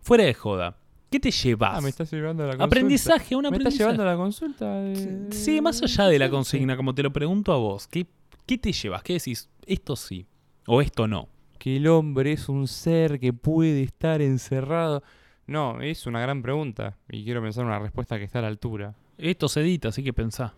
Fuera 0.01 0.25
de 0.25 0.33
joda. 0.33 0.75
¿Qué 1.09 1.19
te 1.19 1.31
llevas? 1.31 1.77
Ah, 1.77 1.81
me 1.81 1.89
estás 1.89 2.11
llevando 2.11 2.43
a 2.43 2.47
la 2.47 2.51
consulta. 2.53 2.65
Aprendizaje, 2.65 3.35
un 3.35 3.43
¿Me 3.43 3.47
aprendizaje. 3.47 3.73
estás 3.75 3.79
llevando 3.79 4.03
a 4.03 4.05
la 4.05 4.17
consulta? 4.17 4.73
de- 4.81 5.31
Sí, 5.31 5.61
más 5.61 5.81
allá 5.81 6.05
de 6.07 6.19
la 6.19 6.29
consigna, 6.29 6.75
como 6.75 6.93
te 6.93 7.01
lo 7.03 7.13
pregunto 7.13 7.53
a 7.53 7.57
vos, 7.57 7.87
¿qué, 7.87 8.05
qué 8.45 8.57
te 8.57 8.73
llevas? 8.73 9.03
¿Qué 9.03 9.13
decís? 9.13 9.49
Esto 9.65 9.95
sí 9.95 10.25
o 10.65 10.81
esto 10.81 11.07
no. 11.07 11.29
Que 11.59 11.77
el 11.77 11.87
hombre 11.87 12.33
es 12.33 12.49
un 12.49 12.67
ser 12.67 13.19
que 13.19 13.31
puede 13.33 13.83
estar 13.83 14.21
encerrado. 14.21 15.01
No, 15.47 15.81
es 15.81 16.05
una 16.07 16.19
gran 16.19 16.41
pregunta. 16.41 16.97
Y 17.09 17.23
quiero 17.23 17.41
pensar 17.41 17.65
una 17.65 17.79
respuesta 17.79 18.17
que 18.17 18.25
está 18.25 18.39
a 18.39 18.41
la 18.43 18.47
altura. 18.49 18.93
Esto 19.17 19.47
se 19.47 19.61
edita, 19.61 19.87
así 19.89 20.03
que 20.03 20.11
pensá. 20.13 20.53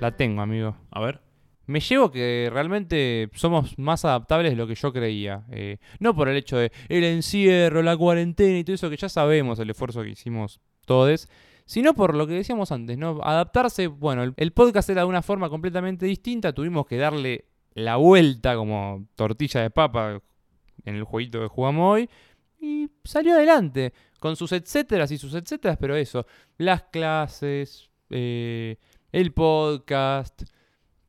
La 0.00 0.14
tengo, 0.14 0.42
amigo. 0.42 0.76
A 0.90 1.00
ver. 1.00 1.20
Me 1.66 1.80
llevo 1.80 2.10
que 2.10 2.48
realmente 2.52 3.28
somos 3.34 3.76
más 3.78 4.04
adaptables 4.04 4.52
de 4.52 4.56
lo 4.56 4.66
que 4.66 4.74
yo 4.74 4.92
creía. 4.92 5.44
Eh, 5.50 5.78
no 5.98 6.14
por 6.14 6.28
el 6.28 6.36
hecho 6.36 6.56
de 6.56 6.70
el 6.88 7.04
encierro, 7.04 7.82
la 7.82 7.96
cuarentena 7.96 8.58
y 8.58 8.64
todo 8.64 8.74
eso 8.74 8.90
que 8.90 8.96
ya 8.96 9.08
sabemos, 9.08 9.58
el 9.58 9.70
esfuerzo 9.70 10.02
que 10.02 10.10
hicimos 10.10 10.60
todos, 10.84 11.28
sino 11.66 11.94
por 11.94 12.14
lo 12.14 12.26
que 12.26 12.34
decíamos 12.34 12.70
antes, 12.72 12.96
¿no? 12.96 13.20
Adaptarse, 13.22 13.88
bueno, 13.88 14.34
el, 14.36 14.52
podcast 14.52 14.88
era 14.88 15.02
de 15.02 15.08
una 15.08 15.22
forma 15.22 15.50
completamente 15.50 16.06
distinta, 16.06 16.52
tuvimos 16.52 16.86
que 16.86 16.96
darle 16.96 17.46
la 17.74 17.96
vuelta 17.96 18.54
como 18.54 19.06
tortilla 19.16 19.60
de 19.60 19.70
papa 19.70 20.22
en 20.84 20.94
el 20.94 21.04
jueguito 21.04 21.40
que 21.40 21.48
jugamos 21.48 21.94
hoy 21.94 22.08
y 22.60 22.88
salió 23.04 23.34
adelante 23.34 23.92
con 24.20 24.36
sus 24.36 24.52
etcéteras 24.52 25.10
y 25.10 25.18
sus 25.18 25.34
etcéteras, 25.34 25.76
pero 25.78 25.96
eso, 25.96 26.26
las 26.56 26.84
clases, 26.84 27.90
eh, 28.10 28.76
el 29.12 29.32
podcast, 29.32 30.44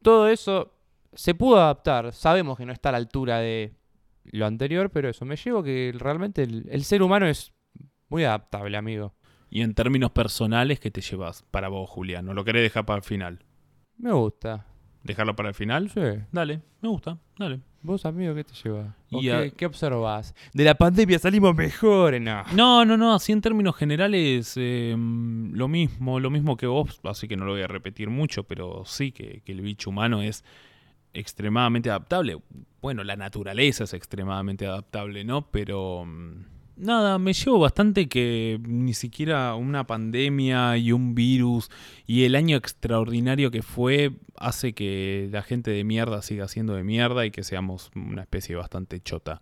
todo 0.01 0.27
eso 0.27 0.73
se 1.13 1.33
pudo 1.33 1.57
adaptar. 1.57 2.13
Sabemos 2.13 2.57
que 2.57 2.65
no 2.65 2.73
está 2.73 2.89
a 2.89 2.93
la 2.93 2.97
altura 2.99 3.39
de 3.39 3.73
lo 4.25 4.45
anterior, 4.45 4.89
pero 4.91 5.09
eso, 5.09 5.25
me 5.25 5.35
llevo 5.35 5.63
que 5.63 5.93
realmente 5.97 6.43
el, 6.43 6.67
el 6.69 6.83
ser 6.83 7.01
humano 7.01 7.27
es 7.27 7.53
muy 8.09 8.23
adaptable, 8.23 8.77
amigo. 8.77 9.13
Y 9.49 9.61
en 9.61 9.73
términos 9.73 10.11
personales, 10.11 10.79
¿qué 10.79 10.91
te 10.91 11.01
llevas 11.01 11.43
para 11.51 11.69
vos, 11.69 11.89
Julián? 11.89 12.25
¿No 12.25 12.33
lo 12.33 12.43
querés 12.43 12.63
dejar 12.63 12.85
para 12.85 12.97
el 12.97 13.03
final? 13.03 13.39
Me 13.97 14.11
gusta. 14.11 14.65
¿Dejarlo 15.07 15.35
para 15.35 15.49
el 15.49 15.55
final? 15.55 15.89
Sí. 15.89 16.01
Dale, 16.31 16.61
me 16.81 16.89
gusta, 16.89 17.17
dale. 17.39 17.61
¿Vos, 17.81 18.05
amigo, 18.05 18.35
qué 18.35 18.43
te 18.43 18.53
llevas? 18.53 18.93
¿O 19.11 19.21
Y 19.21 19.29
a- 19.29 19.43
qué, 19.43 19.51
qué 19.51 19.65
observás? 19.65 20.35
De 20.53 20.65
la 20.65 20.75
pandemia 20.75 21.17
salimos 21.17 21.55
mejores, 21.55 22.21
no. 22.21 22.43
No, 22.53 22.83
no, 22.83 22.97
no, 22.97 23.13
así 23.15 23.31
en 23.31 23.39
términos 23.39 23.75
generales, 23.77 24.53
eh, 24.57 24.93
lo 24.97 25.67
mismo, 25.69 26.19
lo 26.19 26.29
mismo 26.29 26.57
que 26.57 26.67
vos, 26.67 26.99
así 27.05 27.27
que 27.29 27.37
no 27.37 27.45
lo 27.45 27.53
voy 27.53 27.61
a 27.61 27.67
repetir 27.67 28.09
mucho, 28.09 28.43
pero 28.43 28.83
sí 28.85 29.11
que, 29.13 29.41
que 29.45 29.53
el 29.53 29.61
bicho 29.61 29.89
humano 29.89 30.21
es 30.21 30.43
extremadamente 31.13 31.89
adaptable. 31.89 32.37
Bueno, 32.81 33.03
la 33.03 33.15
naturaleza 33.15 33.85
es 33.85 33.93
extremadamente 33.93 34.67
adaptable, 34.67 35.23
¿no? 35.23 35.49
Pero 35.49 36.03
mm, 36.05 36.43
nada, 36.77 37.17
me 37.19 37.33
llevo 37.33 37.59
bastante 37.59 38.07
que 38.07 38.59
ni 38.67 38.93
siquiera 38.93 39.55
una 39.55 39.85
pandemia 39.87 40.77
y 40.77 40.91
un 40.91 41.15
virus 41.15 41.69
y 42.05 42.23
el 42.23 42.35
año 42.35 42.57
extraordinario 42.57 43.51
que 43.51 43.61
fue 43.61 44.11
hace 44.37 44.73
que 44.73 45.27
la 45.31 45.41
gente 45.41 45.71
de 45.71 45.83
mierda 45.83 46.21
siga 46.21 46.47
siendo 46.47 46.73
de 46.73 46.83
mierda 46.83 47.25
y 47.25 47.31
que 47.31 47.43
seamos 47.43 47.91
una 47.95 48.21
especie 48.21 48.55
bastante 48.55 48.99
chota. 49.01 49.41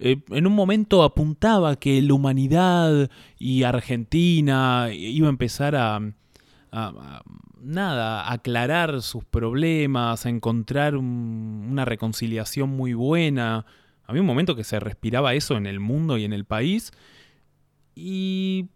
Eh, 0.00 0.18
en 0.30 0.46
un 0.46 0.54
momento 0.54 1.02
apuntaba 1.02 1.74
que 1.76 2.00
la 2.02 2.14
humanidad 2.14 3.10
y 3.38 3.64
Argentina 3.64 4.88
iba 4.92 5.26
a 5.26 5.30
empezar 5.30 5.74
a, 5.74 5.96
a- 6.70 7.22
nada, 7.60 8.22
a 8.22 8.32
aclarar 8.34 9.02
sus 9.02 9.24
problemas, 9.24 10.24
a 10.24 10.28
encontrar 10.28 10.96
un- 10.96 11.66
una 11.70 11.84
reconciliación 11.84 12.70
muy 12.70 12.94
buena. 12.94 13.66
Había 14.08 14.22
un 14.22 14.26
momento 14.26 14.56
que 14.56 14.64
se 14.64 14.80
respiraba 14.80 15.34
eso 15.34 15.58
en 15.58 15.66
el 15.66 15.80
mundo 15.80 16.16
y 16.16 16.24
en 16.24 16.32
el 16.32 16.46
país 16.46 16.92
y 17.94 18.68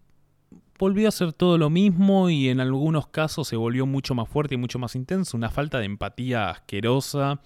volvió 0.79 1.09
a 1.09 1.11
ser 1.11 1.33
todo 1.33 1.57
lo 1.57 1.71
mismo 1.71 2.29
y 2.29 2.51
en 2.51 2.61
algunos 2.61 3.07
casos 3.07 3.49
se 3.49 3.57
volvió 3.57 3.87
mucho 3.87 4.15
más 4.15 4.29
fuerte 4.29 4.57
y 4.57 4.59
mucho 4.59 4.79
más 4.79 4.95
intenso, 4.95 5.37
una 5.39 5.49
falta 5.49 5.79
de 5.79 5.87
empatía 5.87 6.51
asquerosa 6.51 7.41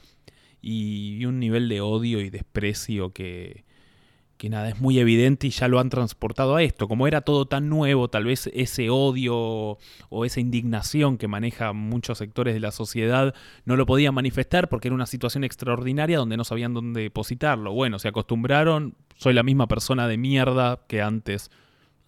y 0.60 1.24
un 1.26 1.38
nivel 1.38 1.68
de 1.68 1.80
odio 1.80 2.20
y 2.20 2.28
desprecio 2.28 3.12
que, 3.12 3.65
que 4.36 4.50
nada, 4.50 4.68
es 4.68 4.80
muy 4.80 4.98
evidente 4.98 5.46
y 5.46 5.50
ya 5.50 5.68
lo 5.68 5.80
han 5.80 5.90
transportado 5.90 6.56
a 6.56 6.62
esto. 6.62 6.88
Como 6.88 7.06
era 7.06 7.22
todo 7.22 7.46
tan 7.46 7.68
nuevo, 7.68 8.08
tal 8.08 8.24
vez 8.24 8.50
ese 8.52 8.90
odio 8.90 9.78
o 10.08 10.24
esa 10.24 10.40
indignación 10.40 11.18
que 11.18 11.28
maneja 11.28 11.72
muchos 11.72 12.18
sectores 12.18 12.54
de 12.54 12.60
la 12.60 12.70
sociedad 12.70 13.34
no 13.64 13.76
lo 13.76 13.86
podían 13.86 14.14
manifestar 14.14 14.68
porque 14.68 14.88
era 14.88 14.94
una 14.94 15.06
situación 15.06 15.44
extraordinaria 15.44 16.18
donde 16.18 16.36
no 16.36 16.44
sabían 16.44 16.74
dónde 16.74 17.02
depositarlo. 17.02 17.72
Bueno, 17.72 17.98
se 17.98 18.08
acostumbraron, 18.08 18.94
soy 19.16 19.34
la 19.34 19.42
misma 19.42 19.68
persona 19.68 20.06
de 20.08 20.18
mierda 20.18 20.80
que 20.86 21.02
antes. 21.02 21.50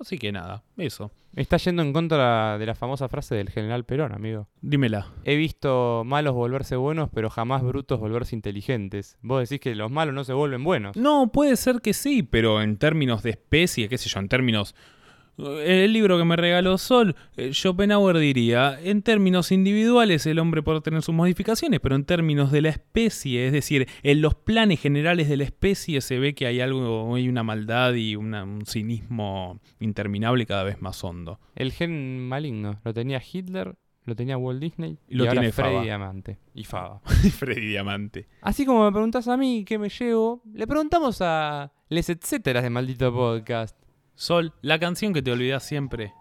Así 0.00 0.16
que 0.16 0.30
nada, 0.30 0.62
eso. 0.76 1.11
Está 1.34 1.56
yendo 1.56 1.82
en 1.82 1.92
contra 1.92 2.56
de 2.58 2.66
la 2.66 2.74
famosa 2.74 3.08
frase 3.08 3.34
del 3.34 3.50
general 3.50 3.84
Perón, 3.84 4.12
amigo. 4.12 4.48
Dímela. 4.61 5.08
He 5.24 5.37
visto 5.37 6.02
malos 6.04 6.34
volverse 6.34 6.76
buenos, 6.76 7.11
pero 7.12 7.30
jamás 7.30 7.62
brutos 7.62 7.98
volverse 7.98 8.37
inteligentes. 8.37 9.18
Vos 9.22 9.48
decís 9.48 9.61
que 9.61 9.74
los 9.74 9.90
malos 9.90 10.14
no 10.14 10.24
se 10.24 10.32
vuelven 10.32 10.62
buenos. 10.62 10.96
No, 10.96 11.32
puede 11.32 11.56
ser 11.56 11.80
que 11.80 11.94
sí, 11.94 12.22
pero 12.22 12.62
en 12.62 12.76
términos 12.76 13.22
de 13.22 13.30
especie, 13.30 13.88
qué 13.88 13.98
sé 13.98 14.08
yo, 14.08 14.20
en 14.20 14.28
términos... 14.28 14.74
El 15.38 15.92
libro 15.92 16.18
que 16.18 16.24
me 16.24 16.35
regaló 16.37 16.79
Sol, 16.79 17.14
eh, 17.37 17.53
Schopenhauer 17.53 18.18
diría, 18.18 18.79
en 18.83 19.03
términos 19.03 19.53
individuales 19.53 20.27
el 20.27 20.40
hombre 20.40 20.62
puede 20.62 20.81
tener 20.81 21.03
sus 21.03 21.14
modificaciones, 21.14 21.79
pero 21.81 21.94
en 21.94 22.05
términos 22.05 22.51
de 22.51 22.62
la 22.62 22.70
especie, 22.70 23.46
es 23.46 23.53
decir, 23.53 23.87
en 24.03 24.20
los 24.20 24.35
planes 24.35 24.81
generales 24.81 25.29
de 25.29 25.37
la 25.37 25.44
especie 25.44 26.01
se 26.01 26.18
ve 26.18 26.35
que 26.35 26.46
hay 26.46 26.61
algo, 26.61 27.14
hay 27.14 27.29
una 27.29 27.44
maldad 27.44 27.94
y 27.94 28.16
una- 28.16 28.42
un 28.42 28.66
cinismo 28.66 29.61
interminable 29.79 30.42
y 30.42 30.46
cada 30.46 30.64
vez 30.64 30.83
más 30.83 31.03
hondo. 31.05 31.38
El 31.55 31.70
gen 31.72 32.27
maligno 32.29 32.81
lo 32.85 32.92
tenía 32.92 33.22
Hitler, 33.33 33.77
lo 34.07 34.16
tenía 34.16 34.38
Walt 34.38 34.59
Disney 34.61 34.98
Y 35.07 35.16
lo 35.16 35.24
ahora 35.24 35.33
tiene 35.35 35.53
Freddy 35.53 35.70
Fava. 35.70 35.83
Diamante. 35.85 36.38
Y 36.55 36.64
Fava. 36.64 37.01
Freddy 37.38 37.66
Diamante. 37.68 38.27
Así 38.40 38.64
como 38.66 38.85
me 38.85 38.90
preguntás 38.90 39.29
a 39.29 39.37
mí 39.37 39.64
qué 39.64 39.79
me 39.79 39.88
llevo, 39.88 40.42
le 40.53 40.66
preguntamos 40.66 41.18
a 41.20 41.70
les 41.90 42.09
etcéteras 42.11 42.62
de 42.64 42.70
maldito 42.70 43.12
podcast. 43.14 43.77
Sol, 44.18 44.52
la 44.62 44.81
canción 44.81 45.12
que 45.14 45.22
te 45.22 45.31
olvidas 45.31 45.62
siempre. 45.62 46.12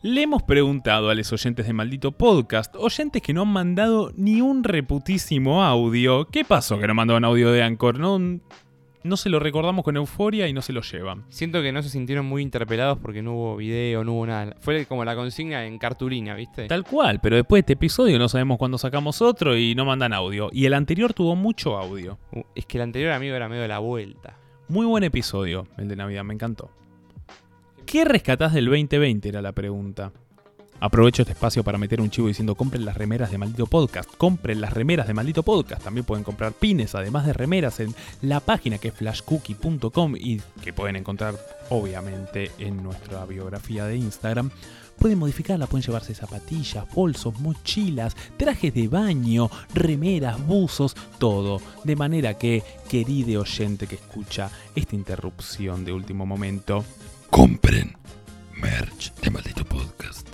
Le 0.00 0.22
hemos 0.22 0.44
preguntado 0.44 1.10
a 1.10 1.14
los 1.16 1.32
oyentes 1.32 1.66
de 1.66 1.72
Maldito 1.72 2.12
Podcast, 2.12 2.76
oyentes 2.76 3.20
que 3.20 3.32
no 3.32 3.42
han 3.42 3.48
mandado 3.48 4.12
ni 4.14 4.40
un 4.40 4.62
reputísimo 4.62 5.64
audio. 5.64 6.28
¿Qué 6.28 6.44
pasó 6.44 6.78
que 6.78 6.86
no 6.86 6.94
mandaban 6.94 7.24
audio 7.24 7.50
de 7.50 7.64
Anchor? 7.64 7.98
No, 7.98 8.20
no 8.20 9.16
se 9.16 9.28
lo 9.28 9.40
recordamos 9.40 9.84
con 9.84 9.96
euforia 9.96 10.46
y 10.46 10.52
no 10.52 10.62
se 10.62 10.72
lo 10.72 10.82
llevan. 10.82 11.24
Siento 11.30 11.62
que 11.62 11.72
no 11.72 11.82
se 11.82 11.88
sintieron 11.88 12.26
muy 12.26 12.42
interpelados 12.42 13.00
porque 13.02 13.22
no 13.22 13.32
hubo 13.32 13.56
video, 13.56 14.04
no 14.04 14.12
hubo 14.12 14.26
nada. 14.26 14.54
Fue 14.60 14.86
como 14.86 15.04
la 15.04 15.16
consigna 15.16 15.66
en 15.66 15.80
cartulina, 15.80 16.36
¿viste? 16.36 16.68
Tal 16.68 16.84
cual, 16.84 17.20
pero 17.20 17.34
después 17.34 17.58
de 17.58 17.60
este 17.62 17.72
episodio 17.72 18.20
no 18.20 18.28
sabemos 18.28 18.56
cuándo 18.56 18.78
sacamos 18.78 19.20
otro 19.20 19.56
y 19.58 19.74
no 19.74 19.84
mandan 19.84 20.12
audio. 20.12 20.48
Y 20.52 20.66
el 20.66 20.74
anterior 20.74 21.12
tuvo 21.12 21.34
mucho 21.34 21.76
audio. 21.76 22.20
Uh, 22.30 22.42
Es 22.54 22.66
que 22.66 22.78
el 22.78 22.82
anterior 22.82 23.10
amigo 23.10 23.34
era 23.34 23.48
medio 23.48 23.62
de 23.62 23.68
la 23.68 23.80
vuelta. 23.80 24.38
Muy 24.68 24.86
buen 24.86 25.02
episodio, 25.02 25.66
el 25.76 25.88
de 25.88 25.96
Navidad, 25.96 26.22
me 26.22 26.34
encantó. 26.34 26.70
¿Qué 27.94 28.04
rescatás 28.04 28.52
del 28.52 28.64
2020? 28.64 29.28
Era 29.28 29.40
la 29.40 29.52
pregunta. 29.52 30.10
Aprovecho 30.80 31.22
este 31.22 31.34
espacio 31.34 31.62
para 31.62 31.78
meter 31.78 32.00
un 32.00 32.10
chivo 32.10 32.26
diciendo 32.26 32.56
compren 32.56 32.84
las 32.84 32.96
remeras 32.96 33.30
de 33.30 33.38
Maldito 33.38 33.66
Podcast. 33.66 34.10
Compren 34.16 34.60
las 34.60 34.72
remeras 34.72 35.06
de 35.06 35.14
Maldito 35.14 35.44
Podcast. 35.44 35.84
También 35.84 36.04
pueden 36.04 36.24
comprar 36.24 36.54
pines, 36.54 36.96
además 36.96 37.24
de 37.24 37.34
remeras, 37.34 37.78
en 37.78 37.94
la 38.20 38.40
página 38.40 38.78
que 38.78 38.88
es 38.88 38.94
flashcookie.com 38.94 40.16
y 40.16 40.40
que 40.60 40.72
pueden 40.72 40.96
encontrar 40.96 41.36
obviamente 41.70 42.50
en 42.58 42.82
nuestra 42.82 43.26
biografía 43.26 43.84
de 43.84 43.96
Instagram. 43.96 44.50
Pueden 44.98 45.20
modificarla, 45.20 45.68
pueden 45.68 45.86
llevarse 45.86 46.16
zapatillas, 46.16 46.92
bolsos, 46.92 47.38
mochilas, 47.38 48.16
trajes 48.36 48.74
de 48.74 48.88
baño, 48.88 49.48
remeras, 49.72 50.44
buzos, 50.44 50.96
todo. 51.20 51.60
De 51.84 51.94
manera 51.94 52.34
que, 52.34 52.64
querido 52.88 53.42
oyente 53.42 53.86
que 53.86 53.94
escucha 53.94 54.50
esta 54.74 54.96
interrupción 54.96 55.84
de 55.84 55.92
último 55.92 56.26
momento, 56.26 56.84
compren 57.34 57.96
merch 58.62 59.12
de 59.20 59.28
Maldito 59.28 59.64
Podcast. 59.64 60.28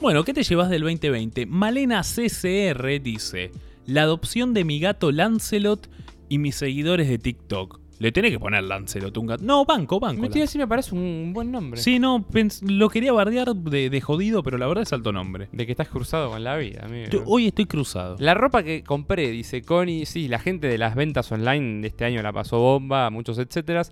Bueno, 0.00 0.22
¿qué 0.22 0.32
te 0.32 0.44
llevas 0.44 0.70
del 0.70 0.82
2020? 0.82 1.46
Malena 1.46 2.02
CCR 2.02 3.00
dice: 3.02 3.50
La 3.86 4.02
adopción 4.02 4.54
de 4.54 4.62
mi 4.62 4.78
gato 4.78 5.10
Lancelot 5.10 5.90
y 6.28 6.38
mis 6.38 6.54
seguidores 6.54 7.08
de 7.08 7.18
TikTok. 7.18 7.80
Le 7.98 8.12
tenés 8.12 8.30
que 8.30 8.38
poner 8.38 8.62
Lancelot 8.62 9.16
un 9.18 9.26
gato. 9.26 9.42
No, 9.44 9.64
banco, 9.64 9.98
banco. 9.98 10.20
Me 10.20 10.28
estoy 10.28 10.42
diciendo, 10.42 10.64
me 10.66 10.68
parece 10.68 10.94
un 10.94 11.32
buen 11.34 11.50
nombre. 11.50 11.80
Sí, 11.80 11.98
no, 11.98 12.24
lo 12.68 12.88
quería 12.88 13.12
bardear 13.12 13.52
de, 13.56 13.90
de 13.90 14.00
jodido, 14.00 14.44
pero 14.44 14.58
la 14.58 14.68
verdad 14.68 14.82
es 14.84 14.92
alto 14.92 15.10
nombre. 15.10 15.48
De 15.50 15.66
que 15.66 15.72
estás 15.72 15.88
cruzado 15.88 16.30
con 16.30 16.44
la 16.44 16.56
vida, 16.56 16.82
amigo. 16.86 17.10
Yo- 17.10 17.24
hoy 17.26 17.48
estoy 17.48 17.66
cruzado. 17.66 18.14
La 18.20 18.34
ropa 18.34 18.62
que 18.62 18.84
compré, 18.84 19.32
dice 19.32 19.60
Connie, 19.62 20.06
sí, 20.06 20.28
la 20.28 20.38
gente 20.38 20.68
de 20.68 20.78
las 20.78 20.94
ventas 20.94 21.32
online 21.32 21.82
de 21.82 21.88
este 21.88 22.04
año 22.04 22.22
la 22.22 22.32
pasó 22.32 22.58
bomba, 22.60 23.10
muchos 23.10 23.38
etcétera. 23.38 23.82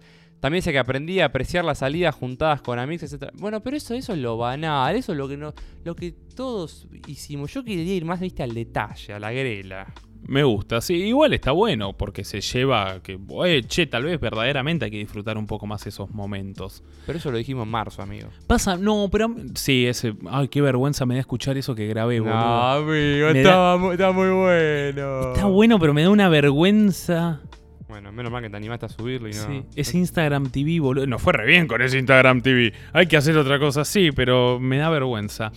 También 0.40 0.60
dice 0.60 0.70
que 0.72 0.78
aprendí 0.78 1.18
a 1.20 1.26
apreciar 1.26 1.64
las 1.64 1.78
salidas 1.78 2.14
juntadas 2.14 2.62
con 2.62 2.78
amigos, 2.78 3.02
etcétera. 3.04 3.32
Bueno, 3.34 3.60
pero 3.60 3.76
eso, 3.76 3.94
eso 3.94 4.12
es 4.12 4.18
lo 4.20 4.36
banal, 4.36 4.94
eso 4.94 5.12
es 5.12 5.18
lo 5.18 5.28
que 5.28 5.36
no, 5.36 5.52
lo 5.84 5.96
que 5.96 6.12
todos 6.36 6.86
hicimos. 7.08 7.52
Yo 7.52 7.64
quería 7.64 7.94
ir 7.94 8.04
más, 8.04 8.20
viste, 8.20 8.42
al 8.44 8.54
detalle, 8.54 9.14
a 9.14 9.18
la 9.18 9.32
grela. 9.32 9.92
Me 10.26 10.42
gusta, 10.44 10.80
sí, 10.80 10.94
igual 10.94 11.32
está 11.32 11.52
bueno, 11.52 11.92
porque 11.96 12.22
se 12.24 12.40
lleva 12.40 13.00
que, 13.02 13.18
oye, 13.28 13.62
che, 13.62 13.86
tal 13.86 14.04
vez 14.04 14.20
verdaderamente 14.20 14.84
hay 14.84 14.90
que 14.90 14.98
disfrutar 14.98 15.38
un 15.38 15.46
poco 15.46 15.66
más 15.66 15.86
esos 15.86 16.10
momentos. 16.10 16.82
Pero 17.06 17.18
eso 17.18 17.30
lo 17.30 17.38
dijimos 17.38 17.64
en 17.64 17.70
marzo, 17.70 18.02
amigo. 18.02 18.28
Pasa, 18.46 18.76
no, 18.76 19.08
pero 19.10 19.34
sí, 19.54 19.86
ese, 19.86 20.14
ay, 20.30 20.48
qué 20.48 20.60
vergüenza 20.60 21.06
me 21.06 21.14
da 21.14 21.20
escuchar 21.20 21.56
eso 21.56 21.74
que 21.74 21.86
grabé, 21.86 22.18
boludo. 22.20 22.34
No, 22.36 22.70
amigo, 22.72 23.32
Me 23.32 23.40
estaba, 23.40 23.76
mu- 23.78 23.92
estaba 23.92 24.12
muy 24.12 24.28
bueno. 24.28 25.32
Está 25.32 25.46
bueno, 25.46 25.78
pero 25.78 25.94
me 25.94 26.02
da 26.02 26.10
una 26.10 26.28
vergüenza. 26.28 27.40
Bueno, 27.88 28.12
menos 28.12 28.30
mal 28.30 28.42
que 28.42 28.50
te 28.50 28.56
animaste 28.56 28.86
a 28.86 28.88
subirlo 28.90 29.28
y 29.28 29.32
no. 29.32 29.46
Sí, 29.46 29.64
es 29.74 29.94
Instagram 29.94 30.50
TV, 30.50 30.78
boludo. 30.78 31.06
No 31.06 31.18
fue 31.18 31.32
re 31.32 31.46
bien 31.46 31.66
con 31.66 31.80
ese 31.80 31.98
Instagram 31.98 32.42
TV. 32.42 32.72
Hay 32.92 33.06
que 33.06 33.16
hacer 33.16 33.36
otra 33.38 33.58
cosa 33.58 33.80
así, 33.80 34.10
pero 34.12 34.60
me 34.60 34.76
da 34.76 34.90
vergüenza. 34.90 35.52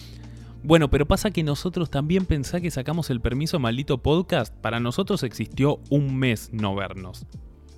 Bueno, 0.64 0.90
pero 0.90 1.06
pasa 1.06 1.32
que 1.32 1.44
nosotros 1.44 1.90
también 1.90 2.26
pensá 2.26 2.62
que 2.62 2.72
sacamos 2.72 3.10
el 3.10 3.20
permiso 3.20 3.60
maldito 3.60 3.98
podcast. 3.98 4.56
Para 4.56 4.80
nosotros 4.80 5.24
existió 5.24 5.80
un 5.90 6.16
mes 6.18 6.50
no 6.54 6.74
vernos. 6.76 7.26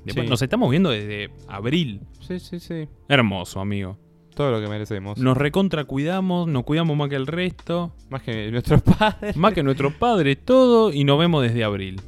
Después 0.06 0.26
Sí. 0.26 0.30
Nos 0.30 0.42
estamos 0.42 0.70
viendo 0.70 0.89
desde 0.92 1.32
abril. 1.48 2.02
Sí, 2.20 2.39
sí, 2.39 2.60
sí. 2.60 2.88
Hermoso, 3.08 3.60
amigo. 3.60 3.98
Todo 4.36 4.52
lo 4.52 4.62
que 4.62 4.68
merecemos. 4.68 5.18
Nos 5.18 5.38
recontra 5.38 5.86
cuidamos, 5.86 6.48
nos 6.48 6.63
cuidamos 6.63 6.98
más 6.98 7.08
que 7.10 7.16
el 7.16 7.26
resto, 7.28 7.96
Más 8.10 8.22
que 8.22 8.52
nuestros 8.52 8.82
padres. 8.82 9.36
más 9.38 9.54
que 9.54 9.63
nuestros 9.63 9.94
padres, 9.94 10.38
todo, 10.44 10.92
y 10.92 11.06
nos 11.06 11.18
vemos 11.18 11.42
desde 11.42 11.63
abril. 11.63 12.02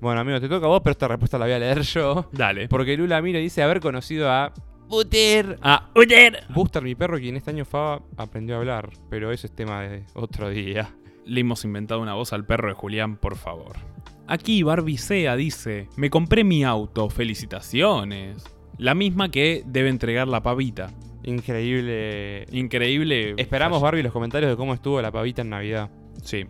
Bueno, 0.00 0.20
amigo, 0.20 0.40
te 0.40 0.48
toca 0.48 0.66
a 0.66 0.68
vos, 0.68 0.80
pero 0.82 0.92
esta 0.92 1.08
respuesta 1.08 1.38
la 1.38 1.46
voy 1.46 1.54
a 1.54 1.58
leer 1.58 1.82
yo. 1.82 2.28
Dale. 2.32 2.68
Porque 2.68 2.96
Lula 2.96 3.20
Miro 3.20 3.38
dice 3.38 3.62
haber 3.62 3.80
conocido 3.80 4.30
a 4.30 4.52
Buter. 4.88 5.58
Ah, 5.60 5.90
Uyer. 5.94 6.44
Buster, 6.48 6.82
mi 6.82 6.94
perro, 6.94 7.18
quien 7.18 7.36
este 7.36 7.50
año 7.50 7.64
Faba 7.64 8.02
aprendió 8.16 8.54
a 8.56 8.58
hablar. 8.58 8.90
Pero 9.10 9.32
eso 9.32 9.46
es 9.46 9.54
tema 9.54 9.82
de 9.82 10.04
otro 10.14 10.48
día. 10.48 10.94
Le 11.26 11.40
hemos 11.40 11.64
inventado 11.64 12.00
una 12.00 12.14
voz 12.14 12.32
al 12.32 12.46
perro 12.46 12.68
de 12.68 12.74
Julián, 12.74 13.16
por 13.16 13.36
favor. 13.36 13.76
Aquí 14.26 14.62
Barbie 14.62 14.98
Sea 14.98 15.36
dice, 15.36 15.88
me 15.96 16.10
compré 16.10 16.44
mi 16.44 16.64
auto, 16.64 17.10
felicitaciones. 17.10 18.44
La 18.78 18.94
misma 18.94 19.30
que 19.30 19.62
debe 19.66 19.88
entregar 19.88 20.28
la 20.28 20.42
pavita. 20.42 20.90
Increíble. 21.24 22.46
Increíble. 22.52 23.34
Esperamos, 23.36 23.82
Barbie, 23.82 24.02
los 24.02 24.12
comentarios 24.12 24.50
de 24.50 24.56
cómo 24.56 24.72
estuvo 24.72 25.02
la 25.02 25.10
pavita 25.10 25.42
en 25.42 25.50
Navidad. 25.50 25.90
Sí. 26.22 26.46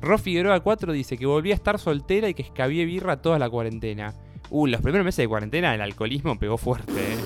Ro 0.00 0.18
Figueroa 0.18 0.60
4 0.60 0.92
dice 0.92 1.16
que 1.18 1.26
volvía 1.26 1.54
a 1.54 1.56
estar 1.56 1.78
soltera 1.78 2.28
y 2.28 2.34
que 2.34 2.42
escabié 2.42 2.84
birra 2.84 3.20
toda 3.20 3.38
la 3.38 3.50
cuarentena. 3.50 4.14
Uh, 4.50 4.66
los 4.66 4.80
primeros 4.80 5.04
meses 5.04 5.18
de 5.24 5.28
cuarentena 5.28 5.74
el 5.74 5.80
alcoholismo 5.80 6.38
pegó 6.38 6.56
fuerte, 6.56 6.92
eh. 6.92 7.16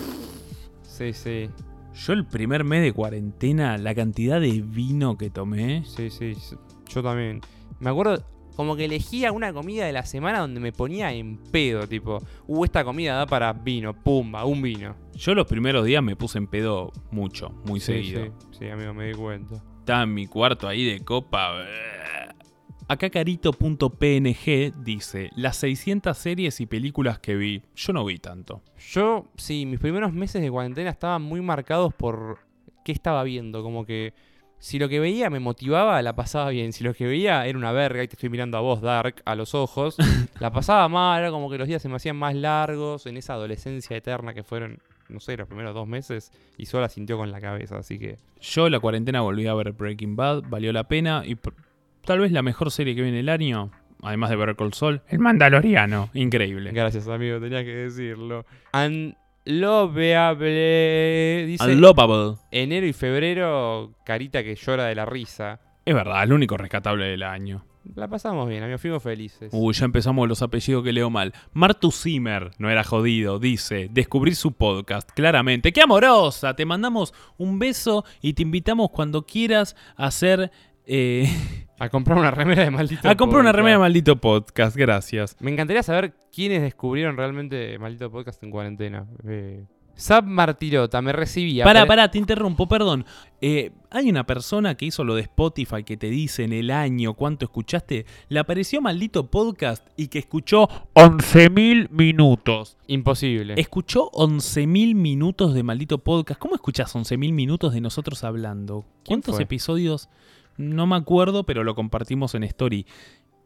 Sí, 0.83 1.13
sí. 1.13 1.49
Yo 1.95 2.13
el 2.13 2.27
primer 2.27 2.65
mes 2.65 2.83
de 2.83 2.93
cuarentena, 2.93 3.79
la 3.79 3.95
cantidad 3.95 4.41
de 4.41 4.61
vino 4.61 5.17
que 5.17 5.31
tomé. 5.31 5.85
Sí, 5.87 6.11
sí, 6.11 6.35
yo 6.89 7.03
también. 7.03 7.41
Me 7.79 7.91
acuerdo 7.91 8.25
como 8.57 8.77
que 8.77 8.85
elegía 8.85 9.33
una 9.33 9.53
comida 9.53 9.85
de 9.87 9.93
la 9.93 10.05
semana 10.05 10.41
donde 10.41 10.61
me 10.61 10.73
ponía 10.73 11.13
en 11.13 11.37
pedo, 11.39 11.87
tipo, 11.89 12.19
uh, 12.47 12.65
esta 12.65 12.85
comida 12.85 13.15
da 13.15 13.27
para 13.27 13.53
vino, 13.53 13.95
pumba, 13.95 14.45
un 14.45 14.63
vino. 14.63 14.97
Yo 15.15 15.35
los 15.35 15.47
primeros 15.47 15.85
días 15.85 16.03
me 16.03 16.17
puse 16.17 16.39
en 16.39 16.47
pedo 16.49 16.93
mucho, 17.13 17.51
muy 17.65 17.79
Sí, 17.81 17.87
seguido. 17.87 18.25
Sí, 18.25 18.59
sí, 18.59 18.69
amigo, 18.69 18.93
me 18.93 19.07
di 19.09 19.15
cuenta. 19.15 19.63
Estaba 19.79 20.03
en 20.03 20.15
mi 20.15 20.27
cuarto 20.27 20.67
ahí 20.67 20.85
de 20.85 21.01
copa. 21.05 21.65
Acá 22.87 23.09
carito.png 23.09 24.73
dice, 24.85 25.31
las 25.37 25.57
600 25.57 26.18
series 26.18 26.61
y 26.61 26.66
películas 26.66 27.18
que 27.18 27.35
vi, 27.35 27.62
yo 27.75 27.94
no 27.94 28.05
vi 28.05 28.18
tanto. 28.18 28.61
Yo, 28.92 29.25
sí, 29.37 29.64
mis 29.64 29.81
primeros 29.81 30.12
meses 30.12 30.42
de 30.42 30.51
cuarentena 30.51 30.90
estaban 30.90 31.23
muy 31.23 31.40
marcados 31.40 31.94
por 31.94 32.40
qué 32.85 32.92
estaba 32.92 33.25
viendo, 33.25 33.62
como 33.62 33.87
que 33.87 34.12
si 34.59 34.79
lo 34.79 34.90
que 34.90 35.01
veía 35.01 35.31
me 35.31 35.40
motivaba, 35.40 36.01
la 36.03 36.14
pasaba 36.14 36.51
bien. 36.51 36.75
Si 36.75 36.85
lo 36.85 36.92
que 36.92 37.07
veía 37.07 37.47
era 37.47 37.57
una 37.57 37.73
verga, 37.73 38.03
y 38.03 38.09
te 38.09 38.16
estoy 38.16 38.29
mirando 38.29 38.59
a 38.59 38.61
vos, 38.61 38.83
Dark, 38.83 39.23
a 39.25 39.35
los 39.35 39.55
ojos, 39.55 39.97
la 40.38 40.51
pasaba 40.51 40.87
mal, 40.88 41.20
era 41.20 41.31
como 41.31 41.49
que 41.51 41.57
los 41.57 41.66
días 41.66 41.81
se 41.81 41.88
me 41.88 41.97
hacían 41.97 42.16
más 42.16 42.35
largos 42.35 43.07
en 43.07 43.16
esa 43.16 43.33
adolescencia 43.33 43.97
eterna 43.97 44.35
que 44.35 44.42
fueron, 44.42 44.79
no 45.09 45.20
sé, 45.20 45.38
los 45.38 45.49
primeros 45.49 45.75
dos 45.75 45.88
meses, 45.88 46.33
y 46.59 46.66
solo 46.66 46.83
la 46.83 46.90
sintió 46.90 47.16
con 47.16 47.33
la 47.33 47.40
cabeza, 47.40 47.79
así 47.79 47.99
que... 47.99 48.18
Yo 48.42 48.68
la 48.68 48.79
cuarentena 48.79 49.23
volví 49.23 49.47
a 49.47 49.55
ver 49.55 49.73
Breaking 49.73 50.16
Bad, 50.16 50.42
valió 50.51 50.70
la 50.70 50.85
pena 50.85 51.23
y 51.25 51.37
tal 52.05 52.21
vez 52.21 52.33
la 52.33 52.43
mejor 52.43 52.71
serie 52.71 52.95
que 52.95 53.03
viene 53.03 53.21
el 53.21 53.29
año, 53.29 53.71
además 54.03 54.31
de 54.31 54.37
Better 54.37 54.57
Call 54.57 54.75
Saul, 54.75 55.03
El 55.09 55.19
Mandaloriano, 55.19 56.11
increíble. 56.14 56.71
Gracias, 56.73 57.09
amigo, 57.09 57.40
tenía 57.40 57.64
que 57.64 57.75
decirlo. 57.75 58.45
Unlovable, 59.47 61.45
dice... 61.47 61.73
Unlovable. 61.73 62.38
Enero 62.51 62.87
y 62.87 62.93
febrero, 62.93 63.93
carita 64.05 64.45
que 64.45 64.55
llora 64.55 64.87
de 64.87 64.95
la 64.95 65.05
risa. 65.05 65.61
Es 65.85 65.95
verdad, 65.95 66.23
el 66.23 66.33
único 66.33 66.57
rescatable 66.57 67.07
del 67.07 67.23
año. 67.23 67.64
La 67.95 68.09
pasamos 68.09 68.49
bien, 68.49 68.62
amigos, 68.62 68.81
fuimos 68.81 69.03
felices. 69.03 69.51
Uy, 69.53 69.75
ya 69.75 69.85
empezamos 69.85 70.27
los 70.27 70.40
apellidos 70.40 70.83
que 70.83 70.93
leo 70.93 71.11
mal. 71.11 71.35
Martu 71.53 71.93
Zimmer, 71.93 72.53
no 72.59 72.71
era 72.71 72.83
jodido, 72.83 73.38
dice, 73.38 73.88
descubrir 73.90 74.37
su 74.37 74.53
podcast, 74.53 75.11
claramente. 75.11 75.71
¡Qué 75.71 75.83
amorosa! 75.83 76.57
Te 76.57 76.64
mandamos 76.64 77.12
un 77.37 77.59
beso 77.59 78.07
y 78.23 78.33
te 78.33 78.43
invitamos 78.43 78.90
cuando 78.90 79.27
quieras 79.27 79.77
a 79.97 80.07
hacer... 80.07 80.51
eh, 80.87 81.29
A 81.79 81.88
comprar 81.88 82.16
una 82.16 82.31
remera 82.31 82.62
de 82.62 82.70
maldito 82.70 83.09
a 83.09 83.16
comprar 83.16 83.40
una 83.40 83.51
Podcast. 83.51 83.57
remera 83.57 83.73
de 83.77 83.81
maldito 83.81 84.16
podcast, 84.20 84.77
gracias. 84.77 85.37
Me 85.40 85.51
encantaría 85.51 85.83
saber 85.83 86.14
quiénes 86.33 86.62
descubrieron 86.62 87.16
realmente 87.16 87.77
maldito 87.81 88.11
podcast 88.12 88.40
en 88.44 88.51
cuarentena. 88.53 89.07
Eh, 89.27 89.64
Sab 89.97 90.25
Martirota, 90.25 91.03
me 91.03 91.12
recibía. 91.12 91.64
Pará, 91.64 91.85
pará, 91.87 92.11
te 92.11 92.18
interrumpo, 92.18 92.68
perdón. 92.68 93.05
Eh, 93.40 93.73
hay 93.90 94.09
una 94.09 94.25
persona 94.25 94.77
que 94.77 94.87
hizo 94.87 95.05
lo 95.05 95.14
de 95.14 95.23
Spotify 95.23 95.85
que 95.85 95.97
te 95.97 96.11
dice 96.11 96.44
en 96.44 96.53
el 96.53 96.70
año 96.70 97.14
cuánto 97.14 97.44
escuchaste. 97.44 98.07
Le 98.29 98.38
apareció 98.38 98.81
maldito 98.81 99.27
podcast 99.31 99.87
y 99.97 100.09
que 100.09 100.20
escuchó 100.20 100.68
11.000 100.94 101.90
minutos. 101.90 102.77
Imposible. 102.87 103.55
Escuchó 103.57 104.11
11.000 104.12 104.94
minutos 104.94 105.55
de 105.55 105.62
maldito 105.62 105.99
podcast. 105.99 106.40
¿Cómo 106.40 106.55
escuchás 106.55 106.94
11.000 106.94 107.33
minutos 107.33 107.73
de 107.73 107.81
nosotros 107.81 108.23
hablando? 108.25 108.85
¿Quién 109.05 109.20
¿Cuántos 109.23 109.40
episodios? 109.40 110.09
No 110.57 110.87
me 110.87 110.97
acuerdo, 110.97 111.45
pero 111.45 111.64
lo 111.64 111.75
compartimos 111.75 112.35
en 112.35 112.45
Story. 112.45 112.87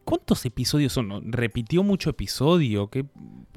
¿Cuántos 0.05 0.43
episodios 0.45 0.91
son? 0.93 1.31
¿Repitió 1.31 1.83
mucho 1.83 2.09
episodio? 2.09 2.89
¿Qué? 2.89 3.05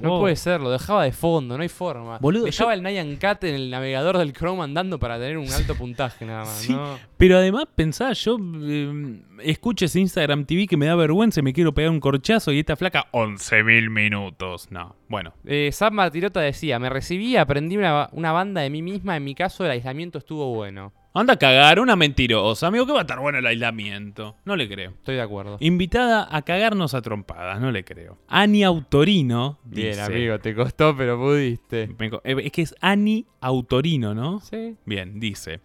No 0.03 0.17
Oh. 0.17 0.21
puede 0.21 0.37
ser, 0.37 0.61
lo 0.61 0.71
dejaba 0.71 1.05
de 1.05 1.12
fondo, 1.12 1.57
no 1.57 1.62
hay 1.62 1.71
forma. 1.71 2.19
Boludo, 2.19 2.45
Dejaba 2.45 2.75
yo- 2.75 2.83
el 2.83 2.95
Nyan 2.95 3.17
Cat 3.17 3.45
en 3.45 3.55
el 3.55 3.71
navegador 3.71 4.19
del 4.19 4.35
Chrome 4.35 4.62
andando 4.62 4.99
para 4.99 5.19
tener 5.19 5.38
un 5.38 5.51
alto 5.51 5.75
puntaje 5.75 6.27
nada 6.27 6.41
más. 6.45 6.59
Sí. 6.59 6.75
¿no? 6.75 6.99
Pero 7.17 7.38
además, 7.38 7.67
pensá, 7.75 8.12
yo 8.12 8.37
eh, 8.65 9.23
escucho 9.45 9.87
ese 9.87 10.01
Instagram 10.01 10.45
TV 10.45 10.67
que 10.67 10.77
me 10.77 10.85
da 10.85 10.95
vergüenza 10.95 11.41
y 11.41 11.43
me 11.43 11.55
quiero 11.55 11.73
pegar 11.73 11.91
un 11.91 12.01
corchazo 12.01 12.53
y 12.53 12.59
esta 12.59 12.77
flaca 12.77 13.07
11.000 13.12 13.88
minutos. 13.88 14.71
No, 14.71 14.97
bueno. 15.09 15.33
Eh, 15.47 15.71
Sab 15.73 15.93
Martirota 15.95 16.41
decía, 16.41 16.79
me 16.79 16.91
recibí, 16.91 17.37
aprendí 17.37 17.79
una, 17.79 18.11
una 18.12 18.33
banda 18.33 18.61
de 18.61 18.69
mí 18.69 18.83
misma, 18.83 19.17
en 19.17 19.25
mi 19.25 19.35
caso 19.35 19.65
el 19.65 19.71
aislamiento 19.71 20.19
estuvo 20.19 20.53
bueno. 20.55 20.93
Anda 21.14 21.35
a 21.35 21.37
cagar, 21.37 21.79
una 21.79 21.94
mentirosa. 21.94 22.68
Amigo, 22.68 22.87
que 22.87 22.92
va 22.92 23.01
a 23.01 23.03
estar 23.03 23.20
bueno 23.20 23.38
el 23.38 23.46
aislamiento. 23.46 24.37
No 24.46 24.57
le 24.57 24.66
creo. 24.68 24.90
Estoy 24.92 25.16
de 25.16 25.20
acuerdo. 25.20 25.59
Invitada 25.61 26.27
a 26.31 26.40
cagarnos 26.42 26.94
a 26.94 27.03
trompadas, 27.03 27.61
no 27.61 27.70
le 27.70 27.85
creo. 27.85 28.18
Ani 28.29 28.64
Autorino. 28.64 29.59
Bien, 29.64 29.88
dice- 29.90 30.01
amigo, 30.03 30.38
te 30.38 30.55
costó, 30.55 30.96
pero 30.96 31.18
pudiste. 31.18 31.90
Eh, 32.25 32.37
es 32.44 32.53
que 32.53 32.62
es 32.62 32.75
Ani 32.81 33.27
Autorino, 33.40 34.14
¿no? 34.14 34.40
Sí. 34.40 34.77
Bien, 34.87 35.20
dice. 35.20 35.61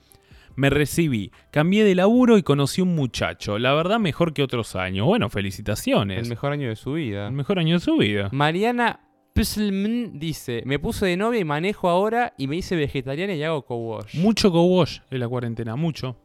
Me 0.57 0.69
recibí, 0.71 1.31
cambié 1.51 1.83
de 1.83 1.93
laburo 1.93 2.37
y 2.37 2.43
conocí 2.43 2.81
un 2.81 2.95
muchacho. 2.95 3.59
La 3.59 3.73
verdad, 3.73 3.99
mejor 3.99 4.33
que 4.33 4.41
otros 4.43 4.75
años. 4.75 5.05
Bueno, 5.05 5.29
felicitaciones. 5.29 6.23
El 6.23 6.27
mejor 6.29 6.51
año 6.51 6.67
de 6.67 6.75
su 6.75 6.93
vida. 6.93 7.27
El 7.27 7.33
mejor 7.33 7.59
año 7.59 7.75
de 7.75 7.79
su 7.79 7.95
vida. 7.97 8.29
Mariana 8.31 8.99
Pslm 9.37 10.17
dice, 10.17 10.63
me 10.65 10.79
puse 10.79 11.05
de 11.05 11.15
novia 11.15 11.39
y 11.39 11.45
manejo 11.45 11.89
ahora 11.89 12.33
y 12.39 12.47
me 12.47 12.55
hice 12.55 12.75
vegetariana 12.75 13.35
y 13.35 13.43
hago 13.43 13.63
co-wash. 13.65 14.15
Mucho 14.15 14.51
co-wash 14.51 15.01
en 15.11 15.19
la 15.19 15.27
cuarentena, 15.27 15.75
mucho. 15.75 16.17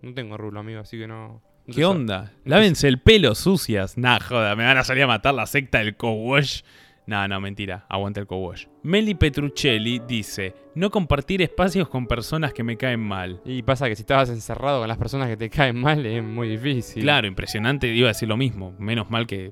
No 0.00 0.12
tengo 0.12 0.36
rulo, 0.36 0.58
amigo, 0.58 0.80
así 0.80 0.98
que 0.98 1.06
no... 1.06 1.40
no 1.66 1.74
¿Qué 1.74 1.84
onda? 1.84 2.32
Lávense 2.44 2.88
el 2.88 3.00
pelo 3.00 3.36
sucias. 3.36 3.96
Nah, 3.96 4.18
joda, 4.18 4.56
me 4.56 4.64
van 4.64 4.76
a 4.76 4.82
salir 4.82 5.04
a 5.04 5.06
matar 5.06 5.34
la 5.34 5.46
secta 5.46 5.78
del 5.78 5.96
co-wash. 5.96 6.62
No, 7.06 7.28
no, 7.28 7.40
mentira. 7.40 7.86
Aguanta 7.88 8.18
el 8.18 8.26
co-wash. 8.26 8.66
Meli 8.82 9.14
Petruccelli 9.14 10.00
dice: 10.00 10.54
No 10.74 10.90
compartir 10.90 11.42
espacios 11.42 11.88
con 11.88 12.08
personas 12.08 12.52
que 12.52 12.64
me 12.64 12.76
caen 12.76 13.00
mal. 13.00 13.40
Y 13.44 13.62
pasa 13.62 13.88
que 13.88 13.94
si 13.94 14.02
estabas 14.02 14.30
encerrado 14.30 14.80
con 14.80 14.88
las 14.88 14.98
personas 14.98 15.28
que 15.28 15.36
te 15.36 15.48
caen 15.48 15.80
mal 15.80 16.04
es 16.06 16.22
muy 16.24 16.48
difícil. 16.48 17.04
Claro, 17.04 17.28
impresionante. 17.28 17.86
Iba 17.86 18.08
a 18.08 18.12
decir 18.14 18.28
lo 18.28 18.36
mismo. 18.36 18.74
Menos 18.78 19.10
mal 19.10 19.26
que 19.26 19.50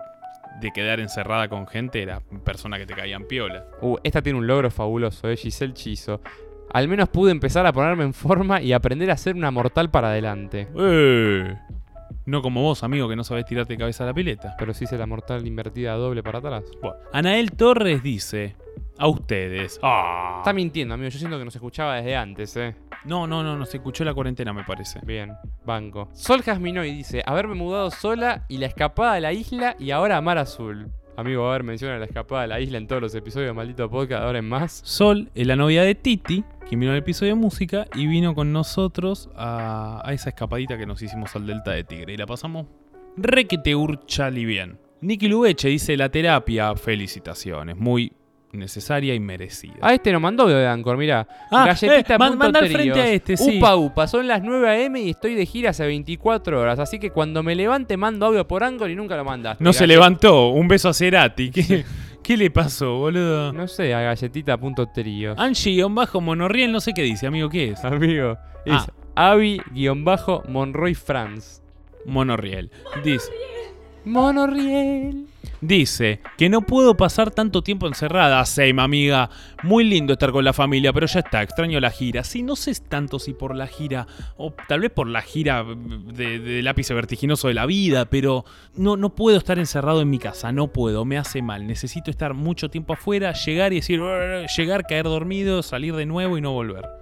de 0.61 0.71
quedar 0.73 1.01
encerrada 1.01 1.49
con 1.49 1.67
gente 1.67 2.03
era 2.03 2.21
persona 2.45 2.79
que 2.79 2.87
te 2.87 2.95
caían 2.95 3.25
piola. 3.25 3.67
Uh, 3.81 3.97
esta 4.03 4.23
tiene 4.23 4.39
un 4.39 4.47
logro 4.47 4.71
fabuloso, 4.71 5.29
¿eh? 5.29 5.37
Giselle 5.37 5.75
Chizo. 5.75 6.21
Al 6.73 6.87
menos 6.87 7.09
pude 7.09 7.33
empezar 7.33 7.67
a 7.67 7.73
ponerme 7.73 8.05
en 8.05 8.15
forma 8.15 8.61
y 8.61 8.73
aprender 8.73 9.11
a 9.11 9.17
ser 9.17 9.35
una 9.35 9.51
mortal 9.51 9.91
para 9.91 10.09
adelante. 10.09 10.69
¡Eh! 10.77 11.57
No 12.27 12.43
como 12.43 12.63
vos, 12.63 12.85
amigo, 12.85 13.09
que 13.09 13.17
no 13.17 13.25
sabés 13.25 13.45
tirarte 13.45 13.77
cabeza 13.77 14.05
a 14.05 14.09
la 14.09 14.15
pileta. 14.15 14.55
Pero 14.59 14.73
sí 14.73 14.85
hice 14.85 14.97
la 14.97 15.07
mortal 15.07 15.47
invertida 15.47 15.95
doble 15.95 16.23
para 16.23 16.39
atrás. 16.39 16.65
Bueno, 16.81 16.97
Anael 17.13 17.53
Torres 17.53 18.03
dice: 18.03 18.55
A 18.99 19.09
ustedes. 19.09 19.81
¡Ah! 19.83 20.37
Está 20.39 20.53
mintiendo, 20.53 20.95
amigo. 20.95 21.09
Yo 21.09 21.19
siento 21.19 21.39
que 21.39 21.45
nos 21.45 21.55
escuchaba 21.55 21.97
desde 21.97 22.15
antes, 22.15 22.57
¿eh? 22.57 22.77
No, 23.05 23.27
no, 23.27 23.43
no, 23.43 23.57
no 23.57 23.65
se 23.65 23.79
escuchó 23.79 24.05
la 24.05 24.15
cuarentena, 24.15 24.53
me 24.53 24.65
parece. 24.65 25.01
Bien, 25.05 25.33
banco. 25.65 26.09
Sol 26.13 26.43
Jasminoy 26.43 26.93
dice, 26.93 27.23
haberme 27.27 27.55
mudado 27.55 27.91
sola 27.91 28.45
y 28.49 28.59
la 28.59 28.67
escapada 28.67 29.15
a 29.15 29.21
la 29.21 29.33
isla 29.33 29.77
y 29.79 29.91
ahora 29.91 30.17
a 30.17 30.21
Mar 30.21 30.39
Azul. 30.39 30.91
Amigo, 31.17 31.47
a 31.47 31.53
ver, 31.53 31.65
menciona 31.65 31.99
la 31.99 32.07
escapada 32.07 32.43
a 32.43 32.47
la 32.47 32.61
isla 32.61 32.79
en 32.79 32.87
todos 32.87 33.03
los 33.03 33.15
episodios 33.15 33.49
de 33.49 33.53
Maldito 33.53 33.91
Podcast, 33.91 34.23
ahora 34.23 34.39
en 34.39 34.49
más. 34.49 34.81
Sol 34.85 35.31
es 35.35 35.47
la 35.47 35.57
novia 35.57 35.83
de 35.83 35.95
Titi, 35.95 36.45
que 36.69 36.77
vino 36.77 36.93
al 36.93 36.99
episodio 36.99 37.35
de 37.35 37.41
música 37.41 37.87
y 37.95 38.07
vino 38.07 38.35
con 38.35 38.53
nosotros 38.53 39.29
a, 39.35 40.01
a 40.05 40.13
esa 40.13 40.31
escapadita 40.31 40.79
que 40.79 40.87
nos 40.87 41.03
hicimos 41.03 41.35
al 41.37 41.47
Delta 41.47 41.73
de 41.73 41.85
Tigre. 41.85 42.15
Y 42.15 42.17
la 42.17 42.27
pasamos 42.27 42.67
re 43.17 43.47
que 43.47 43.59
te 43.59 43.75
urchali 43.75 44.45
bien. 44.45 44.79
Nicky 45.03 45.29
Lubeche 45.29 45.69
dice 45.69 45.97
la 45.97 46.11
terapia, 46.11 46.75
felicitaciones, 46.77 47.77
muy 47.77 48.13
necesaria 48.53 49.15
y 49.15 49.21
merecida. 49.21 49.75
A 49.81 49.95
este 49.95 50.13
nos 50.13 50.21
mandó 50.21 50.47
de 50.47 50.67
Anchor, 50.67 50.97
mirá. 50.97 51.27
Ah, 51.51 51.67
Galletita 51.67 52.15
eh, 52.15 52.19
man- 52.19 52.39
frente 52.55 53.01
a 53.01 53.09
este, 53.09 53.37
sí. 53.37 53.59
Upa, 53.59 53.77
upa, 53.77 54.07
son 54.07 54.27
las 54.27 54.43
9 54.43 54.87
am 54.87 54.97
y 54.97 55.11
estoy 55.11 55.35
de 55.35 55.47
gira 55.47 55.71
hace 55.71 55.87
24 55.87 56.61
horas, 56.61 56.79
así 56.79 56.99
que 56.99 57.11
cuando 57.11 57.43
me 57.43 57.55
levante 57.55 57.97
mando 57.97 58.27
audio 58.27 58.47
por 58.47 58.65
Anchor 58.65 58.91
y 58.91 58.97
nunca 58.97 59.17
lo 59.17 59.25
mandaste. 59.25 59.63
No 59.63 59.73
se 59.73 59.87
levantó, 59.87 60.49
un 60.49 60.67
beso 60.69 60.89
a 60.89 60.95
Cerati. 60.95 61.51
¿Qué, 61.51 61.85
¿qué 62.23 62.37
le 62.37 62.51
pasó, 62.51 62.99
boludo? 62.99 63.53
No 63.53 63.69
sé, 63.69 63.95
a 63.95 64.01
galletita.tríos. 64.03 65.39
Angie-Bajo 65.39 66.21
Monorriel, 66.21 66.73
no 66.73 66.81
sé 66.81 66.93
qué 66.95 67.03
dice, 67.03 67.27
amigo, 67.27 67.49
¿qué 67.49 67.71
es? 67.71 67.85
Amigo, 67.85 68.37
es 68.65 68.75
Ah. 69.17 69.33
Avi-Monroy 69.33 70.95
France. 70.95 71.61
Monorriel. 72.07 72.71
Dice, 73.05 73.31
Monoriel. 74.05 75.27
Dice 75.61 76.21
que 76.39 76.49
no 76.49 76.63
puedo 76.63 76.97
pasar 76.97 77.31
tanto 77.31 77.63
tiempo 77.63 77.87
encerrada. 77.87 78.45
Same, 78.45 78.81
amiga. 78.83 79.31
Muy 79.63 79.85
lindo 79.85 80.15
estar 80.15 80.33
con 80.33 80.45
la 80.45 80.53
familia, 80.53 80.93
pero 80.93 81.07
ya 81.07 81.21
está, 81.21 81.43
extraño 81.43 81.81
la 81.81 81.91
gira. 81.91 82.25
Sí, 82.25 82.43
no 82.43 82.57
sé 82.57 82.73
tanto 82.89 83.19
si 83.19 83.33
por 83.35 83.55
la 83.55 83.67
gira, 83.67 84.07
o 84.37 84.53
tal 84.69 84.81
vez 84.81 84.91
por 84.91 85.07
la 85.07 85.23
gira 85.23 85.65
de- 85.65 86.39
del 86.39 86.69
ápice 86.69 86.95
vertiginoso 86.95 87.49
de 87.49 87.55
la 87.55 87.67
vida, 87.67 88.07
pero 88.07 88.45
no, 88.75 88.97
no 88.97 89.15
puedo 89.15 89.37
estar 89.39 89.59
encerrado 89.59 90.01
en 90.03 90.11
mi 90.11 90.19
casa, 90.19 90.53
no 90.53 90.69
puedo, 90.69 91.05
me 91.05 91.19
hace 91.19 91.43
mal. 91.43 91.67
Necesito 91.67 92.11
estar 92.11 92.35
mucho 92.35 92.71
tiempo 92.71 92.93
afuera, 92.95 93.33
llegar 93.33 93.73
y 93.73 93.77
decir, 93.77 94.01
llegar, 94.57 94.87
caer 94.87 95.05
dormido, 95.05 95.63
salir 95.63 95.95
de 95.95 96.07
nuevo 96.07 96.39
y 96.39 96.41
no 96.41 96.53
volver. 96.53 97.00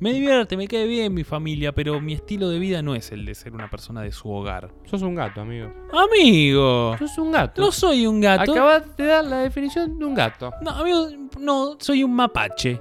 Me 0.00 0.12
divierte, 0.12 0.56
me 0.56 0.66
cae 0.68 0.86
bien 0.86 1.14
mi 1.14 1.24
familia, 1.24 1.72
pero 1.72 2.00
mi 2.00 2.14
estilo 2.14 2.48
de 2.48 2.58
vida 2.58 2.82
no 2.82 2.94
es 2.94 3.12
el 3.12 3.24
de 3.24 3.34
ser 3.34 3.52
una 3.52 3.70
persona 3.70 4.02
de 4.02 4.12
su 4.12 4.30
hogar. 4.30 4.70
Sos 4.84 5.02
un 5.02 5.14
gato, 5.14 5.40
amigo. 5.40 5.72
Amigo, 5.92 6.96
Sos 6.98 7.16
un 7.18 7.32
gato. 7.32 7.62
no 7.62 7.70
soy 7.72 8.06
un 8.06 8.20
gato. 8.20 8.52
Acabas 8.52 8.96
de 8.96 9.04
dar 9.06 9.24
la 9.24 9.38
definición 9.40 9.98
de 9.98 10.04
un 10.04 10.14
gato. 10.14 10.52
No, 10.62 10.70
amigo, 10.70 11.08
no, 11.38 11.76
soy 11.78 12.02
un 12.04 12.14
mapache. 12.14 12.80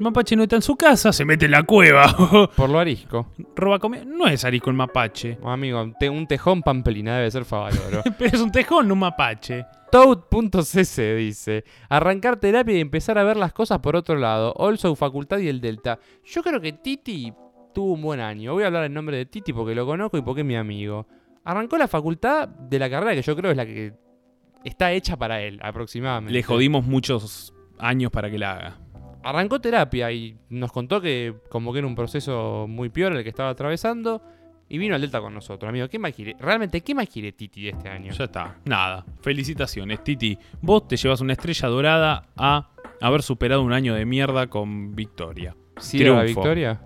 El 0.00 0.04
mapache 0.04 0.34
no 0.34 0.44
está 0.44 0.56
en 0.56 0.62
su 0.62 0.76
casa, 0.76 1.12
se 1.12 1.26
mete 1.26 1.44
en 1.44 1.50
la 1.50 1.62
cueva. 1.62 2.48
Por 2.56 2.70
lo 2.70 2.78
arisco. 2.78 3.26
Roba 3.54 3.78
comida. 3.78 4.02
No 4.06 4.26
es 4.28 4.46
arisco 4.46 4.70
el 4.70 4.76
mapache. 4.76 5.36
Amigo, 5.44 5.92
te- 6.00 6.08
un 6.08 6.26
tejón 6.26 6.62
pampelina 6.62 7.16
debe 7.18 7.30
ser 7.30 7.44
Favaloro. 7.44 8.02
Pero 8.18 8.34
es 8.34 8.40
un 8.40 8.50
tejón, 8.50 8.88
no 8.88 8.94
un 8.94 9.00
mapache. 9.00 9.66
Toad.cc 9.92 11.16
dice: 11.16 11.64
Arrancar 11.90 12.36
terapia 12.38 12.78
y 12.78 12.80
empezar 12.80 13.18
a 13.18 13.24
ver 13.24 13.36
las 13.36 13.52
cosas 13.52 13.80
por 13.80 13.94
otro 13.94 14.16
lado. 14.16 14.54
Also, 14.58 14.96
facultad 14.96 15.36
y 15.36 15.48
el 15.48 15.60
Delta. 15.60 15.98
Yo 16.24 16.42
creo 16.42 16.62
que 16.62 16.72
Titi 16.72 17.30
tuvo 17.74 17.92
un 17.92 18.00
buen 18.00 18.20
año. 18.20 18.54
Voy 18.54 18.62
a 18.62 18.68
hablar 18.68 18.84
en 18.84 18.94
nombre 18.94 19.18
de 19.18 19.26
Titi 19.26 19.52
porque 19.52 19.74
lo 19.74 19.84
conozco 19.84 20.16
y 20.16 20.22
porque 20.22 20.40
es 20.40 20.46
mi 20.46 20.56
amigo. 20.56 21.06
Arrancó 21.44 21.76
la 21.76 21.88
facultad 21.88 22.48
de 22.48 22.78
la 22.78 22.88
carrera 22.88 23.14
que 23.14 23.20
yo 23.20 23.36
creo 23.36 23.50
es 23.50 23.56
la 23.58 23.66
que 23.66 23.92
está 24.64 24.92
hecha 24.92 25.18
para 25.18 25.42
él, 25.42 25.60
aproximadamente. 25.62 26.32
Le 26.32 26.42
jodimos 26.42 26.86
muchos 26.86 27.52
años 27.78 28.10
para 28.10 28.30
que 28.30 28.38
la 28.38 28.52
haga. 28.52 28.78
Arrancó 29.22 29.60
terapia 29.60 30.10
y 30.12 30.36
nos 30.48 30.72
contó 30.72 31.00
que 31.00 31.34
como 31.48 31.72
que 31.72 31.80
era 31.80 31.88
un 31.88 31.94
proceso 31.94 32.66
muy 32.68 32.88
peor 32.88 33.12
el 33.12 33.22
que 33.22 33.28
estaba 33.28 33.50
atravesando. 33.50 34.22
Y 34.68 34.78
vino 34.78 34.94
al 34.94 35.00
Delta 35.00 35.20
con 35.20 35.34
nosotros, 35.34 35.68
amigo. 35.68 35.88
¿Qué 35.88 35.98
más 35.98 36.12
quiere? 36.14 36.36
Realmente, 36.38 36.80
¿qué 36.80 36.94
más 36.94 37.08
quiere 37.08 37.32
Titi 37.32 37.62
de 37.64 37.70
este 37.70 37.88
año? 37.88 38.12
Ya 38.12 38.24
está. 38.24 38.56
Nada. 38.64 39.04
Felicitaciones, 39.20 40.04
Titi. 40.04 40.38
Vos 40.60 40.86
te 40.86 40.96
llevas 40.96 41.20
una 41.20 41.32
estrella 41.32 41.68
dorada 41.68 42.28
a 42.36 42.70
haber 43.00 43.22
superado 43.22 43.62
un 43.62 43.72
año 43.72 43.94
de 43.94 44.06
mierda 44.06 44.46
con 44.46 44.94
victoria. 44.94 45.56
¿Sí 45.78 46.00
era 46.00 46.14
la 46.14 46.20
triunfo. 46.22 46.40
victoria? 46.40 46.80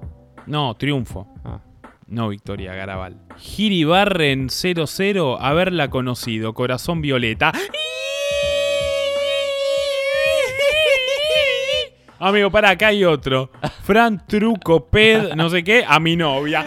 No, 0.46 0.74
triunfo. 0.74 1.28
Ah. 1.44 1.60
No, 2.06 2.28
Victoria 2.28 2.74
Garabal. 2.74 3.20
Giri 3.36 3.84
Barren 3.84 4.48
00, 4.50 5.40
haberla 5.40 5.90
conocido. 5.90 6.54
Corazón 6.54 7.00
Violeta. 7.00 7.52
Amigo, 12.26 12.50
para 12.50 12.70
acá 12.70 12.88
hay 12.88 13.04
otro. 13.04 13.50
Fran 13.82 14.26
Truco 14.26 14.86
Ped, 14.86 15.34
no 15.34 15.50
sé 15.50 15.62
qué, 15.62 15.84
a 15.86 16.00
mi 16.00 16.16
novia. 16.16 16.64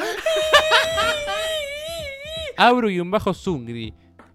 Abru 2.57 2.89
y 2.89 2.99
un 2.99 3.11
bajo 3.11 3.33
Zungri. 3.33 3.93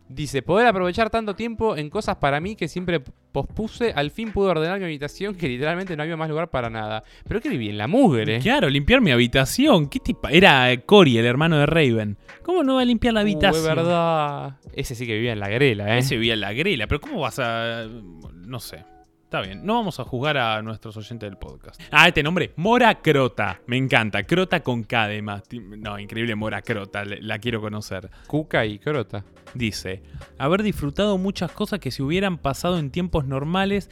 Dice, 0.09 0.43
poder 0.43 0.67
aprovechar 0.67 1.09
tanto 1.09 1.35
tiempo 1.35 1.75
en 1.77 1.89
cosas 1.89 2.17
para 2.17 2.39
mí 2.39 2.55
que 2.55 2.69
siempre 2.69 3.01
pospuse, 3.33 3.93
al 3.97 4.11
fin 4.11 4.31
pude 4.31 4.51
ordenar 4.51 4.79
mi 4.79 4.85
habitación 4.85 5.35
que 5.35 5.49
literalmente 5.49 5.97
no 5.97 6.03
había 6.03 6.19
más 6.19 6.29
lugar 6.29 6.51
para 6.51 6.69
nada. 6.69 7.03
Pero 7.27 7.41
que 7.41 7.49
viví 7.49 7.71
en 7.71 7.79
la 7.79 7.87
mugre. 7.87 8.39
Claro, 8.41 8.69
limpiar 8.69 9.01
mi 9.01 9.11
habitación. 9.11 9.89
¿Qué 9.89 10.01
tipo? 10.01 10.29
Era 10.29 10.77
Cory, 10.85 11.17
el 11.19 11.25
hermano 11.25 11.57
de 11.59 11.67
Raven. 11.67 12.19
¿Cómo 12.43 12.63
no 12.63 12.75
va 12.75 12.83
a 12.83 12.85
limpiar 12.85 13.15
la 13.15 13.21
Uh, 13.21 13.23
habitación? 13.23 13.63
es 13.63 13.77
verdad. 13.77 14.57
Ese 14.75 14.95
sí 14.95 15.07
que 15.07 15.15
vivía 15.15 15.33
en 15.33 15.41
la 15.41 15.49
grela, 15.49 15.95
¿eh? 15.95 15.99
Ese 15.99 16.17
vivía 16.17 16.35
en 16.35 16.41
la 16.43 16.53
grela, 16.53 16.87
pero 16.89 17.01
¿cómo 17.01 17.21
vas 17.21 17.39
a...? 17.39 17.87
No 18.35 18.61
sé. 18.61 18.85
Está 19.33 19.41
bien, 19.41 19.65
no 19.65 19.77
vamos 19.77 19.99
a 19.99 20.05
juzgar 20.05 20.37
a 20.37 20.61
nuestros 20.61 20.95
oyentes 20.99 21.27
del 21.27 21.39
podcast. 21.39 21.81
Ah, 21.91 22.07
este 22.07 22.23
nombre, 22.23 22.53
Mora 22.57 23.01
Crota. 23.01 23.63
Me 23.67 23.79
encanta, 23.79 24.25
Crota 24.25 24.63
con 24.63 24.83
K 24.83 25.05
además. 25.05 25.45
No, 25.79 25.99
increíble 25.99 26.35
Mora 26.35 26.61
Crota, 26.61 27.03
le- 27.03 27.23
la 27.23 27.39
quiero 27.39 27.63
conocer. 27.63 28.11
Cuca 28.27 28.67
y 28.67 28.79
Crota. 28.79 29.25
Dice, 29.55 30.03
haber 30.37 30.63
disfrutado 30.63 31.17
muchas 31.17 31.51
cosas 31.51 31.79
que 31.81 31.91
si 31.91 32.03
hubieran 32.03 32.37
pasado 32.37 32.79
en 32.79 32.91
tiempos 32.91 33.25
normales, 33.25 33.89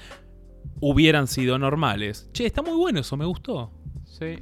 hubieran 0.78 1.26
sido 1.26 1.58
normales. 1.58 2.28
Che, 2.34 2.44
está 2.44 2.60
muy 2.60 2.76
bueno 2.76 3.00
eso, 3.00 3.16
me 3.16 3.24
gustó. 3.24 3.72
Sí. 4.04 4.40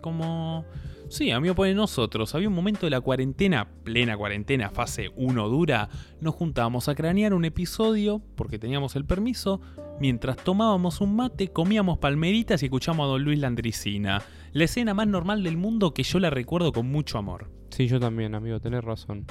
Como... 0.00 0.64
Sí, 1.10 1.30
a 1.32 1.40
mí 1.40 1.48
me 1.48 1.54
pone 1.54 1.74
nosotros. 1.74 2.34
Había 2.34 2.48
un 2.48 2.54
momento 2.54 2.86
de 2.86 2.90
la 2.90 3.02
cuarentena, 3.02 3.68
plena 3.84 4.16
cuarentena, 4.16 4.70
fase 4.70 5.10
1 5.16 5.48
dura. 5.50 5.90
Nos 6.22 6.34
juntábamos 6.34 6.88
a 6.88 6.94
cranear 6.94 7.34
un 7.34 7.44
episodio, 7.44 8.22
porque 8.36 8.58
teníamos 8.58 8.96
el 8.96 9.04
permiso. 9.04 9.60
Mientras 10.00 10.38
tomábamos 10.38 11.02
un 11.02 11.14
mate, 11.14 11.48
comíamos 11.48 11.98
palmeritas 11.98 12.62
y 12.62 12.66
escuchamos 12.66 13.04
a 13.04 13.08
Don 13.08 13.22
Luis 13.22 13.38
Landricina. 13.38 14.22
La 14.52 14.64
escena 14.64 14.94
más 14.94 15.06
normal 15.06 15.42
del 15.42 15.58
mundo 15.58 15.92
que 15.92 16.04
yo 16.04 16.18
la 16.18 16.30
recuerdo 16.30 16.72
con 16.72 16.90
mucho 16.90 17.18
amor. 17.18 17.50
Sí, 17.68 17.86
yo 17.86 18.00
también, 18.00 18.34
amigo, 18.34 18.58
tenés 18.60 18.82
razón. 18.82 19.26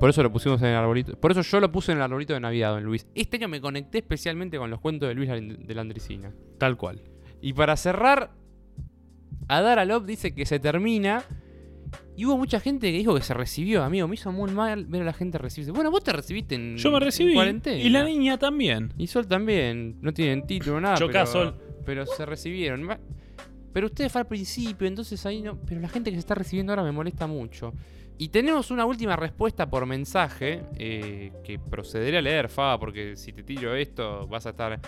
Por 0.00 0.08
eso 0.08 0.22
lo 0.22 0.32
pusimos 0.32 0.62
en 0.62 0.68
el 0.68 0.76
arbolito. 0.76 1.20
Por 1.20 1.32
eso 1.32 1.42
yo 1.42 1.60
lo 1.60 1.70
puse 1.70 1.92
en 1.92 1.98
el 1.98 2.04
arbolito 2.04 2.32
de 2.32 2.40
Navidad, 2.40 2.72
don 2.72 2.84
Luis. 2.84 3.06
Este 3.14 3.36
año 3.36 3.48
me 3.48 3.60
conecté 3.60 3.98
especialmente 3.98 4.56
con 4.56 4.70
los 4.70 4.80
cuentos 4.80 5.10
de 5.10 5.14
Luis 5.14 5.28
de 5.28 5.74
Landricina. 5.74 6.32
Tal 6.56 6.78
cual. 6.78 7.02
Y 7.42 7.52
para 7.52 7.76
cerrar, 7.76 8.32
Adara 9.48 9.84
Love 9.84 10.06
dice 10.06 10.34
que 10.34 10.46
se 10.46 10.58
termina. 10.58 11.22
Y 12.16 12.26
hubo 12.26 12.36
mucha 12.36 12.60
gente 12.60 12.90
que 12.90 12.98
dijo 12.98 13.14
que 13.14 13.22
se 13.22 13.34
recibió, 13.34 13.82
amigo. 13.82 14.06
Me 14.08 14.14
hizo 14.14 14.30
muy 14.32 14.50
mal 14.50 14.86
ver 14.86 15.02
a 15.02 15.06
la 15.06 15.12
gente 15.12 15.38
recibirse. 15.38 15.72
Bueno, 15.72 15.90
vos 15.90 16.04
te 16.04 16.12
recibiste 16.12 16.54
en, 16.54 16.76
Yo 16.76 16.90
me 16.90 16.98
en 16.98 17.02
recibí. 17.04 17.34
cuarentena. 17.34 17.78
Y 17.80 17.88
la 17.88 18.04
niña 18.04 18.38
también. 18.38 18.92
Y 18.98 19.06
Sol 19.06 19.26
también. 19.26 19.96
No 20.00 20.12
tienen 20.12 20.46
título, 20.46 20.80
nada. 20.80 20.96
Chocá, 20.96 21.12
pero, 21.12 21.26
Sol. 21.26 21.54
Pero 21.84 22.06
se 22.06 22.26
recibieron. 22.26 22.88
Pero 23.72 23.86
ustedes 23.86 24.12
fue 24.12 24.20
al 24.20 24.26
principio, 24.26 24.86
entonces 24.86 25.24
ahí 25.24 25.40
no. 25.40 25.58
Pero 25.66 25.80
la 25.80 25.88
gente 25.88 26.10
que 26.10 26.16
se 26.16 26.20
está 26.20 26.34
recibiendo 26.34 26.72
ahora 26.72 26.82
me 26.82 26.92
molesta 26.92 27.26
mucho. 27.26 27.72
Y 28.18 28.28
tenemos 28.28 28.70
una 28.70 28.84
última 28.84 29.16
respuesta 29.16 29.68
por 29.68 29.86
mensaje 29.86 30.62
eh, 30.78 31.32
que 31.42 31.58
procederé 31.58 32.18
a 32.18 32.22
leer, 32.22 32.48
Fa, 32.48 32.78
porque 32.78 33.16
si 33.16 33.32
te 33.32 33.42
tiro 33.42 33.74
esto 33.74 34.26
vas 34.28 34.46
a 34.46 34.50
estar. 34.50 34.78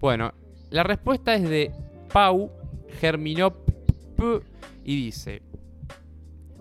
Bueno, 0.00 0.32
la 0.70 0.82
respuesta 0.82 1.34
es 1.34 1.48
de 1.48 1.72
Pau 2.12 2.50
Germinop 2.90 3.70
y 4.84 5.04
dice: 5.04 5.42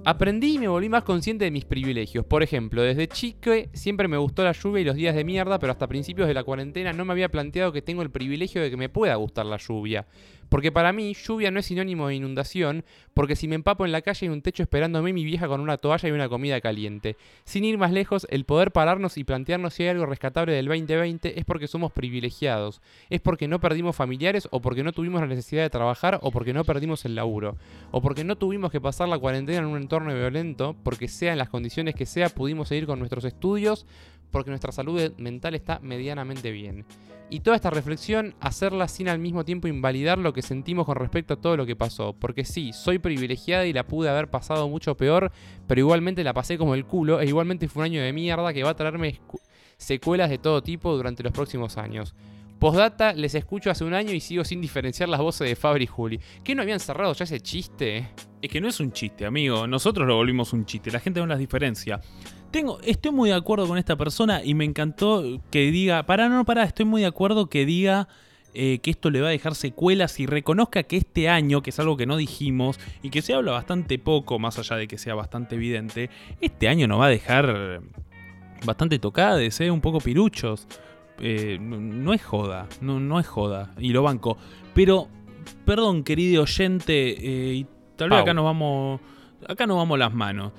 Aprendí 0.05 0.55
y 0.55 0.59
me 0.59 0.67
volví 0.69 0.87
más 0.87 1.03
consciente 1.03 1.43
de 1.45 1.51
mis 1.51 1.65
privilegios. 1.65 2.25
Por 2.25 2.41
ejemplo, 2.41 2.81
desde 2.81 3.07
chico 3.07 3.51
siempre 3.73 4.07
me 4.07 4.17
gustó 4.17 4.43
la 4.43 4.53
lluvia 4.53 4.81
y 4.81 4.85
los 4.85 4.95
días 4.95 5.13
de 5.13 5.25
mierda, 5.25 5.59
pero 5.59 5.73
hasta 5.73 5.87
principios 5.87 6.27
de 6.27 6.33
la 6.33 6.43
cuarentena 6.43 6.93
no 6.93 7.03
me 7.03 7.11
había 7.11 7.29
planteado 7.29 7.73
que 7.73 7.81
tengo 7.81 8.01
el 8.01 8.09
privilegio 8.09 8.61
de 8.61 8.69
que 8.69 8.77
me 8.77 8.87
pueda 8.87 9.15
gustar 9.15 9.45
la 9.45 9.57
lluvia. 9.57 10.07
Porque 10.49 10.71
para 10.71 10.91
mí, 10.91 11.13
lluvia 11.13 11.51
no 11.51 11.59
es 11.59 11.67
sinónimo 11.67 12.07
de 12.07 12.15
inundación, 12.15 12.83
porque 13.13 13.35
si 13.35 13.47
me 13.47 13.55
empapo 13.55 13.85
en 13.85 13.91
la 13.91 14.01
calle 14.01 14.25
hay 14.25 14.29
un 14.33 14.41
techo 14.41 14.63
esperándome 14.63 15.13
mi 15.13 15.23
vieja 15.23 15.47
con 15.47 15.61
una 15.61 15.77
toalla 15.77 16.09
y 16.09 16.11
una 16.11 16.27
comida 16.27 16.59
caliente. 16.59 17.15
Sin 17.45 17.63
ir 17.63 17.77
más 17.77 17.91
lejos, 17.91 18.27
el 18.29 18.45
poder 18.45 18.71
pararnos 18.71 19.17
y 19.17 19.23
plantearnos 19.23 19.73
si 19.73 19.83
hay 19.83 19.89
algo 19.89 20.05
rescatable 20.05 20.53
del 20.53 20.65
2020 20.65 21.39
es 21.39 21.45
porque 21.45 21.67
somos 21.67 21.91
privilegiados. 21.91 22.81
Es 23.09 23.21
porque 23.21 23.47
no 23.47 23.59
perdimos 23.59 23.95
familiares 23.95 24.47
o 24.51 24.61
porque 24.61 24.83
no 24.83 24.91
tuvimos 24.91 25.21
la 25.21 25.27
necesidad 25.27 25.61
de 25.61 25.69
trabajar 25.69 26.19
o 26.21 26.31
porque 26.31 26.53
no 26.53 26.63
perdimos 26.63 27.05
el 27.05 27.15
laburo. 27.15 27.57
O 27.91 28.01
porque 28.01 28.23
no 28.23 28.37
tuvimos 28.37 28.71
que 28.71 28.81
pasar 28.81 29.07
la 29.07 29.19
cuarentena 29.19 29.59
en 29.59 29.65
un 29.65 29.77
entorno 29.77 30.13
violento, 30.13 30.75
porque 30.83 31.07
sea 31.07 31.31
en 31.31 31.37
las 31.37 31.49
condiciones 31.49 31.95
que 31.95 32.05
sea 32.05 32.29
pudimos 32.29 32.69
seguir 32.69 32.85
con 32.85 32.99
nuestros 32.99 33.25
estudios, 33.25 33.85
porque 34.31 34.51
nuestra 34.51 34.71
salud 34.71 35.13
mental 35.17 35.55
está 35.55 35.79
medianamente 35.79 36.51
bien. 36.51 36.85
Y 37.31 37.41
toda 37.41 37.55
esta 37.55 37.69
reflexión, 37.69 38.33
hacerla 38.39 38.87
sin 38.87 39.07
al 39.07 39.19
mismo 39.19 39.45
tiempo 39.45 39.67
invalidar 39.67 40.17
lo 40.17 40.33
que 40.33 40.41
sentimos 40.41 40.87
con 40.87 40.95
respecto 40.95 41.35
a 41.35 41.41
todo 41.41 41.57
lo 41.57 41.65
que 41.67 41.75
pasó. 41.75 42.13
Porque 42.13 42.43
sí, 42.43 42.73
soy 42.73 42.97
privilegiada 42.97 43.67
y 43.67 43.73
la 43.73 43.85
pude 43.85 44.09
haber 44.09 44.29
pasado 44.29 44.67
mucho 44.67 44.97
peor, 44.97 45.31
pero 45.67 45.79
igualmente 45.79 46.23
la 46.23 46.33
pasé 46.33 46.57
como 46.57 46.73
el 46.73 46.85
culo 46.85 47.21
e 47.21 47.27
igualmente 47.27 47.67
fue 47.67 47.81
un 47.81 47.85
año 47.85 48.01
de 48.01 48.13
mierda 48.13 48.51
que 48.51 48.63
va 48.63 48.71
a 48.71 48.75
traerme 48.75 49.21
secuelas 49.77 50.29
de 50.29 50.39
todo 50.39 50.63
tipo 50.63 50.95
durante 50.95 51.21
los 51.21 51.31
próximos 51.31 51.77
años. 51.77 52.15
Postdata, 52.59 53.13
les 53.13 53.35
escucho 53.35 53.71
hace 53.71 53.85
un 53.85 53.93
año 53.93 54.11
y 54.11 54.19
sigo 54.19 54.43
sin 54.43 54.59
diferenciar 54.59 55.07
las 55.07 55.21
voces 55.21 55.47
de 55.47 55.55
Fabri 55.55 55.85
y 55.85 55.87
Juli. 55.87 56.19
¿Qué 56.43 56.55
no 56.55 56.61
habían 56.61 56.81
cerrado 56.81 57.13
ya 57.13 57.23
ese 57.23 57.39
chiste? 57.39 58.09
Es 58.41 58.51
que 58.51 58.59
no 58.59 58.67
es 58.67 58.81
un 58.81 58.91
chiste, 58.91 59.25
amigo. 59.25 59.65
Nosotros 59.65 60.05
lo 60.05 60.15
volvimos 60.15 60.51
un 60.51 60.65
chiste. 60.65 60.91
La 60.91 60.99
gente 60.99 61.21
no 61.21 61.27
las 61.27 61.39
diferencia. 61.39 62.01
Tengo, 62.51 62.79
estoy 62.83 63.11
muy 63.11 63.29
de 63.29 63.35
acuerdo 63.35 63.67
con 63.67 63.77
esta 63.77 63.95
persona 63.95 64.43
y 64.43 64.55
me 64.55 64.65
encantó 64.65 65.23
que 65.51 65.71
diga, 65.71 66.03
para, 66.03 66.29
no, 66.29 66.45
para, 66.45 66.63
estoy 66.63 66.85
muy 66.85 67.01
de 67.01 67.07
acuerdo 67.07 67.47
que 67.47 67.65
diga 67.65 68.07
eh, 68.55 68.79
que 68.79 68.89
esto 68.89 69.11
le 69.11 69.21
va 69.21 69.27
a 69.27 69.31
dejar 69.31 69.53
secuelas 69.53 70.19
y 70.19 70.25
reconozca 70.25 70.81
que 70.83 70.97
este 70.97 71.29
año, 71.29 71.61
que 71.61 71.69
es 71.69 71.79
algo 71.79 71.95
que 71.95 72.07
no 72.07 72.17
dijimos 72.17 72.79
y 73.03 73.11
que 73.11 73.21
se 73.21 73.35
habla 73.35 73.51
bastante 73.51 73.99
poco, 73.99 74.39
más 74.39 74.57
allá 74.57 74.77
de 74.77 74.87
que 74.87 74.97
sea 74.97 75.13
bastante 75.13 75.55
evidente, 75.55 76.09
este 76.41 76.67
año 76.67 76.87
nos 76.87 76.99
va 76.99 77.05
a 77.05 77.09
dejar 77.09 77.81
bastante 78.65 78.97
tocades, 78.97 79.61
¿eh? 79.61 79.69
un 79.69 79.81
poco 79.81 79.99
piruchos. 79.99 80.67
Eh, 81.21 81.59
no, 81.59 82.13
es 82.13 82.23
joda, 82.23 82.67
no, 82.81 82.99
no 82.99 83.19
es 83.19 83.27
joda, 83.27 83.73
y 83.77 83.89
lo 83.89 84.01
banco. 84.01 84.37
Pero, 84.73 85.07
perdón, 85.65 86.03
querido 86.03 86.43
oyente, 86.43 87.09
eh, 87.09 87.53
y 87.55 87.67
tal 87.95 88.09
vez 88.09 88.21
acá 88.21 88.33
nos 88.33 88.45
vamos. 88.45 89.01
Acá 89.47 89.67
nos 89.67 89.77
vamos 89.77 89.99
las 89.99 90.13
manos 90.13 90.51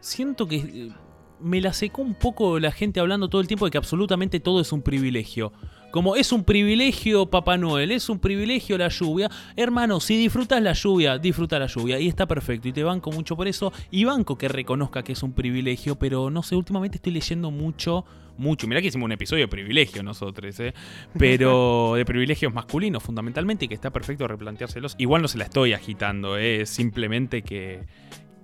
siento 0.00 0.46
que 0.46 0.56
eh, 0.56 0.92
me 1.40 1.60
la 1.60 1.72
secó 1.72 2.02
un 2.02 2.14
poco 2.14 2.58
la 2.58 2.72
gente 2.72 3.00
hablando 3.00 3.28
todo 3.28 3.40
el 3.40 3.46
tiempo 3.46 3.64
de 3.64 3.70
que 3.70 3.78
absolutamente 3.78 4.40
todo 4.40 4.60
es 4.60 4.72
un 4.72 4.82
privilegio. 4.82 5.52
Como 5.90 6.16
es 6.16 6.32
un 6.32 6.44
privilegio 6.44 7.26
Papá 7.30 7.56
Noel, 7.56 7.92
es 7.92 8.10
un 8.10 8.18
privilegio 8.18 8.76
la 8.76 8.88
lluvia. 8.88 9.30
Hermano, 9.56 10.00
si 10.00 10.18
disfrutas 10.18 10.60
la 10.60 10.74
lluvia, 10.74 11.16
disfruta 11.16 11.58
la 11.58 11.66
lluvia. 11.66 11.98
Y 11.98 12.08
está 12.08 12.26
perfecto. 12.26 12.68
Y 12.68 12.72
te 12.72 12.82
banco 12.82 13.10
mucho 13.10 13.36
por 13.36 13.48
eso. 13.48 13.72
Y 13.90 14.04
banco 14.04 14.36
que 14.36 14.48
reconozca 14.48 15.02
que 15.02 15.12
es 15.12 15.22
un 15.22 15.32
privilegio. 15.32 15.96
Pero 15.98 16.28
no 16.28 16.42
sé, 16.42 16.56
últimamente 16.56 16.96
estoy 16.96 17.12
leyendo 17.14 17.50
mucho. 17.50 18.04
Mucho. 18.36 18.68
Mirá 18.68 18.82
que 18.82 18.88
hicimos 18.88 19.06
un 19.06 19.12
episodio 19.12 19.44
de 19.44 19.48
privilegio 19.48 20.02
nosotros, 20.02 20.60
¿eh? 20.60 20.74
Pero 21.18 21.94
de 21.96 22.04
privilegios 22.04 22.52
masculinos 22.52 23.02
fundamentalmente. 23.02 23.64
Y 23.64 23.68
que 23.68 23.74
está 23.74 23.90
perfecto 23.90 24.28
replanteárselos. 24.28 24.94
Igual 24.98 25.22
no 25.22 25.28
se 25.28 25.38
la 25.38 25.44
estoy 25.44 25.72
agitando, 25.72 26.36
¿eh? 26.36 26.60
Es 26.60 26.68
simplemente 26.68 27.40
que. 27.40 27.86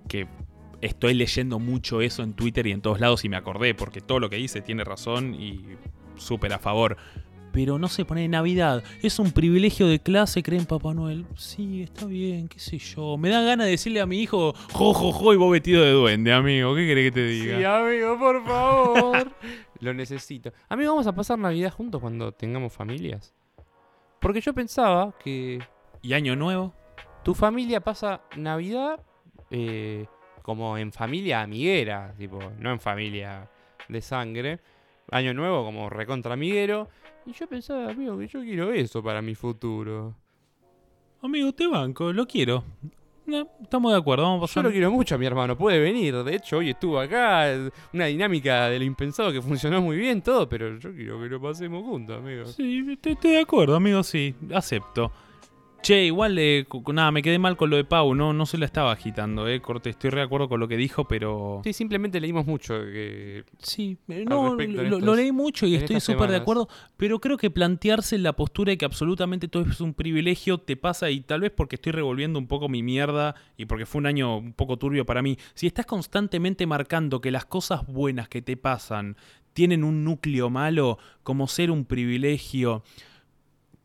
que 0.09 0.27
estoy 0.85 1.15
leyendo 1.15 1.59
mucho 1.59 2.03
eso 2.03 2.23
en 2.23 2.35
Twitter 2.35 2.67
y 2.67 2.73
en 2.73 2.83
todos 2.83 3.01
lados 3.01 3.25
y 3.25 3.29
me 3.29 3.37
acordé, 3.37 3.75
porque 3.75 4.01
todo 4.01 4.21
lo 4.21 4.29
que 4.29 4.37
dice 4.37 4.61
tiene 4.61 4.85
razón 4.85 5.35
y 5.35 5.63
súper 6.17 6.53
a 6.53 6.59
favor. 6.59 6.97
Pero 7.53 7.79
no 7.79 7.89
se 7.89 8.05
pone 8.05 8.27
Navidad. 8.29 8.83
Es 9.01 9.19
un 9.19 9.31
privilegio 9.31 9.87
de 9.87 10.01
clase, 10.01 10.43
creen 10.43 10.67
Papá 10.67 10.93
Noel. 10.93 11.25
Sí, 11.37 11.83
está 11.83 12.05
bien, 12.05 12.49
qué 12.49 12.59
sé 12.59 12.79
yo. 12.79 13.17
Me 13.17 13.31
da 13.31 13.43
ganas 13.43 13.67
de 13.67 13.71
decirle 13.71 14.01
a 14.01 14.07
mi 14.07 14.21
hijo, 14.21 14.55
jo, 14.73 14.93
jo, 14.93 15.13
jo, 15.13 15.33
y 15.33 15.37
vos 15.37 15.53
vestido 15.53 15.83
de 15.85 15.93
duende, 15.93 16.33
amigo. 16.33 16.75
¿Qué 16.75 16.87
querés 16.87 17.07
que 17.07 17.13
te 17.13 17.27
diga? 17.27 17.59
Sí, 17.59 17.65
amigo, 17.65 18.19
por 18.19 18.45
favor. 18.45 19.33
Lo 19.81 19.95
necesito. 19.95 20.53
Amigo, 20.69 20.91
vamos 20.91 21.07
a 21.07 21.15
pasar 21.15 21.39
Navidad 21.39 21.73
juntos 21.73 22.01
cuando 22.01 22.33
tengamos 22.33 22.73
familias. 22.73 23.33
Porque 24.21 24.41
yo 24.41 24.53
pensaba 24.53 25.15
que... 25.23 25.61
¿Y 26.03 26.13
Año 26.13 26.35
Nuevo? 26.35 26.75
Tu 27.23 27.35
familia 27.35 27.81
pasa 27.81 28.21
Navidad 28.37 29.01
eh, 29.51 30.07
como 30.45 30.77
en 30.77 30.93
familia 30.93 31.41
amiguera, 31.41 32.15
tipo, 32.19 32.39
no 32.61 32.71
en 32.71 32.79
familia 32.79 33.49
de 33.89 34.01
sangre. 34.03 34.61
Año 35.11 35.33
nuevo 35.33 35.65
como 35.65 35.89
recontra 35.89 36.35
amiguero. 36.35 36.87
Y 37.25 37.33
yo 37.33 37.47
pensaba, 37.47 37.89
amigo, 37.89 38.19
que 38.19 38.29
yo 38.29 38.43
quiero 38.43 38.71
eso 38.71 39.03
para 39.03 39.23
mi 39.23 39.35
futuro. 39.35 40.15
Amigo, 41.23 41.51
te 41.55 41.67
banco, 41.67 42.13
lo 42.13 42.27
quiero. 42.27 42.63
No, 43.25 43.49
estamos 43.63 43.93
de 43.93 43.99
acuerdo, 43.99 44.25
vamos 44.25 44.41
a 44.41 44.41
pasar. 44.43 44.65
Yo 44.65 44.69
lo 44.69 44.73
quiero 44.73 44.91
mucho 44.91 45.15
a 45.15 45.19
mi 45.19 45.25
hermano, 45.25 45.57
puede 45.57 45.79
venir. 45.79 46.15
De 46.23 46.37
hecho, 46.37 46.59
hoy 46.59 46.69
estuvo 46.69 47.01
acá, 47.01 47.47
una 47.95 48.05
dinámica 48.05 48.69
de 48.69 48.79
lo 48.79 48.85
impensado 48.85 49.33
que 49.33 49.41
funcionó 49.41 49.81
muy 49.81 49.97
bien 49.97 50.21
todo, 50.21 50.47
pero 50.47 50.79
yo 50.79 50.95
quiero 50.95 51.19
que 51.23 51.27
lo 51.27 51.41
pasemos 51.41 51.85
juntos, 51.85 52.19
amigo. 52.19 52.45
Sí, 52.45 52.85
estoy 53.03 53.31
de 53.31 53.41
acuerdo, 53.41 53.77
amigo, 53.77 54.03
sí, 54.03 54.35
acepto. 54.53 55.11
Che, 55.85 56.03
igual 56.03 56.39
eh, 56.39 56.67
nada, 56.95 57.11
me 57.11 57.21
quedé 57.21 57.39
mal 57.39 57.59
con 57.59 57.69
lo 57.69 57.77
de 57.77 57.85
Pau, 57.85 58.15
no, 58.15 58.33
no 58.33 58.47
se 58.47 58.57
la 58.57 58.65
estaba 58.65 58.91
agitando, 58.91 59.47
eh, 59.47 59.61
Corte, 59.61 59.91
estoy 59.91 60.13
de 60.13 60.23
acuerdo 60.23 60.49
con 60.49 60.59
lo 60.59 60.67
que 60.67 60.79
dijo, 60.79 61.07
pero... 61.07 61.61
Sí, 61.63 61.75
simplemente 61.75 62.23
leímos 62.23 62.47
mucho. 62.47 62.73
Que... 62.73 63.45
Sí, 63.59 63.99
eh, 64.09 64.25
no, 64.27 64.55
lo, 64.55 65.15
leí 65.15 65.31
mucho 65.31 65.67
y 65.67 65.75
estoy 65.75 66.01
súper 66.01 66.31
de 66.31 66.37
acuerdo, 66.37 66.71
pero 66.97 67.21
creo 67.21 67.37
que 67.37 67.51
plantearse 67.51 68.17
la 68.17 68.33
postura 68.33 68.71
de 68.71 68.79
que 68.79 68.87
absolutamente 68.87 69.47
todo 69.47 69.65
es 69.71 69.83
un 69.83 69.93
privilegio 69.93 70.57
te 70.57 70.75
pasa 70.79 71.11
y 71.11 71.21
tal 71.21 71.43
vez 71.43 71.51
porque 71.51 71.75
estoy 71.77 71.93
revolviendo 71.93 72.39
un 72.39 72.47
poco 72.47 72.71
mi 72.71 72.83
mierda 72.83 73.35
y 73.59 73.67
porque 73.67 73.85
fue 73.85 73.99
un 73.99 74.07
año 74.07 74.39
un 74.39 74.55
poco 74.55 74.79
turbio 74.79 75.05
para 75.05 75.21
mí, 75.21 75.37
si 75.53 75.67
estás 75.67 75.85
constantemente 75.85 76.67
marcando 76.67 77.21
que 77.21 77.31
las 77.31 77.45
cosas 77.45 77.87
buenas 77.87 78.31
que 78.31 78.41
te 78.41 78.57
pasan 78.57 79.19
tienen 79.53 79.85
un 79.85 80.03
núcleo 80.03 80.49
malo, 80.49 80.97
como 81.23 81.47
ser 81.47 81.71
un 81.71 81.85
privilegio 81.85 82.85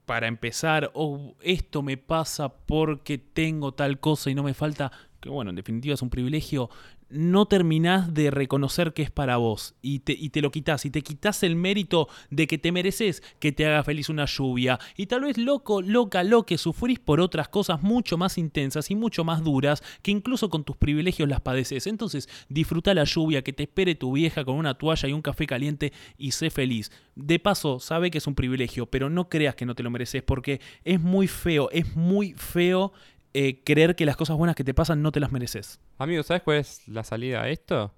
para 0.09 0.25
empezar, 0.25 0.89
o 0.95 1.03
oh, 1.05 1.35
esto 1.39 1.83
me 1.83 1.95
pasa 1.95 2.49
porque 2.49 3.19
tengo 3.19 3.75
tal 3.75 3.99
cosa 3.99 4.31
y 4.31 4.33
no 4.33 4.41
me 4.41 4.55
falta, 4.55 4.91
que 5.19 5.29
bueno, 5.29 5.51
en 5.51 5.55
definitiva 5.55 5.93
es 5.93 6.01
un 6.01 6.09
privilegio, 6.09 6.71
no 7.09 7.45
terminás 7.45 8.13
de 8.13 8.31
reconocer 8.31 8.93
que 8.93 9.01
es 9.01 9.11
para 9.11 9.37
vos 9.37 9.75
y 9.81 9.99
te, 9.99 10.13
y 10.13 10.29
te, 10.29 10.41
lo 10.41 10.51
quitas 10.51 10.85
y 10.85 10.89
te 10.89 11.01
quitas 11.01 11.43
el 11.43 11.55
mérito 11.55 12.07
de 12.29 12.47
que 12.47 12.57
te 12.57 12.71
mereces 12.71 13.23
que 13.39 13.51
te 13.51 13.65
haga 13.65 13.83
feliz 13.83 14.09
una 14.09 14.25
lluvia 14.25 14.79
y 14.95 15.07
tal 15.07 15.21
vez 15.21 15.37
loco, 15.37 15.81
loca, 15.81 16.23
lo 16.23 16.45
que 16.45 16.57
sufrís 16.57 16.99
por 16.99 17.19
otras 17.19 17.49
cosas 17.49 17.81
mucho 17.81 18.17
más 18.17 18.37
intensas 18.37 18.91
y 18.91 18.95
mucho 18.95 19.23
más 19.23 19.43
duras 19.43 19.83
que 20.01 20.11
incluso 20.11 20.49
con 20.49 20.63
tus 20.63 20.77
privilegios 20.77 21.27
las 21.29 21.41
padeces. 21.41 21.87
Entonces 21.87 22.29
disfruta 22.47 22.93
la 22.93 23.03
lluvia, 23.03 23.43
que 23.43 23.53
te 23.53 23.63
espere 23.63 23.95
tu 23.95 24.13
vieja 24.13 24.45
con 24.45 24.55
una 24.55 24.75
toalla 24.75 25.09
y 25.09 25.13
un 25.13 25.21
café 25.21 25.47
caliente 25.47 25.93
y 26.17 26.31
sé 26.31 26.49
feliz. 26.49 26.91
De 27.15 27.39
paso, 27.39 27.79
sabe 27.79 28.11
que 28.11 28.19
es 28.19 28.27
un 28.27 28.35
privilegio, 28.35 28.85
pero 28.85 29.09
no 29.09 29.29
creas 29.29 29.55
que 29.55 29.65
no 29.65 29.75
te 29.75 29.83
lo 29.83 29.89
mereces 29.89 30.23
porque 30.23 30.61
es 30.83 30.99
muy 30.99 31.27
feo, 31.27 31.69
es 31.71 31.95
muy 31.95 32.33
feo 32.33 32.93
eh, 33.33 33.61
creer 33.63 33.95
que 33.95 34.05
las 34.05 34.17
cosas 34.17 34.37
buenas 34.37 34.55
que 34.55 34.63
te 34.63 34.73
pasan 34.73 35.01
no 35.01 35.11
te 35.11 35.19
las 35.19 35.31
mereces. 35.31 35.79
Amigo, 35.97 36.23
¿sabes 36.23 36.43
cuál 36.43 36.57
es 36.57 36.87
la 36.87 37.03
salida 37.03 37.43
a 37.43 37.49
esto? 37.49 37.93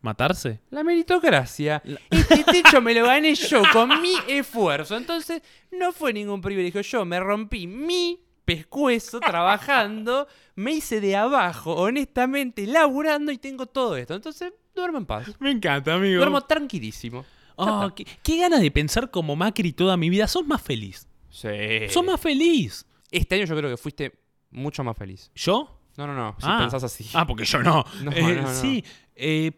¿Matarse? 0.00 0.60
La 0.70 0.84
meritocracia. 0.84 1.82
Este 2.10 2.44
techo 2.44 2.80
me 2.82 2.94
lo 2.94 3.06
gané 3.06 3.34
yo 3.34 3.62
con 3.72 4.02
mi 4.02 4.14
esfuerzo. 4.28 4.96
Entonces, 4.96 5.42
no 5.72 5.92
fue 5.92 6.12
ningún 6.12 6.40
privilegio. 6.40 6.82
Yo 6.82 7.04
me 7.04 7.18
rompí 7.18 7.66
mi 7.66 8.20
pescuezo 8.44 9.18
trabajando, 9.20 10.28
me 10.54 10.72
hice 10.72 11.00
de 11.00 11.16
abajo, 11.16 11.74
honestamente, 11.74 12.66
laburando 12.66 13.32
y 13.32 13.38
tengo 13.38 13.64
todo 13.64 13.96
esto. 13.96 14.14
Entonces, 14.14 14.52
duermo 14.74 14.98
en 14.98 15.06
paz. 15.06 15.28
Me 15.40 15.50
encanta, 15.50 15.94
amigo. 15.94 16.18
Duermo 16.18 16.42
tranquilísimo. 16.42 17.24
Oh, 17.56 17.90
qué, 17.96 18.06
qué 18.22 18.38
ganas 18.38 18.60
de 18.60 18.70
pensar 18.70 19.10
como 19.10 19.36
Macri 19.36 19.72
toda 19.72 19.96
mi 19.96 20.10
vida. 20.10 20.28
Sos 20.28 20.46
más 20.46 20.60
feliz. 20.60 21.08
Sí. 21.30 21.48
Sos 21.88 22.04
más 22.04 22.20
feliz. 22.20 22.86
Este 23.10 23.36
año 23.36 23.46
yo 23.46 23.56
creo 23.56 23.70
que 23.70 23.76
fuiste 23.76 24.23
mucho 24.54 24.82
más 24.84 24.96
feliz. 24.96 25.30
¿Yo? 25.34 25.78
No, 25.96 26.06
no, 26.06 26.14
no. 26.14 26.32
Si 26.38 26.46
Ah. 26.48 26.58
pensás 26.60 26.82
así. 26.84 27.06
Ah, 27.14 27.26
porque 27.26 27.44
yo 27.44 27.62
no. 27.62 27.84
No, 28.02 28.10
Eh, 28.12 28.22
no, 28.36 28.42
no. 28.42 28.54
Sí, 28.54 28.84
eh, 29.14 29.52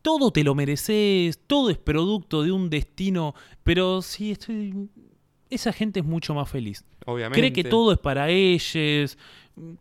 todo 0.00 0.30
te 0.30 0.42
lo 0.44 0.54
mereces, 0.54 1.38
todo 1.46 1.70
es 1.70 1.78
producto 1.78 2.42
de 2.42 2.52
un 2.52 2.70
destino, 2.70 3.34
pero 3.62 4.00
sí, 4.02 4.30
estoy... 4.32 4.88
Esa 5.50 5.72
gente 5.72 6.00
es 6.00 6.06
mucho 6.06 6.32
más 6.34 6.48
feliz. 6.48 6.84
Obviamente. 7.04 7.38
Cree 7.38 7.52
que 7.52 7.64
todo 7.64 7.92
es 7.92 7.98
para 7.98 8.30
ellos. 8.30 9.18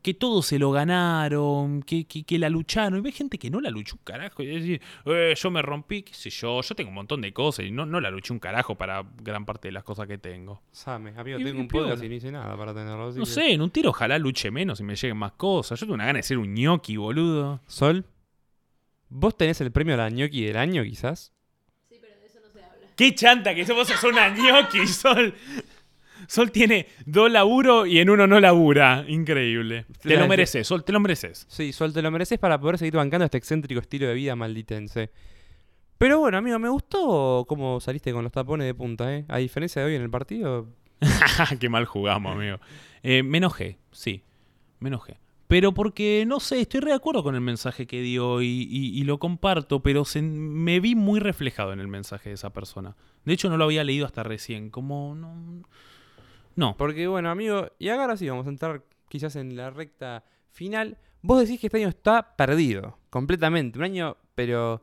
Que 0.02 0.14
todos 0.14 0.46
se 0.48 0.60
lo 0.60 0.72
ganaron, 0.72 1.82
que, 1.84 2.06
que, 2.06 2.24
que 2.24 2.38
la 2.38 2.50
lucharon. 2.50 3.00
Y 3.00 3.02
ve 3.02 3.12
gente 3.12 3.38
que 3.38 3.50
no 3.50 3.62
la 3.62 3.70
luchó 3.70 3.96
un 3.96 4.02
carajo. 4.04 4.44
Y 4.44 4.48
decir, 4.48 4.82
"Eh, 5.06 5.34
yo 5.36 5.52
me 5.52 5.62
rompí, 5.62 6.04
qué 6.04 6.14
sé 6.14 6.30
yo, 6.30 6.62
yo 6.62 6.76
tengo 6.76 6.90
un 6.90 6.96
montón 6.96 7.22
de 7.22 7.32
cosas 7.34 7.66
y 7.66 7.72
no, 7.72 7.86
no 7.86 8.02
la 8.02 8.10
luché 8.12 8.34
un 8.34 8.40
carajo 8.40 8.76
para 8.76 9.04
gran 9.22 9.46
parte 9.46 9.70
de 9.70 9.72
las 9.74 9.84
cosas 9.84 10.08
que 10.08 10.18
tengo. 10.18 10.62
Same, 10.72 11.14
amigo, 11.18 11.40
Y- 11.40 11.44
tengo 11.44 11.58
y 11.60 11.62
un 11.62 11.68
podcast 11.68 11.94
piola. 12.02 12.06
y 12.06 12.10
no 12.10 12.16
hice 12.16 12.32
nada 12.32 12.58
para 12.58 12.74
tenerlo. 12.74 13.08
así 13.08 13.20
No 13.20 13.26
que- 13.26 13.32
sé, 13.32 13.52
en 13.54 13.62
un 13.62 13.70
tiro 13.72 13.92
ojalá 13.92 14.18
luche 14.20 14.52
menos 14.52 14.80
y 14.80 14.84
me 14.84 14.96
lleguen 14.96 15.18
más 15.18 15.32
cosas. 15.34 15.80
Yo 15.80 15.86
tengo 15.86 15.96
una 15.96 16.06
gana 16.06 16.18
de 16.18 16.24
ser 16.24 16.38
un 16.38 16.54
ñoqui, 16.54 16.98
boludo. 16.98 17.62
Sol, 17.68 18.06
¿vos 19.10 19.38
tenés 19.38 19.62
el 19.62 19.72
premio 19.72 19.94
a 19.94 19.98
la 19.98 20.10
ñoqui 20.10 20.44
del 20.46 20.58
año, 20.58 20.84
quizás? 20.84 21.32
Sí, 21.90 21.96
pero 22.02 22.20
de 22.20 22.26
eso 22.26 22.40
no 22.46 22.52
se 22.52 22.64
habla. 22.64 22.88
¡Qué 22.96 23.16
chanta 23.16 23.56
que 23.56 23.64
vos 23.72 23.88
sos 23.88 24.04
una 24.04 24.30
ñoqui, 24.30 24.86
Sol! 24.88 25.34
Sol 26.28 26.52
tiene 26.52 26.88
dos 27.06 27.32
laburos 27.32 27.88
y 27.88 28.00
en 28.00 28.10
uno 28.10 28.28
no 28.28 28.40
labura. 28.40 29.06
Increíble. 29.08 29.86
Te 30.02 30.16
lo 30.18 30.28
mereces, 30.28 30.68
Sol, 30.68 30.84
te 30.84 30.92
lo 30.92 31.00
mereces. 31.00 31.46
Sí, 31.50 31.72
Sol, 31.74 31.94
te 31.94 32.02
lo 32.02 32.12
mereces 32.12 32.40
para 32.40 32.60
poder 32.60 32.78
seguir 32.78 32.96
bancando 32.96 33.26
este 33.26 33.38
excéntrico 33.38 33.80
estilo 33.82 34.08
de 34.08 34.14
vida 34.14 34.36
malditense. 34.36 35.12
Pero 35.98 36.20
bueno, 36.20 36.38
amigo, 36.38 36.58
me 36.58 36.70
gustó 36.70 37.46
cómo 37.48 37.80
saliste 37.80 38.12
con 38.12 38.24
los 38.24 38.32
tapones 38.32 38.66
de 38.66 38.74
punta, 38.74 39.14
¿eh? 39.16 39.26
A 39.28 39.38
diferencia 39.38 39.82
de 39.82 39.88
hoy 39.90 39.96
en 39.96 40.02
el 40.02 40.10
partido, 40.10 40.68
Qué 41.60 41.70
mal 41.70 41.86
jugamos, 41.86 42.36
amigo. 42.36 42.60
Eh, 43.04 43.24
me 43.24 43.38
enojé, 43.40 43.78
sí. 43.92 44.24
Me 44.80 44.90
enojé. 44.90 45.20
Pero 45.48 45.74
porque, 45.74 46.24
no 46.26 46.40
sé, 46.40 46.62
estoy 46.62 46.80
re 46.80 46.90
de 46.92 46.96
acuerdo 46.96 47.24
con 47.24 47.36
el 47.36 47.42
mensaje 47.42 47.86
que 47.86 48.02
dio 48.02 48.42
y, 48.42 48.48
y- 48.70 48.98
y 49.00 49.04
lo 49.04 49.20
comparto, 49.20 49.82
pero 49.84 50.06
se- 50.06 50.22
me 50.22 50.80
vi 50.80 50.96
muy 50.96 51.20
reflejado 51.20 51.74
en 51.74 51.80
el 51.82 51.88
mensaje 51.88 52.30
de 52.30 52.36
esa 52.36 52.52
persona. 52.54 52.96
De 53.26 53.34
hecho, 53.34 53.50
no 53.50 53.58
lo 53.58 53.66
había 53.66 53.84
leído 53.84 54.06
hasta 54.06 54.24
recién. 54.24 54.70
Como, 54.70 55.14
no. 55.14 55.64
No. 56.56 56.76
Porque 56.78 57.08
bueno, 57.08 57.30
amigo, 57.30 57.68
y 57.80 57.90
ahora 57.90 58.18
sí 58.18 58.28
vamos 58.30 58.46
a 58.48 58.50
entrar 58.50 58.84
quizás 59.10 59.36
en 59.36 59.56
la 59.56 59.70
recta 59.70 60.24
final. 60.50 60.98
Vos 61.22 61.40
decís 61.40 61.60
que 61.60 61.68
este 61.68 61.78
año 61.78 61.90
está 61.90 62.36
perdido, 62.36 62.98
completamente. 63.10 63.78
Un 63.78 63.86
año, 63.86 64.18
pero 64.36 64.82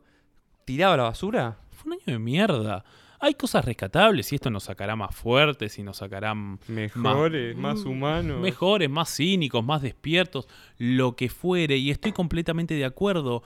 tirado 0.65 0.93
a 0.93 0.97
la 0.97 1.03
basura. 1.03 1.57
Fue 1.71 1.91
un 1.91 1.93
año 1.93 2.13
de 2.13 2.19
mierda. 2.19 2.83
Hay 3.21 3.33
cosas 3.33 3.65
rescatables 3.65 4.31
y 4.31 4.35
esto 4.35 4.49
nos 4.49 4.63
sacará 4.63 4.95
más 4.95 5.13
fuertes 5.13 5.77
y 5.77 5.83
nos 5.83 5.97
sacará 5.97 6.33
Mejores, 6.33 7.57
más, 7.57 7.83
mm, 7.83 7.87
humanos. 7.89 8.39
mejores, 8.39 8.89
más 8.89 9.13
cínicos, 9.13 9.63
más 9.63 9.81
despiertos, 9.81 10.47
lo 10.77 11.17
que 11.17 11.27
fuere. 11.27 11.75
Y 11.75 11.91
estoy 11.91 12.13
completamente 12.13 12.75
de 12.75 12.85
acuerdo. 12.85 13.43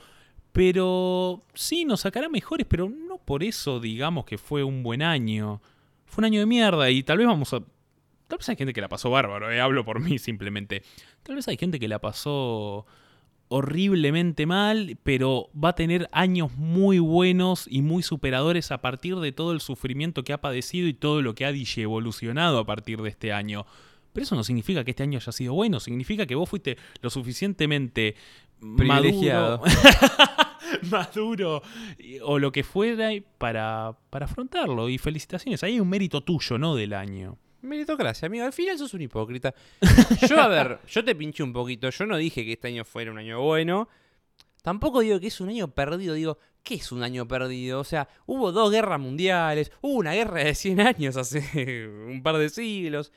Pero 0.52 1.44
sí, 1.56 1.86
nos 1.86 2.02
sacará 2.02 2.30
mejores, 2.30 2.68
pero 2.70 2.88
no 2.88 3.18
por 3.18 3.44
eso 3.44 3.80
digamos 3.80 4.26
que 4.26 4.38
fue 4.38 4.64
un 4.64 4.84
buen 4.84 5.02
año. 5.02 5.60
Fue 6.06 6.22
un 6.22 6.26
año 6.26 6.40
de 6.42 6.46
mierda 6.46 6.92
y 6.92 7.02
tal 7.02 7.18
vez 7.18 7.26
vamos 7.28 7.54
a... 7.54 7.64
Tal 8.34 8.40
vez 8.40 8.50
hay 8.50 8.56
gente 8.56 8.74
que 8.74 8.82
la 8.82 8.90
pasó 8.90 9.12
bárbaro, 9.12 9.52
eh, 9.52 9.62
hablo 9.62 9.86
por 9.86 10.00
mí 10.02 10.18
simplemente. 10.18 10.82
Tal 11.22 11.36
vez 11.36 11.48
hay 11.48 11.56
gente 11.56 11.80
que 11.80 11.88
la 11.88 12.00
pasó 12.00 12.88
horriblemente 13.48 14.48
mal, 14.48 14.98
pero 15.04 15.52
va 15.54 15.70
a 15.70 15.76
tener 15.76 16.10
años 16.12 16.52
muy 16.56 16.98
buenos 16.98 17.68
y 17.70 17.84
muy 17.84 18.02
superadores 18.02 18.72
a 18.72 18.82
partir 18.82 19.18
de 19.18 19.34
todo 19.34 19.52
el 19.52 19.62
sufrimiento 19.62 20.24
que 20.24 20.34
ha 20.34 20.42
padecido 20.42 20.88
y 20.88 20.96
todo 20.96 21.22
lo 21.22 21.36
que 21.36 21.46
ha 21.46 21.52
evolucionado 21.52 22.58
a 22.58 22.66
partir 22.66 23.04
de 23.04 23.10
este 23.10 23.32
año. 23.32 23.68
Pero 24.14 24.24
eso 24.24 24.36
no 24.36 24.44
significa 24.44 24.84
que 24.84 24.90
este 24.90 25.04
año 25.04 25.20
haya 25.20 25.32
sido 25.32 25.54
bueno, 25.54 25.80
significa 25.80 26.26
que 26.26 26.34
vos 26.34 26.50
fuiste 26.50 26.80
lo 27.04 27.12
suficientemente 27.12 28.16
Privilegiado. 28.60 29.62
maduro, 30.90 31.62
o 32.24 32.40
lo 32.40 32.52
que 32.52 32.64
fuera 32.64 33.12
para, 33.38 33.96
para 34.10 34.26
afrontarlo. 34.26 34.90
Y 34.90 34.98
felicitaciones, 34.98 35.62
ahí 35.64 35.74
hay 35.74 35.80
un 35.80 35.90
mérito 35.90 36.22
tuyo, 36.22 36.58
no 36.58 36.74
del 36.74 36.94
año. 36.94 37.38
Meritocracia, 37.64 38.26
amigo. 38.26 38.46
Al 38.46 38.54
final 38.54 38.78
sos 38.78 38.94
un 38.94 39.02
hipócrita. 39.02 39.54
Yo, 40.30 40.40
a 40.40 40.48
ver, 40.48 40.80
yo 40.86 41.04
te 41.04 41.16
pinché 41.16 41.44
un 41.44 41.54
poquito. 41.54 41.90
Yo 41.90 42.06
no 42.06 42.18
dije 42.18 42.44
que 42.44 42.54
este 42.54 42.68
año 42.68 42.84
fuera 42.84 43.12
un 43.12 43.18
año 43.18 43.42
bueno. 43.42 43.88
Tampoco 44.62 45.00
digo 45.00 45.20
que 45.20 45.28
es 45.28 45.40
un 45.40 45.50
año 45.50 45.70
perdido. 45.70 46.14
Digo, 46.14 46.38
¿qué 46.62 46.76
es 46.76 46.92
un 46.92 47.04
año 47.04 47.28
perdido? 47.28 47.80
O 47.80 47.84
sea, 47.84 48.10
hubo 48.26 48.52
dos 48.52 48.70
guerras 48.72 49.00
mundiales. 49.00 49.72
Hubo 49.82 49.94
una 49.94 50.14
guerra 50.14 50.44
de 50.44 50.56
100 50.56 50.82
años 50.82 51.16
hace 51.16 51.88
un 52.08 52.22
par 52.22 52.38
de 52.38 52.50
siglos. 52.50 53.12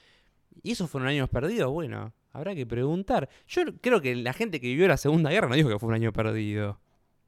¿Y 0.62 0.72
esos 0.72 0.88
fueron 0.88 1.08
años 1.08 1.28
perdidos? 1.28 1.70
Bueno, 1.72 2.12
habrá 2.32 2.54
que 2.54 2.66
preguntar. 2.66 3.28
Yo 3.48 3.62
creo 3.80 4.00
que 4.00 4.14
la 4.14 4.32
gente 4.32 4.60
que 4.60 4.68
vivió 4.68 4.86
la 4.86 4.96
Segunda 4.96 5.30
Guerra 5.30 5.48
no 5.48 5.56
dijo 5.56 5.68
que 5.68 5.78
fue 5.78 5.88
un 5.88 5.94
año 5.94 6.12
perdido. 6.12 6.80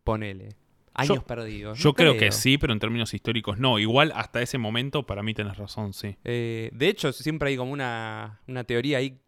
Ponele. 0.04 0.50
Años 0.98 1.16
Yo- 1.16 1.22
perdidos. 1.26 1.78
Yo 1.78 1.90
No 1.90 1.94
creo 1.94 2.16
que 2.16 2.32
sí, 2.32 2.58
pero 2.58 2.72
en 2.72 2.78
términos 2.80 3.14
históricos 3.14 3.58
no. 3.58 3.78
Igual 3.78 4.12
hasta 4.14 4.42
ese 4.42 4.58
momento 4.58 5.04
para 5.04 5.22
mí 5.22 5.32
tenés 5.34 5.56
razón, 5.56 5.92
sí. 5.92 6.16
Eh, 6.24 6.70
de 6.72 6.88
hecho, 6.88 7.12
siempre 7.12 7.50
hay 7.50 7.56
como 7.56 7.72
una, 7.72 8.40
una 8.48 8.64
teoría 8.64 8.98
ahí 8.98 9.18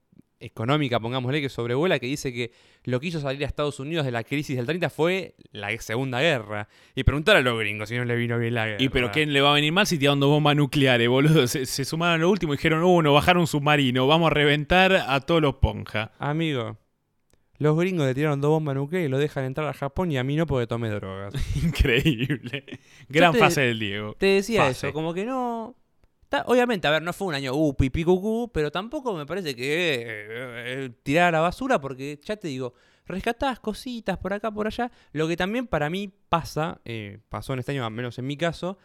económica, 0.42 0.98
pongámosle, 0.98 1.40
que 1.42 1.48
sobrevuela, 1.50 1.98
que 1.98 2.06
dice 2.06 2.32
que 2.32 2.50
lo 2.84 2.98
que 2.98 3.08
hizo 3.08 3.20
salir 3.20 3.44
a 3.44 3.46
Estados 3.46 3.78
Unidos 3.78 4.06
de 4.06 4.10
la 4.10 4.24
crisis 4.24 4.56
del 4.56 4.64
30 4.66 4.88
fue 4.88 5.34
la 5.52 5.70
Segunda 5.80 6.20
Guerra. 6.20 6.66
Y 6.94 7.04
preguntar 7.04 7.36
a 7.36 7.42
los 7.42 7.58
gringos 7.58 7.90
si 7.90 7.96
no 7.96 8.04
le 8.06 8.16
vino 8.16 8.38
bien 8.38 8.54
la 8.54 8.66
guerra. 8.66 8.82
¿Y 8.82 8.88
pero 8.88 9.10
quién 9.12 9.32
le 9.34 9.42
va 9.42 9.50
a 9.50 9.54
venir 9.54 9.72
mal 9.72 9.86
si 9.86 9.98
tirando 9.98 10.28
bombas 10.28 10.56
nucleares, 10.56 11.08
boludo? 11.08 11.46
Se, 11.46 11.66
se 11.66 11.84
sumaron 11.84 12.14
a 12.14 12.18
lo 12.18 12.30
último 12.30 12.54
y 12.54 12.56
dijeron, 12.56 12.82
uh, 12.82 13.02
no, 13.02 13.12
bajaron 13.12 13.42
un 13.42 13.46
submarino, 13.46 14.06
vamos 14.06 14.30
a 14.30 14.34
reventar 14.34 14.94
a 15.06 15.20
todos 15.20 15.42
los 15.42 15.56
ponja. 15.56 16.12
Amigo, 16.18 16.78
los 17.60 17.78
gringos 17.78 18.06
le 18.06 18.14
tiraron 18.14 18.40
dos 18.40 18.50
bombas 18.50 18.74
nucleares 18.74 19.06
y 19.06 19.10
lo 19.10 19.18
dejan 19.18 19.44
entrar 19.44 19.68
a 19.68 19.72
Japón 19.72 20.10
y 20.10 20.18
a 20.18 20.24
mí 20.24 20.34
no 20.34 20.46
porque 20.46 20.66
tomé 20.66 20.90
drogas. 20.90 21.32
Increíble. 21.62 22.64
Gran 23.08 23.32
te- 23.32 23.38
fase 23.38 23.60
del 23.60 23.78
Diego. 23.78 24.14
Te 24.18 24.26
decía 24.26 24.64
Fase. 24.64 24.88
eso, 24.88 24.92
como 24.94 25.14
que 25.14 25.24
no... 25.24 25.76
ta- 26.28 26.44
obviamente, 26.46 26.88
a 26.88 26.90
ver, 26.90 27.02
no 27.02 27.12
fue 27.12 27.28
un 27.28 27.34
año 27.34 27.54
uh, 27.54 27.74
cucú, 27.76 28.50
pero 28.52 28.70
tampoco 28.72 29.14
me 29.16 29.26
parece 29.26 29.54
que 29.54 29.94
eh, 29.94 30.04
eh, 30.84 30.90
tirar 31.02 31.28
a 31.28 31.38
la 31.38 31.40
basura, 31.40 31.80
porque 31.80 32.18
ya 32.24 32.36
te 32.36 32.48
digo, 32.48 32.74
rescatás 33.06 33.60
cositas 33.60 34.16
por 34.18 34.32
acá, 34.32 34.50
por 34.50 34.66
allá. 34.66 34.90
Lo 35.12 35.28
que 35.28 35.36
también 35.36 35.66
para 35.66 35.90
mí 35.90 36.10
pasa, 36.28 36.80
eh, 36.84 37.18
pasó 37.28 37.52
en 37.52 37.58
este 37.60 37.72
año, 37.72 37.84
al 37.84 37.92
menos 37.92 38.18
en 38.18 38.26
mi 38.26 38.36
caso, 38.36 38.78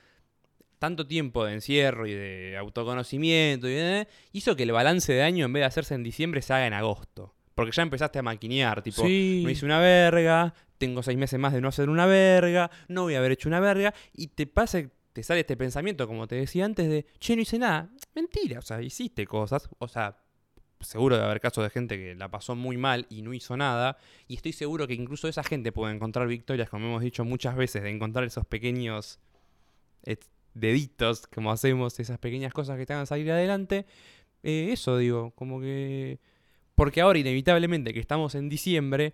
tanto 0.80 1.08
tiempo 1.08 1.46
de 1.46 1.54
encierro 1.54 2.06
y 2.08 2.14
de 2.14 2.58
autoconocimiento 2.58 3.70
y 3.70 3.74
de- 3.74 4.08
hizo 4.34 4.56
que 4.58 4.64
el 4.64 4.72
balance 4.74 5.14
de 5.14 5.22
año, 5.24 5.46
en 5.46 5.54
vez 5.54 5.62
de 5.62 5.66
hacerse 5.68 5.96
en 5.96 6.04
diciembre, 6.04 6.42
se 6.42 6.54
haga 6.54 6.68
en 6.68 6.74
agosto. 6.74 7.34
Porque 7.56 7.72
ya 7.72 7.84
empezaste 7.84 8.20
a 8.20 8.22
maquinear, 8.22 8.84
tipo, 8.84 9.02
sí. 9.04 9.42
no 9.44 9.50
hice 9.50 9.66
una 9.66 9.80
verga, 9.80 10.54
tengo 10.78 11.02
seis 11.02 11.18
meses 11.18 11.40
más 11.40 11.54
de 11.54 11.62
no 11.62 11.70
hacer 11.70 11.90
una 11.90 12.06
verga, 12.06 12.70
no 12.90 13.04
voy 13.04 13.16
a 13.16 13.20
haber 13.20 13.32
hecho 13.32 13.48
una 13.48 13.62
verga, 13.62 13.94
y 14.14 14.28
te 14.28 14.46
pasa, 14.46 14.84
te 15.14 15.24
sale 15.24 15.40
este 15.40 15.56
pensamiento, 15.56 16.06
como 16.06 16.28
te 16.28 16.36
decía 16.36 16.66
antes, 16.66 16.90
de, 16.90 17.06
che, 17.18 17.36
no 17.36 17.42
hice 17.42 17.58
nada. 17.58 17.90
Mentira, 18.14 18.60
o 18.60 18.62
sea, 18.62 18.82
hiciste 18.82 19.26
cosas, 19.26 19.70
o 19.80 19.88
sea, 19.88 20.18
seguro 20.82 21.16
de 21.16 21.24
haber 21.24 21.40
casos 21.40 21.64
de 21.64 21.70
gente 21.70 21.98
que 21.98 22.14
la 22.14 22.30
pasó 22.30 22.56
muy 22.56 22.76
mal 22.76 23.08
y 23.10 23.22
no 23.22 23.34
hizo 23.34 23.56
nada, 23.56 23.98
y 24.28 24.36
estoy 24.36 24.52
seguro 24.52 24.86
que 24.86 24.94
incluso 24.94 25.30
esa 25.30 25.44
gente 25.44 25.72
puede 25.72 25.96
encontrar 25.96 26.28
victorias, 26.28 26.70
como 26.70 26.88
hemos 26.88 27.02
dicho 27.02 27.24
muchas 27.24 27.56
veces, 27.56 27.84
de 27.84 27.90
encontrar 27.90 28.26
esos 28.26 28.46
pequeños 28.46 29.20
eh, 30.04 30.18
deditos, 30.54 31.26
como 31.28 31.52
hacemos, 31.52 32.00
esas 32.02 32.20
pequeñas 32.20 32.52
cosas 32.52 32.78
que 32.78 32.86
te 32.86 32.92
hagan 32.92 33.08
salir 33.08 33.32
adelante. 33.32 33.86
Eh, 34.44 34.70
eso 34.74 34.98
digo, 34.98 35.32
como 35.32 35.62
que... 35.62 36.20
Porque 36.76 37.02
ahora 37.02 37.20
inevitablemente 37.20 37.94
que 37.94 38.00
estamos 38.00 38.36
en 38.36 38.50
diciembre, 38.50 39.14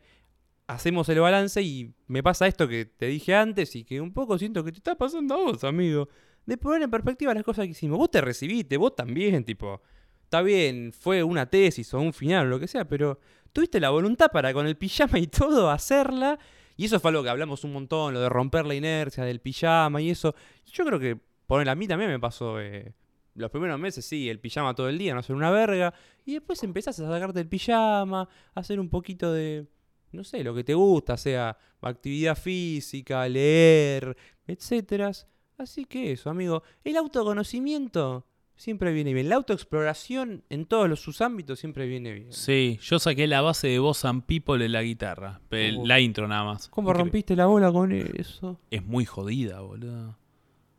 hacemos 0.68 1.08
el 1.10 1.20
balance 1.20 1.62
y 1.62 1.94
me 2.08 2.24
pasa 2.24 2.48
esto 2.48 2.68
que 2.68 2.86
te 2.86 3.08
dije 3.08 3.36
antes 3.36 3.76
y 3.76 3.84
que 3.84 4.02
un 4.02 4.14
poco 4.14 4.38
siento 4.38 4.64
que 4.64 4.72
te 4.72 4.78
está 4.78 4.96
pasando 4.96 5.36
a 5.36 5.38
vos, 5.38 5.64
amigo. 5.64 6.10
De 6.46 6.58
poner 6.58 6.82
en 6.82 6.90
perspectiva 6.90 7.34
las 7.34 7.44
cosas 7.44 7.66
que 7.66 7.72
hicimos. 7.72 7.98
Vos 7.98 8.10
te 8.10 8.22
recibiste, 8.22 8.78
vos 8.78 8.96
también, 8.96 9.44
tipo. 9.44 9.82
Está 10.24 10.42
bien, 10.42 10.92
fue 10.94 11.24
una 11.24 11.46
tesis 11.46 11.94
o 11.94 12.00
un 12.00 12.14
final 12.14 12.48
o 12.48 12.50
lo 12.50 12.60
que 12.60 12.68
sea, 12.68 12.88
pero 12.88 13.20
tuviste 13.52 13.80
la 13.80 13.90
voluntad 13.90 14.32
para 14.32 14.54
con 14.54 14.66
el 14.66 14.78
pijama 14.78 15.20
y 15.20 15.28
todo 15.28 15.70
hacerla. 15.70 16.40
Y 16.78 16.86
eso 16.86 17.00
fue 17.00 17.10
algo 17.10 17.22
que 17.22 17.30
hablamos 17.30 17.64
un 17.64 17.74
montón, 17.74 18.14
lo 18.14 18.22
de 18.22 18.30
romper 18.30 18.66
la 18.66 18.74
inercia 18.74 19.24
del 19.24 19.40
pijama 19.40 20.02
y 20.02 20.10
eso. 20.10 20.34
Yo 20.66 20.86
creo 20.86 21.00
que, 21.00 21.20
poner 21.46 21.70
a 21.70 21.76
mí 21.76 21.88
también 21.88 22.10
me 22.10 22.20
pasó. 22.20 22.60
eh, 22.60 22.94
los 23.36 23.50
primeros 23.52 23.80
meses, 23.80 24.06
sí, 24.06 24.30
el 24.30 24.40
pijama 24.40 24.74
todo 24.76 24.90
el 24.90 24.98
día, 24.98 25.14
no 25.14 25.20
hacer 25.22 25.36
una 25.36 25.52
verga. 25.52 25.94
Y 26.26 26.34
después 26.34 26.62
empezás 26.64 27.00
a 27.00 27.08
sacarte 27.08 27.40
el 27.40 27.48
pijama, 27.48 28.28
a 28.54 28.60
hacer 28.60 28.80
un 28.80 28.90
poquito 28.90 29.32
de, 29.32 29.68
no 30.12 30.24
sé, 30.24 30.44
lo 30.44 30.54
que 30.54 30.64
te 30.64 30.74
gusta, 30.74 31.18
sea 31.18 31.58
actividad 31.82 32.38
física, 32.38 33.28
leer, 33.28 34.16
etcétera. 34.46 35.12
Así 35.58 35.86
que 35.86 36.12
eso, 36.12 36.30
amigo. 36.30 36.64
El 36.84 36.98
autoconocimiento 36.98 38.26
siempre 38.56 38.92
viene 38.94 39.14
bien. 39.14 39.30
La 39.30 39.36
autoexploración 39.36 40.44
en 40.50 40.66
todos 40.66 40.88
los, 40.90 41.00
sus 41.00 41.22
ámbitos 41.22 41.60
siempre 41.60 41.88
viene 41.88 42.14
bien. 42.14 42.34
Sí, 42.34 42.80
yo 42.82 43.00
saqué 43.00 43.28
la 43.28 43.42
base 43.42 43.68
de 43.68 43.80
Voz 43.80 44.06
and 44.06 44.24
People 44.24 44.64
en 44.64 44.72
la 44.72 44.84
guitarra. 44.84 45.42
el-. 45.52 45.88
La 45.88 46.00
intro 46.00 46.28
nada 46.28 46.44
más. 46.44 46.68
¿Cómo 46.70 46.90
Increíble. 46.90 47.04
rompiste 47.06 47.36
la 47.36 47.46
bola 47.48 47.72
con 47.72 47.92
eso? 47.92 48.60
Es 48.70 48.84
muy 48.86 49.06
jodida, 49.06 49.62
boludo. 49.62 50.18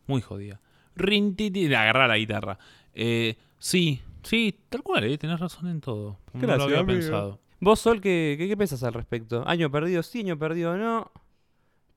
Muy 0.06 0.20
jodida. 0.20 0.60
Rin, 0.96 1.34
ti, 1.36 1.50
ti, 1.50 1.66
agarrar 1.74 2.08
la 2.08 2.16
guitarra. 2.18 2.58
Eh, 2.94 3.36
sí, 3.58 4.00
sí, 4.22 4.58
tal 4.68 4.82
cual, 4.82 5.04
eh, 5.04 5.18
tenés 5.18 5.40
razón 5.40 5.68
en 5.68 5.80
todo. 5.80 6.18
No 6.34 6.40
Gracias, 6.40 6.58
lo 6.58 6.64
había 6.64 6.78
amigo. 6.80 6.98
pensado. 7.00 7.40
Vos, 7.60 7.80
Sol, 7.80 8.00
¿qué, 8.00 8.34
qué, 8.38 8.48
qué 8.48 8.56
pensás 8.56 8.82
al 8.82 8.92
respecto? 8.94 9.44
¿Año 9.46 9.70
perdido 9.70 10.02
sí, 10.02 10.20
año 10.20 10.38
perdido 10.38 10.76
no? 10.76 11.10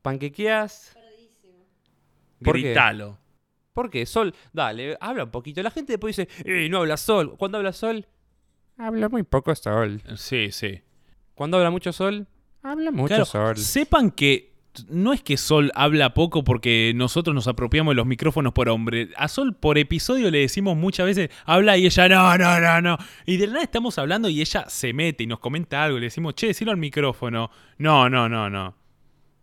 ¿Panquequeás? 0.02 0.92
Perdidísimo. 0.94 1.66
¿Por 2.44 2.56
qué? 2.56 2.62
Gritalo. 2.62 3.18
¿Por 3.74 3.90
qué? 3.90 4.06
Sol, 4.06 4.34
dale, 4.54 4.98
habla 5.02 5.26
un 5.26 5.32
poquito. 5.32 5.62
La 5.62 5.72
gente 5.72 5.94
después 5.94 6.16
dice, 6.16 6.30
¡eh, 6.46 6.70
no 6.70 6.78
habla 6.80 6.96
Sol! 6.98 7.36
¿Cuándo 7.38 7.58
habla 7.58 7.74
Sol? 7.74 8.06
Habla 8.78 9.10
muy 9.10 9.24
poco 9.24 9.54
Sol. 9.56 10.02
Sí, 10.16 10.52
sí. 10.52 10.82
Cuando 11.34 11.58
habla 11.58 11.72
mucho 11.72 11.92
Sol, 11.92 12.28
habla 12.62 12.92
mucho 12.92 13.08
Claro, 13.08 13.26
Sol. 13.26 13.58
sepan 13.58 14.12
que 14.12 14.54
no 14.90 15.14
es 15.14 15.22
que 15.22 15.38
Sol 15.38 15.72
habla 15.76 16.14
poco 16.14 16.44
porque 16.44 16.94
nosotros 16.96 17.34
nos 17.34 17.48
apropiamos 17.48 17.92
de 17.92 17.96
los 17.96 18.06
micrófonos 18.06 18.54
por 18.54 18.70
hombre. 18.70 19.10
A 19.16 19.28
Sol 19.28 19.56
por 19.56 19.78
episodio 19.78 20.32
le 20.32 20.40
decimos 20.40 20.76
muchas 20.78 21.06
veces, 21.06 21.30
habla 21.46 21.78
y 21.78 21.86
ella, 21.86 22.10
no, 22.10 22.38
no, 22.38 22.60
no, 22.60 22.82
no. 22.82 22.98
Y 23.26 23.38
de 23.38 23.48
nada 23.48 23.64
estamos 23.64 23.98
hablando 23.98 24.30
y 24.30 24.42
ella 24.42 24.66
se 24.68 24.94
mete 24.94 25.24
y 25.24 25.28
nos 25.28 25.40
comenta 25.40 25.84
algo 25.84 25.98
y 25.98 26.02
le 26.02 26.08
decimos, 26.08 26.36
che, 26.36 26.48
decilo 26.48 26.72
al 26.72 26.78
micrófono. 26.78 27.50
No, 27.78 28.10
no, 28.10 28.30
no, 28.30 28.50
no. 28.50 28.76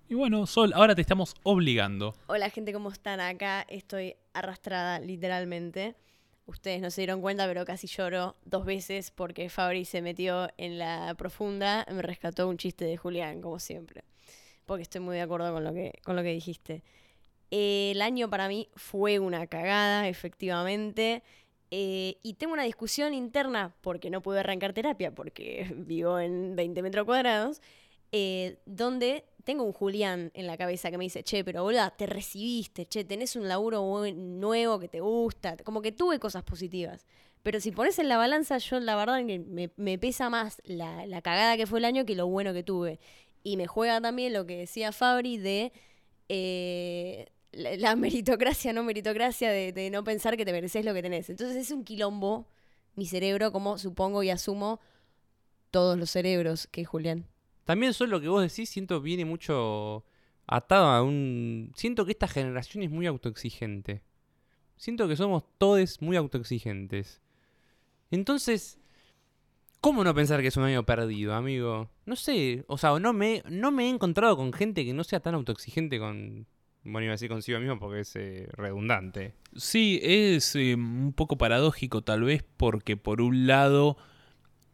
Y 0.09 0.14
bueno, 0.14 0.47
Sol, 0.47 0.72
ahora 0.74 0.95
te 0.95 1.01
estamos 1.01 1.35
obligando. 1.43 2.14
Hola 2.26 2.51
gente, 2.51 2.72
¿cómo 2.72 2.91
están? 2.91 3.20
Acá 3.20 3.64
estoy 3.68 4.16
arrastrada 4.35 5.01
literalmente. 5.01 5.97
Ustedes 6.45 6.83
no 6.83 6.91
se 6.91 7.03
dieron 7.03 7.20
cuenta, 7.20 7.47
pero 7.47 7.64
casi 7.64 7.87
lloro 7.87 8.37
dos 8.45 8.64
veces 8.66 9.11
porque 9.11 9.49
Fabri 9.49 9.85
se 9.85 10.03
metió 10.03 10.51
en 10.59 10.78
la 10.78 11.14
profunda, 11.16 11.87
me 11.91 12.03
rescató 12.03 12.49
un 12.49 12.59
chiste 12.59 12.85
de 12.85 12.97
Julián, 12.97 13.41
como 13.41 13.59
siempre. 13.59 14.05
Porque 14.73 14.85
estoy 14.85 15.03
muy 15.03 15.16
de 15.16 15.20
acuerdo 15.20 15.53
con 15.53 15.64
lo 15.64 15.75
que, 15.75 15.93
con 16.03 16.16
lo 16.16 16.23
que 16.23 16.33
dijiste. 16.33 16.83
El 17.51 18.01
año 18.01 18.31
para 18.31 18.49
mí 18.49 18.70
fue 18.75 19.18
una 19.18 19.47
cagada, 19.47 20.09
efectivamente. 20.09 21.23
Eh, 21.70 22.16
y 22.23 22.33
tengo 22.35 22.55
una 22.55 22.62
discusión 22.62 23.12
interna, 23.12 23.77
porque 23.83 24.09
no 24.09 24.23
pude 24.23 24.41
arrancar 24.41 24.73
terapia, 24.73 25.14
porque 25.14 25.70
vivo 25.77 26.18
en 26.18 26.57
20 26.57 26.81
metros 26.81 27.05
cuadrados, 27.05 27.61
eh, 28.12 28.57
donde 28.64 29.27
tengo 29.45 29.62
un 29.62 29.75
Julián 29.75 30.31
en 30.33 30.47
la 30.47 30.57
cabeza 30.57 30.91
que 30.91 30.97
me 30.97 31.05
dice, 31.05 31.23
che, 31.23 31.45
pero 31.45 31.62
boluda, 31.64 31.91
te 31.91 32.07
recibiste, 32.07 32.87
che, 32.87 33.05
tenés 33.05 33.37
un 33.37 33.49
laburo 33.49 34.07
nuevo 34.14 34.79
que 34.79 34.89
te 34.89 35.01
gusta, 35.01 35.59
como 35.59 35.83
que 35.83 35.93
tuve 35.93 36.18
cosas 36.18 36.45
positivas. 36.45 37.05
Pero 37.43 37.61
si 37.61 37.73
pones 37.73 37.99
en 37.99 38.09
la 38.09 38.16
balanza, 38.16 38.57
yo 38.57 38.81
la 38.81 38.97
verdad 38.97 39.27
que 39.27 39.39
me, 39.39 39.70
me 39.77 39.99
pesa 39.99 40.31
más 40.31 40.62
la, 40.64 41.05
la 41.05 41.20
cagada 41.20 41.59
que 41.59 41.66
fue 41.66 41.81
el 41.81 41.85
año 41.85 42.07
que 42.07 42.14
lo 42.14 42.27
bueno 42.27 42.55
que 42.55 42.62
tuve. 42.62 43.01
Y 43.43 43.57
me 43.57 43.66
juega 43.66 44.01
también 44.01 44.32
lo 44.32 44.47
que 44.47 44.57
decía 44.57 44.93
Fabri 44.93 45.36
de 45.36 45.72
eh, 46.28 47.26
la, 47.53 47.97
meritocracia, 47.97 48.72
no 48.72 48.84
meritocracia, 48.84 49.51
de, 49.51 49.72
de 49.72 49.90
no 49.90 50.05
pensar 50.05 50.36
que 50.36 50.45
te 50.45 50.53
mereces 50.53 50.84
lo 50.84 50.95
que 50.95 51.03
tenés. 51.03 51.30
Entonces 51.30 51.57
es 51.57 51.70
un 51.70 51.84
quilombo, 51.84 52.49
mi 52.95 53.07
cerebro, 53.07 53.53
como 53.53 53.78
supongo 53.78 54.22
y 54.22 54.30
asumo 54.30 54.80
todos 55.70 55.99
los 55.99 56.11
cerebros 56.11 56.66
que 56.66 56.82
es 56.82 56.88
Julián. 56.88 57.26
También 57.64 57.95
Sol, 57.95 58.11
lo 58.11 58.20
que 58.20 58.28
vos 58.28 58.43
decís, 58.43 58.68
siento 58.68 59.01
viene 59.01 59.24
mucho 59.24 60.05
atado 60.47 60.86
a 60.86 61.03
un... 61.03 61.72
Siento 61.74 62.05
que 62.05 62.12
esta 62.12 62.28
generación 62.28 62.82
es 62.82 62.90
muy 62.90 63.07
autoexigente. 63.07 64.03
Siento 64.76 65.07
que 65.09 65.16
somos 65.16 65.45
todos 65.59 66.03
muy 66.03 66.16
autoexigentes. 66.16 67.20
Entonces, 68.11 68.78
¿cómo 69.83 70.05
no 70.05 70.14
pensar 70.14 70.41
que 70.41 70.47
es 70.47 70.57
un 70.57 70.62
año 70.62 70.87
perdido, 70.87 71.35
amigo? 71.35 71.91
No 72.07 72.16
sé, 72.16 72.64
o 72.68 72.78
sea, 72.78 72.99
no 72.99 73.12
me, 73.12 73.43
no 73.51 73.70
me 73.70 73.85
he 73.85 73.89
encontrado 73.91 74.37
con 74.39 74.55
gente 74.55 74.87
que 74.87 74.95
no 74.95 75.05
sea 75.05 75.20
tan 75.20 75.35
autoexigente 75.35 75.99
con... 75.99 76.47
Bueno, 76.85 77.05
iba 77.05 77.12
a 77.12 77.14
decir 77.14 77.28
consigo 77.28 77.61
mismo 77.61 77.78
porque 77.78 78.01
es 78.01 78.16
eh, 78.16 78.49
redundante. 78.53 79.35
Sí, 79.55 80.01
es 80.03 80.57
eh, 80.57 80.74
un 80.74 81.12
poco 81.12 81.37
paradójico 81.37 82.03
tal 82.03 82.22
vez 82.22 82.45
porque 82.57 82.97
por 82.97 83.20
un 83.20 83.47
lado 83.47 83.99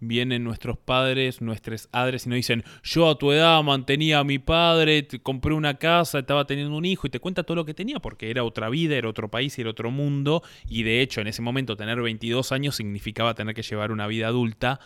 vienen 0.01 0.45
nuestros 0.45 0.79
padres, 0.79 1.41
nuestros 1.41 1.87
padres 1.89 2.27
y 2.27 2.29
nos 2.29 2.37
dicen, 2.37 2.65
yo 2.83 3.09
a 3.11 3.19
tu 3.19 3.33
edad 3.33 3.63
mantenía 3.63 4.21
a 4.21 4.25
mi 4.25 4.39
padre, 4.39 5.07
compré 5.23 5.55
una 5.55 5.75
casa, 5.75 6.21
estaba 6.21 6.47
teniendo 6.47 6.77
un 6.77 6.85
hijo 6.85 7.07
y 7.07 7.11
te 7.11 7.21
cuenta 7.21 7.43
todo 7.43 7.57
lo 7.57 7.65
que 7.65 7.75
tenía 7.75 7.99
porque 7.99 8.31
era 8.31 8.45
otra 8.45 8.69
vida, 8.69 8.97
era 8.97 9.09
otro 9.09 9.29
país, 9.31 9.59
era 9.59 9.71
otro 9.71 9.91
mundo 9.91 10.43
y 10.69 10.83
de 10.85 11.01
hecho 11.01 11.21
en 11.21 11.27
ese 11.27 11.43
momento 11.43 11.77
tener 11.77 12.01
22 12.01 12.53
años 12.53 12.77
significaba 12.77 13.35
tener 13.35 13.55
que 13.55 13.63
llevar 13.63 13.91
una 13.93 14.07
vida 14.07 14.29
adulta, 14.29 14.81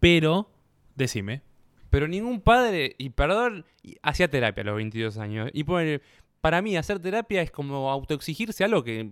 pero, 0.00 0.50
decime, 0.94 1.42
Pero 1.88 2.08
ningún 2.08 2.40
padre, 2.40 2.96
y 2.98 3.10
perdón, 3.10 3.64
hacía 4.02 4.28
terapia 4.28 4.62
a 4.62 4.66
los 4.66 4.76
22 4.76 5.16
años. 5.18 5.48
Y 5.54 5.62
pone- 5.64 6.00
para 6.40 6.60
mí 6.60 6.76
hacer 6.76 6.98
terapia 6.98 7.40
es 7.42 7.50
como 7.52 7.90
autoexigirse 7.90 8.64
algo 8.64 8.82
que, 8.84 9.10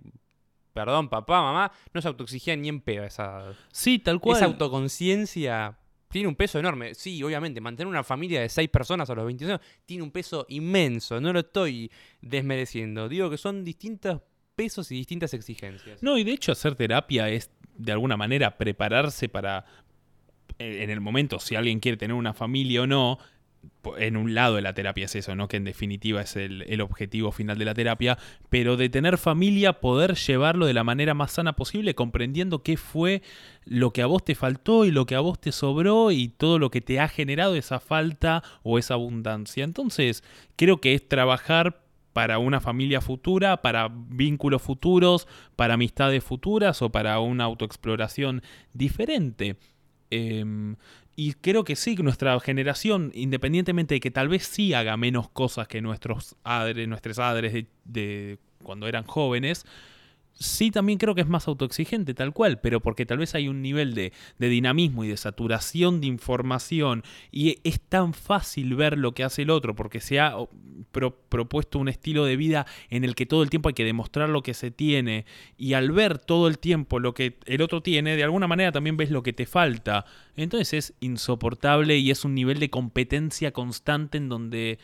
perdón, 0.75 1.07
papá, 1.07 1.41
mamá, 1.41 1.71
no 1.93 2.01
se 2.01 2.07
autoexigía 2.09 2.53
ni 2.57 2.67
en 2.67 2.81
pedo. 2.81 3.05
Esa, 3.05 3.53
sí, 3.71 3.97
tal 3.97 4.19
cual. 4.19 4.35
esa 4.35 4.45
autoconciencia 4.45 5.77
tiene 6.09 6.27
un 6.27 6.35
peso 6.35 6.59
enorme. 6.59 6.93
Sí, 6.93 7.23
obviamente, 7.23 7.61
mantener 7.61 7.87
una 7.87 8.03
familia 8.03 8.41
de 8.41 8.49
6 8.49 8.69
personas 8.69 9.09
a 9.09 9.15
los 9.15 9.25
22 9.25 9.53
años 9.53 9.65
tiene 9.85 10.03
un 10.03 10.11
peso 10.11 10.45
inmenso. 10.49 11.21
No 11.21 11.31
lo 11.31 11.39
estoy 11.39 11.89
desmereciendo. 12.21 13.07
Digo 13.07 13.29
que 13.29 13.37
son 13.37 13.63
distintos 13.63 14.21
pesos 14.53 14.91
y 14.91 14.95
distintas 14.95 15.33
exigencias. 15.33 16.03
No, 16.03 16.17
y 16.17 16.25
de 16.25 16.33
hecho 16.33 16.51
hacer 16.51 16.75
terapia 16.75 17.29
es 17.29 17.49
de 17.77 17.93
alguna 17.93 18.17
manera 18.17 18.57
prepararse 18.57 19.29
para, 19.29 19.63
eh, 20.59 20.83
en 20.83 20.89
el 20.89 20.99
momento, 20.99 21.39
si 21.39 21.55
alguien 21.55 21.79
quiere 21.79 21.95
tener 21.95 22.15
una 22.15 22.33
familia 22.33 22.81
o 22.81 22.87
no, 22.87 23.17
en 23.97 24.17
un 24.17 24.33
lado 24.33 24.55
de 24.55 24.61
la 24.61 24.73
terapia 24.73 25.05
es 25.05 25.15
eso, 25.15 25.35
¿no? 25.35 25.47
Que 25.47 25.57
en 25.57 25.63
definitiva 25.63 26.21
es 26.21 26.35
el, 26.35 26.63
el 26.63 26.81
objetivo 26.81 27.31
final 27.31 27.57
de 27.57 27.65
la 27.65 27.73
terapia, 27.73 28.17
pero 28.49 28.77
de 28.77 28.89
tener 28.89 29.17
familia, 29.17 29.73
poder 29.73 30.15
llevarlo 30.15 30.65
de 30.65 30.73
la 30.73 30.83
manera 30.83 31.13
más 31.13 31.31
sana 31.31 31.55
posible, 31.55 31.95
comprendiendo 31.95 32.63
qué 32.63 32.77
fue 32.77 33.21
lo 33.65 33.91
que 33.91 34.01
a 34.01 34.05
vos 34.05 34.23
te 34.23 34.35
faltó 34.35 34.85
y 34.85 34.91
lo 34.91 35.05
que 35.05 35.15
a 35.15 35.19
vos 35.19 35.39
te 35.39 35.51
sobró 35.51 36.11
y 36.11 36.29
todo 36.29 36.59
lo 36.59 36.71
que 36.71 36.81
te 36.81 36.99
ha 36.99 37.07
generado 37.07 37.55
esa 37.55 37.79
falta 37.79 38.43
o 38.63 38.77
esa 38.77 38.95
abundancia. 38.95 39.63
Entonces, 39.63 40.23
creo 40.55 40.81
que 40.81 40.93
es 40.93 41.07
trabajar 41.07 41.85
para 42.15 42.39
una 42.39 42.61
familia 42.61 43.01
futura, 43.01 43.61
para 43.61 43.89
vínculos 43.91 44.61
futuros, 44.61 45.27
para 45.57 45.73
amistades 45.73 46.23
futuras 46.23 46.81
o 46.81 46.89
para 46.89 47.19
una 47.19 47.43
autoexploración 47.43 48.41
diferente. 48.71 49.57
Em, 50.11 50.77
y 51.15 51.33
creo 51.33 51.63
que 51.63 51.75
sí, 51.75 51.95
nuestra 51.95 52.39
generación, 52.39 53.11
independientemente 53.13 53.95
de 53.95 53.99
que 53.99 54.11
tal 54.11 54.27
vez 54.27 54.43
sí 54.45 54.73
haga 54.73 54.97
menos 54.97 55.29
cosas 55.29 55.67
que 55.67 55.81
nuestros 55.81 56.35
adres, 56.43 56.87
nuestros 56.87 57.19
adres 57.19 57.53
de, 57.53 57.67
de 57.85 58.37
cuando 58.63 58.87
eran 58.87 59.05
jóvenes, 59.05 59.65
sí 60.37 60.71
también 60.71 60.99
creo 60.99 61.15
que 61.15 61.21
es 61.21 61.27
más 61.27 61.47
autoexigente, 61.47 62.13
tal 62.13 62.33
cual, 62.33 62.59
pero 62.59 62.81
porque 62.81 63.05
tal 63.05 63.17
vez 63.17 63.35
hay 63.35 63.47
un 63.47 63.61
nivel 63.61 63.95
de, 63.95 64.13
de 64.37 64.49
dinamismo 64.49 65.03
y 65.03 65.07
de 65.07 65.17
saturación 65.17 66.01
de 66.01 66.07
información 66.07 67.03
y 67.31 67.59
es 67.63 67.79
tan 67.79 68.13
fácil 68.13 68.75
ver 68.75 68.97
lo 68.97 69.13
que 69.13 69.23
hace 69.23 69.43
el 69.43 69.49
otro 69.49 69.75
porque 69.75 69.99
se 69.99 70.19
ha 70.19 70.35
propuesto 70.91 71.79
un 71.79 71.89
estilo 71.89 72.25
de 72.25 72.35
vida 72.35 72.65
en 72.89 73.03
el 73.03 73.15
que 73.15 73.25
todo 73.25 73.43
el 73.43 73.49
tiempo 73.49 73.69
hay 73.69 73.75
que 73.75 73.85
demostrar 73.85 74.29
lo 74.29 74.43
que 74.43 74.53
se 74.53 74.71
tiene 74.71 75.25
y 75.57 75.73
al 75.73 75.91
ver 75.91 76.19
todo 76.19 76.47
el 76.47 76.59
tiempo 76.59 76.99
lo 76.99 77.13
que 77.13 77.37
el 77.45 77.61
otro 77.61 77.81
tiene, 77.81 78.15
de 78.15 78.23
alguna 78.23 78.47
manera 78.47 78.71
también 78.71 78.97
ves 78.97 79.11
lo 79.11 79.23
que 79.23 79.33
te 79.33 79.45
falta. 79.45 80.05
Entonces 80.35 80.73
es 80.73 80.93
insoportable 80.99 81.97
y 81.97 82.11
es 82.11 82.25
un 82.25 82.35
nivel 82.35 82.59
de 82.59 82.69
competencia 82.69 83.51
constante 83.51 84.17
en 84.17 84.29
donde 84.29 84.79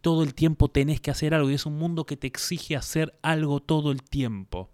todo 0.00 0.22
el 0.22 0.34
tiempo 0.34 0.68
tenés 0.68 1.00
que 1.00 1.10
hacer 1.10 1.34
algo 1.34 1.50
y 1.50 1.54
es 1.54 1.66
un 1.66 1.78
mundo 1.78 2.06
que 2.06 2.16
te 2.16 2.26
exige 2.26 2.76
hacer 2.76 3.18
algo 3.22 3.60
todo 3.60 3.90
el 3.92 4.02
tiempo. 4.02 4.70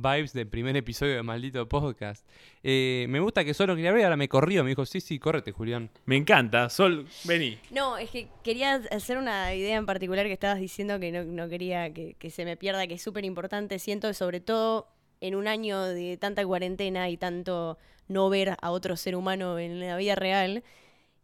Vibes 0.00 0.32
del 0.32 0.46
primer 0.46 0.76
episodio 0.76 1.14
de 1.14 1.22
Maldito 1.22 1.68
Podcast. 1.68 2.26
Eh, 2.62 3.06
me 3.08 3.20
gusta 3.20 3.44
que 3.44 3.54
solo 3.54 3.74
quería 3.74 3.92
ver, 3.92 4.04
ahora 4.04 4.16
me 4.16 4.28
corrió. 4.28 4.62
Me 4.62 4.70
dijo, 4.70 4.86
sí, 4.86 5.00
sí, 5.00 5.18
córrete, 5.18 5.52
Julián. 5.52 5.90
Me 6.04 6.16
encanta. 6.16 6.68
Sol, 6.68 7.06
vení. 7.24 7.58
No, 7.70 7.96
es 7.98 8.10
que 8.10 8.28
quería 8.42 8.80
hacer 8.90 9.18
una 9.18 9.54
idea 9.54 9.76
en 9.76 9.86
particular 9.86 10.26
que 10.26 10.32
estabas 10.32 10.58
diciendo 10.58 11.00
que 11.00 11.12
no, 11.12 11.24
no 11.24 11.48
quería 11.48 11.92
que, 11.92 12.14
que 12.18 12.30
se 12.30 12.44
me 12.44 12.56
pierda, 12.56 12.86
que 12.86 12.94
es 12.94 13.02
súper 13.02 13.24
importante, 13.24 13.78
siento, 13.78 14.12
sobre 14.14 14.40
todo 14.40 14.88
en 15.20 15.34
un 15.34 15.48
año 15.48 15.82
de 15.82 16.16
tanta 16.16 16.44
cuarentena 16.44 17.08
y 17.08 17.16
tanto 17.16 17.78
no 18.08 18.28
ver 18.28 18.56
a 18.60 18.70
otro 18.70 18.96
ser 18.96 19.16
humano 19.16 19.58
en 19.58 19.80
la 19.80 19.96
vida 19.96 20.14
real, 20.14 20.62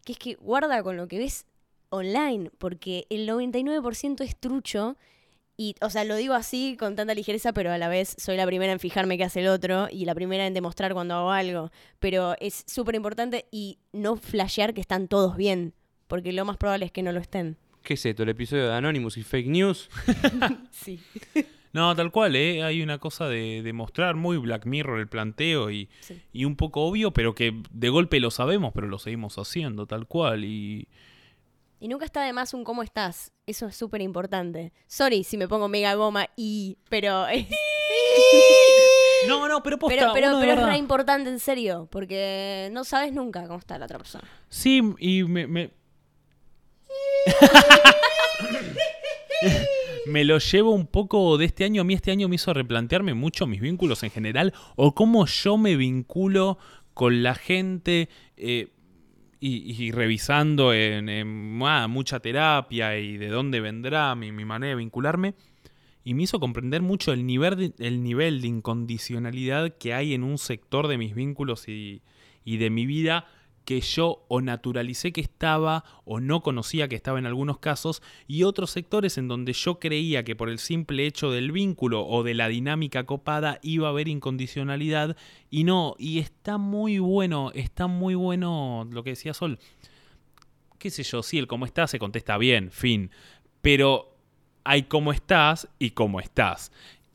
que 0.04 0.12
es 0.12 0.18
que 0.18 0.34
guarda 0.34 0.82
con 0.82 0.96
lo 0.96 1.08
que 1.08 1.18
ves 1.18 1.46
online, 1.90 2.50
porque 2.58 3.06
el 3.10 3.28
99% 3.28 4.24
es 4.24 4.36
trucho. 4.36 4.96
Y, 5.62 5.76
o 5.80 5.90
sea, 5.90 6.02
lo 6.04 6.16
digo 6.16 6.34
así 6.34 6.76
con 6.76 6.96
tanta 6.96 7.14
ligereza, 7.14 7.52
pero 7.52 7.70
a 7.70 7.78
la 7.78 7.88
vez 7.88 8.16
soy 8.18 8.36
la 8.36 8.46
primera 8.46 8.72
en 8.72 8.80
fijarme 8.80 9.16
qué 9.16 9.22
hace 9.22 9.40
el 9.42 9.46
otro 9.46 9.86
y 9.92 10.06
la 10.06 10.14
primera 10.16 10.44
en 10.44 10.54
demostrar 10.54 10.92
cuando 10.92 11.14
hago 11.14 11.30
algo. 11.30 11.70
Pero 12.00 12.34
es 12.40 12.64
súper 12.66 12.96
importante 12.96 13.46
y 13.52 13.78
no 13.92 14.16
flashear 14.16 14.74
que 14.74 14.80
están 14.80 15.06
todos 15.06 15.36
bien, 15.36 15.72
porque 16.08 16.32
lo 16.32 16.44
más 16.44 16.56
probable 16.56 16.86
es 16.86 16.90
que 16.90 17.02
no 17.04 17.12
lo 17.12 17.20
estén. 17.20 17.56
¿Qué 17.84 17.94
es 17.94 18.04
esto? 18.04 18.24
¿El 18.24 18.30
episodio 18.30 18.66
de 18.68 18.74
Anonymous 18.74 19.16
y 19.18 19.22
Fake 19.22 19.46
News? 19.46 19.88
Sí. 20.72 20.98
No, 21.72 21.94
tal 21.96 22.10
cual, 22.10 22.34
¿eh? 22.36 22.62
Hay 22.64 22.82
una 22.82 22.98
cosa 22.98 23.28
de, 23.28 23.62
de 23.62 23.72
mostrar 23.72 24.14
muy 24.16 24.36
Black 24.38 24.66
Mirror 24.66 24.98
el 25.00 25.06
planteo 25.08 25.70
y, 25.70 25.88
Sí. 26.00 26.20
y 26.32 26.44
un 26.44 26.56
poco 26.56 26.82
obvio, 26.82 27.12
pero 27.12 27.34
que 27.36 27.62
de 27.70 27.88
golpe 27.88 28.18
lo 28.20 28.30
sabemos, 28.30 28.72
pero 28.74 28.88
lo 28.88 28.98
seguimos 28.98 29.38
haciendo, 29.38 29.86
tal 29.86 30.06
cual. 30.06 30.44
Y 30.44 30.88
Y 31.82 31.88
nunca 31.88 32.04
está 32.04 32.22
de 32.22 32.32
más 32.32 32.54
un 32.54 32.62
cómo 32.62 32.84
estás. 32.84 33.32
Eso 33.44 33.66
es 33.66 33.74
súper 33.74 34.02
importante. 34.02 34.72
Sorry 34.86 35.24
si 35.24 35.36
me 35.36 35.48
pongo 35.48 35.66
mega 35.66 35.92
goma 35.96 36.28
y. 36.36 36.78
Pero. 36.88 37.26
es- 37.26 37.48
No, 39.26 39.48
no, 39.48 39.62
pero 39.64 39.78
posta, 39.78 40.12
pero 40.12 40.38
pero, 40.40 40.52
es 40.52 40.62
re 40.66 40.76
importante 40.76 41.28
en 41.30 41.38
serio. 41.40 41.88
Porque 41.90 42.68
no 42.72 42.84
sabes 42.84 43.12
nunca 43.12 43.46
cómo 43.48 43.58
está 43.58 43.78
la 43.78 43.86
otra 43.86 43.98
persona. 43.98 44.24
Sí, 44.48 44.80
y 44.98 45.24
me... 45.24 45.46
me... 45.48 45.70
me 50.06 50.24
lo 50.24 50.38
llevo 50.38 50.70
un 50.72 50.86
poco 50.86 51.36
de 51.38 51.46
este 51.46 51.64
año. 51.64 51.82
A 51.82 51.84
mí 51.84 51.94
este 51.94 52.10
año 52.12 52.28
me 52.28 52.36
hizo 52.36 52.52
replantearme 52.54 53.14
mucho 53.14 53.46
mis 53.46 53.60
vínculos 53.60 54.02
en 54.04 54.10
general 54.10 54.52
o 54.76 54.94
cómo 54.94 55.26
yo 55.26 55.56
me 55.56 55.74
vinculo 55.76 56.58
con 56.94 57.22
la 57.24 57.34
gente. 57.34 58.08
eh, 58.36 58.68
y, 59.44 59.90
revisando 59.90 60.72
en, 60.72 61.08
en, 61.08 61.60
ah, 61.64 61.88
mucha 61.88 62.20
terapia 62.20 62.96
y 62.96 63.16
de 63.16 63.26
dónde 63.26 63.60
vendrá 63.60 64.14
mi, 64.14 64.30
manera 64.30 64.70
de 64.70 64.76
vincularme. 64.76 65.34
Y 66.04 66.14
me 66.14 66.22
hizo 66.22 66.38
comprender 66.38 66.80
mucho 66.80 67.12
el 67.12 67.26
nivel, 67.26 67.56
de, 67.56 67.86
el 67.86 68.04
nivel 68.04 68.40
de 68.40 68.48
incondicionalidad 68.48 69.76
que 69.78 69.94
hay 69.94 70.14
en 70.14 70.22
un 70.22 70.38
sector 70.38 70.86
de 70.86 70.96
mis 70.96 71.14
vínculos 71.14 71.66
y 71.66 72.00
de 72.44 72.70
mi 72.70 72.86
vida 72.86 73.26
que 73.64 73.80
yo 73.80 74.24
o 74.28 74.40
naturalicé 74.40 75.12
que 75.12 75.20
estaba 75.20 75.84
o 76.04 76.20
no 76.20 76.42
conocía 76.42 76.88
que 76.88 76.96
estaba 76.96 77.18
en 77.18 77.26
algunos 77.26 77.58
casos 77.58 78.02
y 78.26 78.42
otros 78.42 78.70
sectores 78.70 79.18
en 79.18 79.28
donde 79.28 79.52
yo 79.52 79.78
creía 79.78 80.24
que 80.24 80.36
por 80.36 80.48
el 80.48 80.58
simple 80.58 81.06
hecho 81.06 81.30
del 81.30 81.52
vínculo 81.52 82.06
o 82.06 82.22
de 82.22 82.34
la 82.34 82.48
dinámica 82.48 83.04
copada 83.04 83.58
iba 83.62 83.88
a 83.88 83.90
haber 83.90 84.08
incondicionalidad 84.08 85.16
y 85.50 85.64
no, 85.64 85.94
y 85.98 86.18
está 86.18 86.58
muy 86.58 86.98
bueno, 86.98 87.50
está 87.54 87.86
muy 87.86 88.14
bueno 88.14 88.86
lo 88.90 89.02
que 89.02 89.10
decía 89.10 89.34
Sol. 89.34 89.58
Qué 90.78 90.90
sé 90.90 91.04
yo, 91.04 91.22
sí, 91.22 91.38
el 91.38 91.46
cómo 91.46 91.64
estás 91.64 91.92
se 91.92 92.00
contesta 92.00 92.36
bien, 92.38 92.72
fin, 92.72 93.10
pero 93.60 94.16
hay 94.64 94.84
cómo 94.84 95.12
estás 95.12 95.68
y 95.78 95.90
cómo 95.90 96.18
estás. 96.20 96.72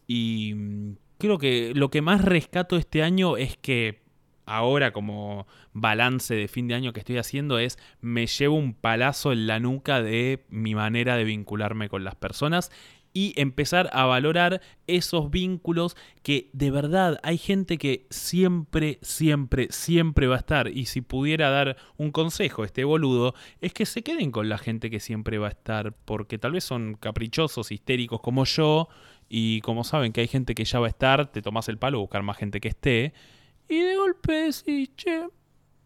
Y 0.07 0.53
mm, 0.55 0.95
creo 1.17 1.37
que 1.37 1.73
lo 1.75 1.89
que 1.89 2.01
más 2.01 2.23
rescato 2.23 2.77
este 2.77 3.03
año 3.03 3.35
es 3.35 3.57
que 3.57 4.06
ahora 4.47 4.91
como 4.91 5.45
balance 5.73 6.33
de 6.33 6.47
fin 6.47 6.67
de 6.67 6.73
año 6.73 6.93
que 6.93 6.99
estoy 6.99 7.17
haciendo 7.17 7.59
es 7.59 7.77
me 8.01 8.25
llevo 8.25 8.55
un 8.55 8.73
palazo 8.73 9.31
en 9.31 9.45
la 9.45 9.59
nuca 9.59 10.01
de 10.01 10.45
mi 10.49 10.73
manera 10.73 11.15
de 11.15 11.23
vincularme 11.23 11.89
con 11.89 12.03
las 12.03 12.15
personas 12.15 12.71
y 13.13 13.33
empezar 13.35 13.89
a 13.93 14.05
valorar 14.05 14.61
esos 14.85 15.31
vínculos 15.31 15.97
que 16.21 16.51
de 16.53 16.69
verdad 16.69 17.19
hay 17.23 17.39
gente 17.39 17.79
que 17.79 18.05
siempre, 18.11 18.99
siempre, 19.01 19.69
siempre 19.71 20.27
va 20.27 20.35
a 20.35 20.39
estar. 20.39 20.67
Y 20.67 20.85
si 20.85 21.01
pudiera 21.01 21.49
dar 21.49 21.77
un 21.97 22.11
consejo 22.11 22.61
a 22.61 22.67
este 22.67 22.83
boludo, 22.83 23.33
es 23.59 23.73
que 23.73 23.87
se 23.87 24.03
queden 24.03 24.29
con 24.29 24.49
la 24.49 24.59
gente 24.59 24.91
que 24.91 24.99
siempre 24.99 25.39
va 25.39 25.47
a 25.47 25.49
estar, 25.49 25.93
porque 26.05 26.37
tal 26.37 26.51
vez 26.51 26.63
son 26.63 26.93
caprichosos, 26.93 27.71
histéricos 27.71 28.21
como 28.21 28.45
yo, 28.45 28.87
y 29.29 29.61
como 29.61 29.83
saben 29.83 30.13
que 30.13 30.21
hay 30.21 30.27
gente 30.27 30.53
que 30.53 30.65
ya 30.65 30.79
va 30.79 30.85
a 30.85 30.89
estar, 30.89 31.31
te 31.31 31.41
tomas 31.41 31.67
el 31.69 31.77
palo 31.77 31.97
a 31.97 32.01
buscar 32.01 32.23
más 32.23 32.37
gente 32.37 32.59
que 32.59 32.67
esté. 32.67 33.13
Y 33.69 33.79
de 33.81 33.95
golpe 33.95 34.33
decís, 34.33 34.89
che, 34.95 35.27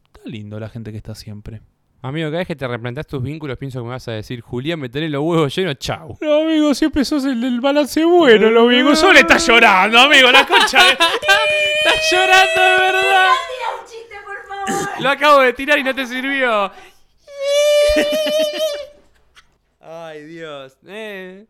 está 0.05 0.21
lindo 0.25 0.59
la 0.59 0.69
gente 0.69 0.91
que 0.91 0.97
está 0.97 1.15
siempre. 1.15 1.61
Amigo, 2.03 2.29
cada 2.29 2.39
vez 2.39 2.47
que 2.47 2.55
te 2.55 2.67
replanteas 2.67 3.05
tus 3.05 3.21
vínculos, 3.21 3.57
pienso 3.57 3.79
que 3.79 3.83
me 3.83 3.91
vas 3.91 4.07
a 4.07 4.13
decir, 4.13 4.41
Julián, 4.41 4.79
me 4.79 4.89
tenés 4.89 5.11
los 5.11 5.21
huevos 5.21 5.55
llenos, 5.55 5.77
chau. 5.77 6.17
No, 6.19 6.41
amigo, 6.41 6.73
siempre 6.73 7.05
sos 7.05 7.23
el 7.25 7.39
del 7.39 7.61
balance 7.61 8.03
bueno, 8.03 8.49
lo 8.49 8.61
amigo. 8.61 8.95
Solo 8.95 9.19
está 9.19 9.37
llorando, 9.37 9.99
amigo, 9.99 10.31
la 10.31 10.47
concha 10.47 10.83
de... 10.83 10.91
¡Estás 10.91 12.11
llorando 12.11 12.61
de 12.61 12.79
verdad! 12.79 13.31
Tira 13.47 13.69
un 13.79 13.85
chiste, 13.85 14.15
por 14.25 14.43
favor. 14.47 15.01
Lo 15.01 15.09
acabo 15.09 15.41
de 15.41 15.53
tirar 15.53 15.77
y 15.77 15.83
no 15.83 15.93
te 15.93 16.07
sirvió. 16.07 16.71
Ay, 19.79 20.23
Dios. 20.23 20.77
Eh. 20.87 21.45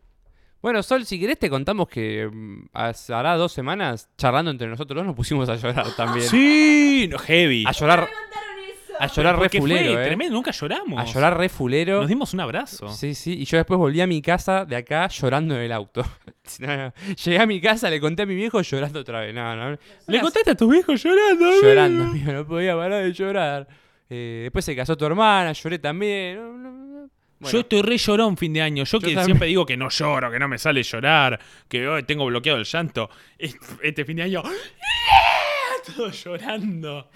Bueno, 0.62 0.82
Sol, 0.82 1.04
si 1.04 1.18
querés 1.18 1.38
te 1.38 1.50
contamos 1.50 1.88
que 1.88 2.28
mm, 2.32 2.66
hace- 2.72 3.12
hará 3.12 3.36
dos 3.36 3.52
semanas, 3.52 4.08
charlando 4.16 4.50
entre 4.50 4.68
nosotros 4.68 4.96
dos, 4.96 5.04
nos 5.06 5.16
pusimos 5.16 5.48
a 5.48 5.56
llorar 5.56 5.86
también. 5.96 6.26
Sí, 6.28 7.08
no, 7.10 7.18
heavy. 7.18 7.64
A 7.66 7.72
llorar, 7.72 8.00
Me 8.00 8.06
contaron 8.06 8.64
eso. 8.72 8.94
a 9.00 9.06
llorar 9.08 9.38
re 9.40 9.48
fulero, 9.48 9.92
fue 9.92 10.02
eh. 10.02 10.06
tremendo, 10.06 10.34
nunca 10.34 10.50
lloramos. 10.52 11.00
A 11.00 11.04
llorar 11.04 11.36
re 11.36 11.48
fulero. 11.48 12.00
Nos 12.00 12.08
dimos 12.08 12.32
un 12.32 12.40
abrazo. 12.40 12.88
Sí, 12.90 13.14
sí, 13.14 13.40
y 13.40 13.44
yo 13.44 13.56
después 13.56 13.76
volví 13.76 14.00
a 14.00 14.06
mi 14.06 14.22
casa 14.22 14.64
de 14.64 14.76
acá 14.76 15.08
llorando 15.08 15.56
en 15.56 15.62
el 15.62 15.72
auto. 15.72 16.02
No, 16.58 16.76
no. 16.76 16.92
Llegué 17.24 17.38
a 17.38 17.46
mi 17.46 17.60
casa, 17.60 17.88
le 17.88 18.00
conté 18.00 18.22
a 18.22 18.26
mi 18.26 18.34
viejo 18.34 18.60
llorando 18.62 18.98
otra 18.98 19.20
vez. 19.20 19.32
No, 19.32 19.54
no. 19.54 19.78
¿Le 20.08 20.20
contaste 20.20 20.50
a 20.50 20.54
tus 20.56 20.68
viejos 20.68 21.00
llorando? 21.00 21.48
Llorando, 21.62 22.04
amigo, 22.04 22.32
no 22.32 22.44
podía 22.44 22.74
parar 22.76 23.04
de 23.04 23.12
llorar. 23.12 23.68
Eh, 24.10 24.40
después 24.42 24.64
se 24.64 24.74
casó 24.74 24.96
tu 24.96 25.06
hermana, 25.06 25.52
lloré 25.52 25.78
también. 25.78 26.81
Bueno, 27.42 27.52
Yo 27.52 27.60
estoy 27.60 27.82
re 27.82 27.98
llorón 27.98 28.36
fin 28.36 28.52
de 28.52 28.62
año. 28.62 28.84
Yo, 28.84 29.00
que 29.00 29.06
también. 29.06 29.24
siempre 29.24 29.48
digo 29.48 29.66
que 29.66 29.76
no 29.76 29.88
lloro, 29.88 30.30
que 30.30 30.38
no 30.38 30.46
me 30.46 30.58
sale 30.58 30.82
llorar, 30.84 31.40
que 31.68 31.88
hoy 31.88 32.04
tengo 32.04 32.24
bloqueado 32.24 32.58
el 32.58 32.64
llanto. 32.64 33.10
Este 33.36 34.04
fin 34.04 34.16
de 34.18 34.22
año. 34.22 34.42
Todo 35.96 36.10
llorando. 36.10 37.10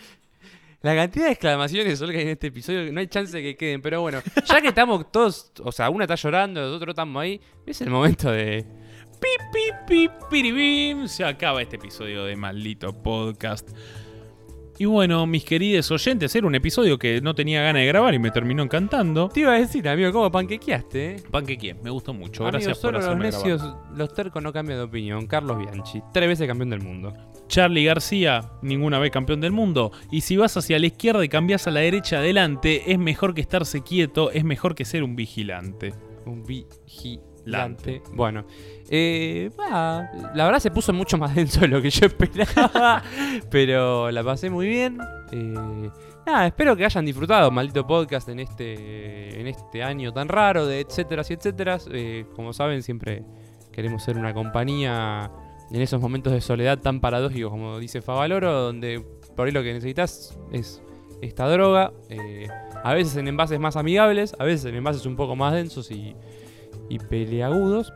La 0.82 0.94
cantidad 0.96 1.26
de 1.26 1.32
exclamaciones 1.32 1.98
Sol, 1.98 2.10
que 2.10 2.18
hay 2.18 2.22
en 2.24 2.28
este 2.30 2.48
episodio, 2.48 2.92
no 2.92 2.98
hay 2.98 3.06
chance 3.06 3.36
de 3.36 3.42
que 3.42 3.56
queden. 3.56 3.80
Pero 3.80 4.00
bueno, 4.00 4.20
ya 4.44 4.60
que 4.60 4.68
estamos 4.68 5.10
todos, 5.12 5.52
o 5.62 5.70
sea, 5.70 5.90
una 5.90 6.04
está 6.04 6.16
llorando, 6.16 6.60
los 6.60 6.76
otros 6.76 6.92
estamos 6.92 7.22
ahí, 7.22 7.40
es 7.64 7.80
el 7.80 7.90
momento 7.90 8.30
de. 8.30 8.66
Pi, 9.20 9.28
pi, 9.52 9.70
pi, 9.88 10.10
piribim. 10.28 11.06
Se 11.06 11.24
acaba 11.24 11.62
este 11.62 11.76
episodio 11.76 12.24
de 12.24 12.34
maldito 12.34 12.92
podcast. 12.92 13.70
Y 14.78 14.84
bueno, 14.84 15.26
mis 15.26 15.44
queridos 15.44 15.90
oyentes, 15.90 16.34
era 16.36 16.46
un 16.46 16.54
episodio 16.54 16.98
que 16.98 17.20
no 17.22 17.34
tenía 17.34 17.62
ganas 17.62 17.80
de 17.80 17.86
grabar 17.86 18.14
y 18.14 18.18
me 18.18 18.30
terminó 18.30 18.62
encantando. 18.62 19.28
Te 19.28 19.40
iba 19.40 19.52
a 19.52 19.58
decir, 19.58 19.88
amigo, 19.88 20.12
¿cómo 20.12 20.30
panquequeaste? 20.30 21.12
Eh? 21.12 21.22
Panquequien, 21.30 21.78
me 21.82 21.90
gustó 21.90 22.12
mucho. 22.12 22.42
Amigo, 22.42 22.52
Gracias 22.52 22.78
por 22.78 22.92
los 22.92 23.16
necios, 23.16 23.62
grabar. 23.62 23.96
los 23.96 24.12
tercos 24.12 24.42
no 24.42 24.52
cambian 24.52 24.78
de 24.78 24.84
opinión. 24.84 25.26
Carlos 25.26 25.58
Bianchi, 25.58 26.02
tres 26.12 26.28
veces 26.28 26.46
campeón 26.46 26.70
del 26.70 26.82
mundo. 26.82 27.14
Charlie 27.48 27.84
García, 27.84 28.50
ninguna 28.60 28.98
vez 28.98 29.10
campeón 29.12 29.40
del 29.40 29.52
mundo. 29.52 29.92
Y 30.10 30.20
si 30.22 30.36
vas 30.36 30.56
hacia 30.56 30.78
la 30.78 30.86
izquierda 30.86 31.24
y 31.24 31.28
cambias 31.28 31.66
a 31.66 31.70
la 31.70 31.80
derecha 31.80 32.18
adelante, 32.18 32.92
es 32.92 32.98
mejor 32.98 33.34
que 33.34 33.40
estarse 33.40 33.82
quieto, 33.82 34.30
es 34.30 34.44
mejor 34.44 34.74
que 34.74 34.84
ser 34.84 35.04
un 35.04 35.16
vigilante. 35.16 35.94
Un 36.26 36.44
vigilante. 36.44 37.35
Bueno, 38.12 38.44
eh, 38.90 39.50
la 39.56 40.44
verdad 40.44 40.58
se 40.58 40.70
puso 40.70 40.92
mucho 40.92 41.16
más 41.16 41.34
denso 41.34 41.60
de 41.60 41.68
lo 41.68 41.80
que 41.80 41.90
yo 41.90 42.06
esperaba, 42.06 43.02
pero 43.50 44.10
la 44.10 44.22
pasé 44.22 44.50
muy 44.50 44.66
bien. 44.66 44.98
Eh, 45.32 45.90
nada, 46.26 46.46
espero 46.46 46.76
que 46.76 46.84
hayan 46.84 47.04
disfrutado 47.04 47.50
maldito 47.50 47.86
podcast 47.86 48.28
en 48.28 48.40
este, 48.40 49.40
en 49.40 49.46
este 49.46 49.82
año 49.82 50.12
tan 50.12 50.28
raro 50.28 50.66
de 50.66 50.80
etcétera 50.80 51.22
y 51.28 51.32
etcétera. 51.32 51.78
Eh, 51.92 52.26
como 52.34 52.52
saben, 52.52 52.82
siempre 52.82 53.24
queremos 53.72 54.02
ser 54.02 54.18
una 54.18 54.34
compañía 54.34 55.30
en 55.70 55.80
esos 55.80 56.00
momentos 56.00 56.32
de 56.32 56.40
soledad 56.40 56.78
tan 56.78 57.00
paradójicos 57.00 57.50
como 57.50 57.78
dice 57.78 58.02
Favaloro, 58.02 58.52
donde 58.52 59.04
por 59.34 59.46
ahí 59.46 59.52
lo 59.52 59.62
que 59.62 59.72
necesitas 59.72 60.38
es 60.52 60.82
esta 61.22 61.48
droga. 61.48 61.92
eh, 62.08 62.48
a 62.84 62.94
veces 62.94 63.16
en 63.16 63.26
envases 63.26 63.58
más 63.58 63.76
amigables, 63.76 64.36
a 64.38 64.44
veces 64.44 64.66
en 64.66 64.76
envases 64.76 65.06
un 65.06 65.16
poco 65.16 65.34
más 65.34 65.52
densos 65.54 65.90
y, 65.90 66.14
y 66.88 66.98
peleagudos. 66.98 67.92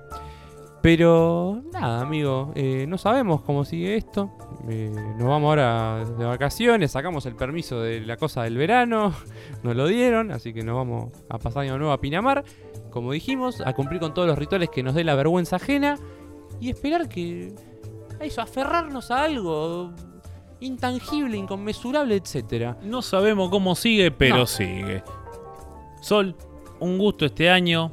Pero 0.82 1.62
nada, 1.74 2.00
amigo, 2.00 2.52
eh, 2.54 2.86
no 2.88 2.96
sabemos 2.96 3.42
cómo 3.42 3.66
sigue 3.66 3.96
esto. 3.96 4.30
Eh, 4.68 4.90
nos 5.18 5.28
vamos 5.28 5.48
ahora 5.50 6.04
de 6.06 6.24
vacaciones, 6.24 6.92
sacamos 6.92 7.26
el 7.26 7.36
permiso 7.36 7.82
de 7.82 8.00
la 8.00 8.16
cosa 8.16 8.44
del 8.44 8.56
verano, 8.56 9.12
nos 9.62 9.76
lo 9.76 9.86
dieron, 9.86 10.30
así 10.30 10.54
que 10.54 10.62
nos 10.62 10.76
vamos 10.76 11.12
a 11.28 11.38
pasar 11.38 11.64
año 11.64 11.76
nuevo 11.76 11.92
a 11.92 12.00
Pinamar, 12.00 12.44
como 12.90 13.12
dijimos, 13.12 13.60
a 13.60 13.74
cumplir 13.74 14.00
con 14.00 14.14
todos 14.14 14.26
los 14.26 14.38
rituales 14.38 14.70
que 14.70 14.82
nos 14.82 14.94
dé 14.94 15.04
la 15.04 15.14
vergüenza 15.14 15.56
ajena 15.56 15.98
y 16.60 16.70
esperar 16.70 17.08
que 17.10 17.54
a 18.18 18.24
eso, 18.24 18.40
aferrarnos 18.40 19.10
a 19.10 19.24
algo 19.24 19.92
intangible, 20.60 21.36
inconmensurable, 21.36 22.16
etcétera. 22.16 22.78
No 22.82 23.02
sabemos 23.02 23.50
cómo 23.50 23.74
sigue, 23.74 24.10
pero 24.10 24.36
No. 24.38 24.46
sigue. 24.46 25.02
Sol, 26.00 26.34
un 26.80 26.96
gusto 26.96 27.26
este 27.26 27.50
año. 27.50 27.92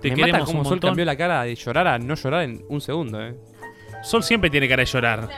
Te 0.00 0.14
Me 0.14 0.26
mata 0.26 0.44
como 0.44 0.64
Sol 0.64 0.80
cambió 0.80 1.04
la 1.04 1.16
cara 1.16 1.42
de 1.42 1.54
llorar 1.54 1.86
a 1.86 1.98
no 1.98 2.14
llorar 2.14 2.42
en 2.42 2.64
un 2.68 2.80
segundo, 2.80 3.20
eh. 3.22 3.34
Sol 4.02 4.22
siempre 4.22 4.50
tiene 4.50 4.68
cara 4.68 4.82
de 4.82 4.86
llorar. 4.86 5.28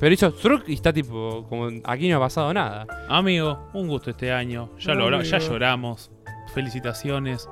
Pero 0.00 0.14
hizo 0.14 0.32
truc 0.32 0.64
y 0.66 0.74
está 0.74 0.92
tipo, 0.92 1.44
como 1.48 1.68
aquí 1.84 2.08
no 2.08 2.16
ha 2.16 2.20
pasado 2.20 2.54
nada. 2.54 2.86
Amigo, 3.08 3.68
un 3.74 3.86
gusto 3.86 4.10
este 4.10 4.32
año. 4.32 4.70
Ya, 4.78 4.94
lo, 4.94 5.22
ya 5.22 5.38
lloramos. 5.38 6.10
Felicitaciones. 6.54 7.48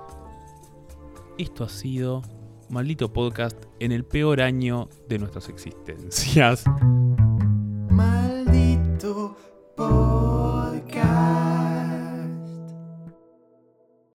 Esto 1.37 1.65
ha 1.65 1.69
sido 1.69 2.23
Maldito 2.71 3.13
Podcast 3.13 3.63
en 3.81 3.93
el 3.93 4.05
peor 4.05 4.41
año 4.41 4.89
de 5.09 5.19
nuestras 5.19 5.51
existencias. 5.51 6.65
Maldito 7.91 9.37
Podcast. 9.77 10.08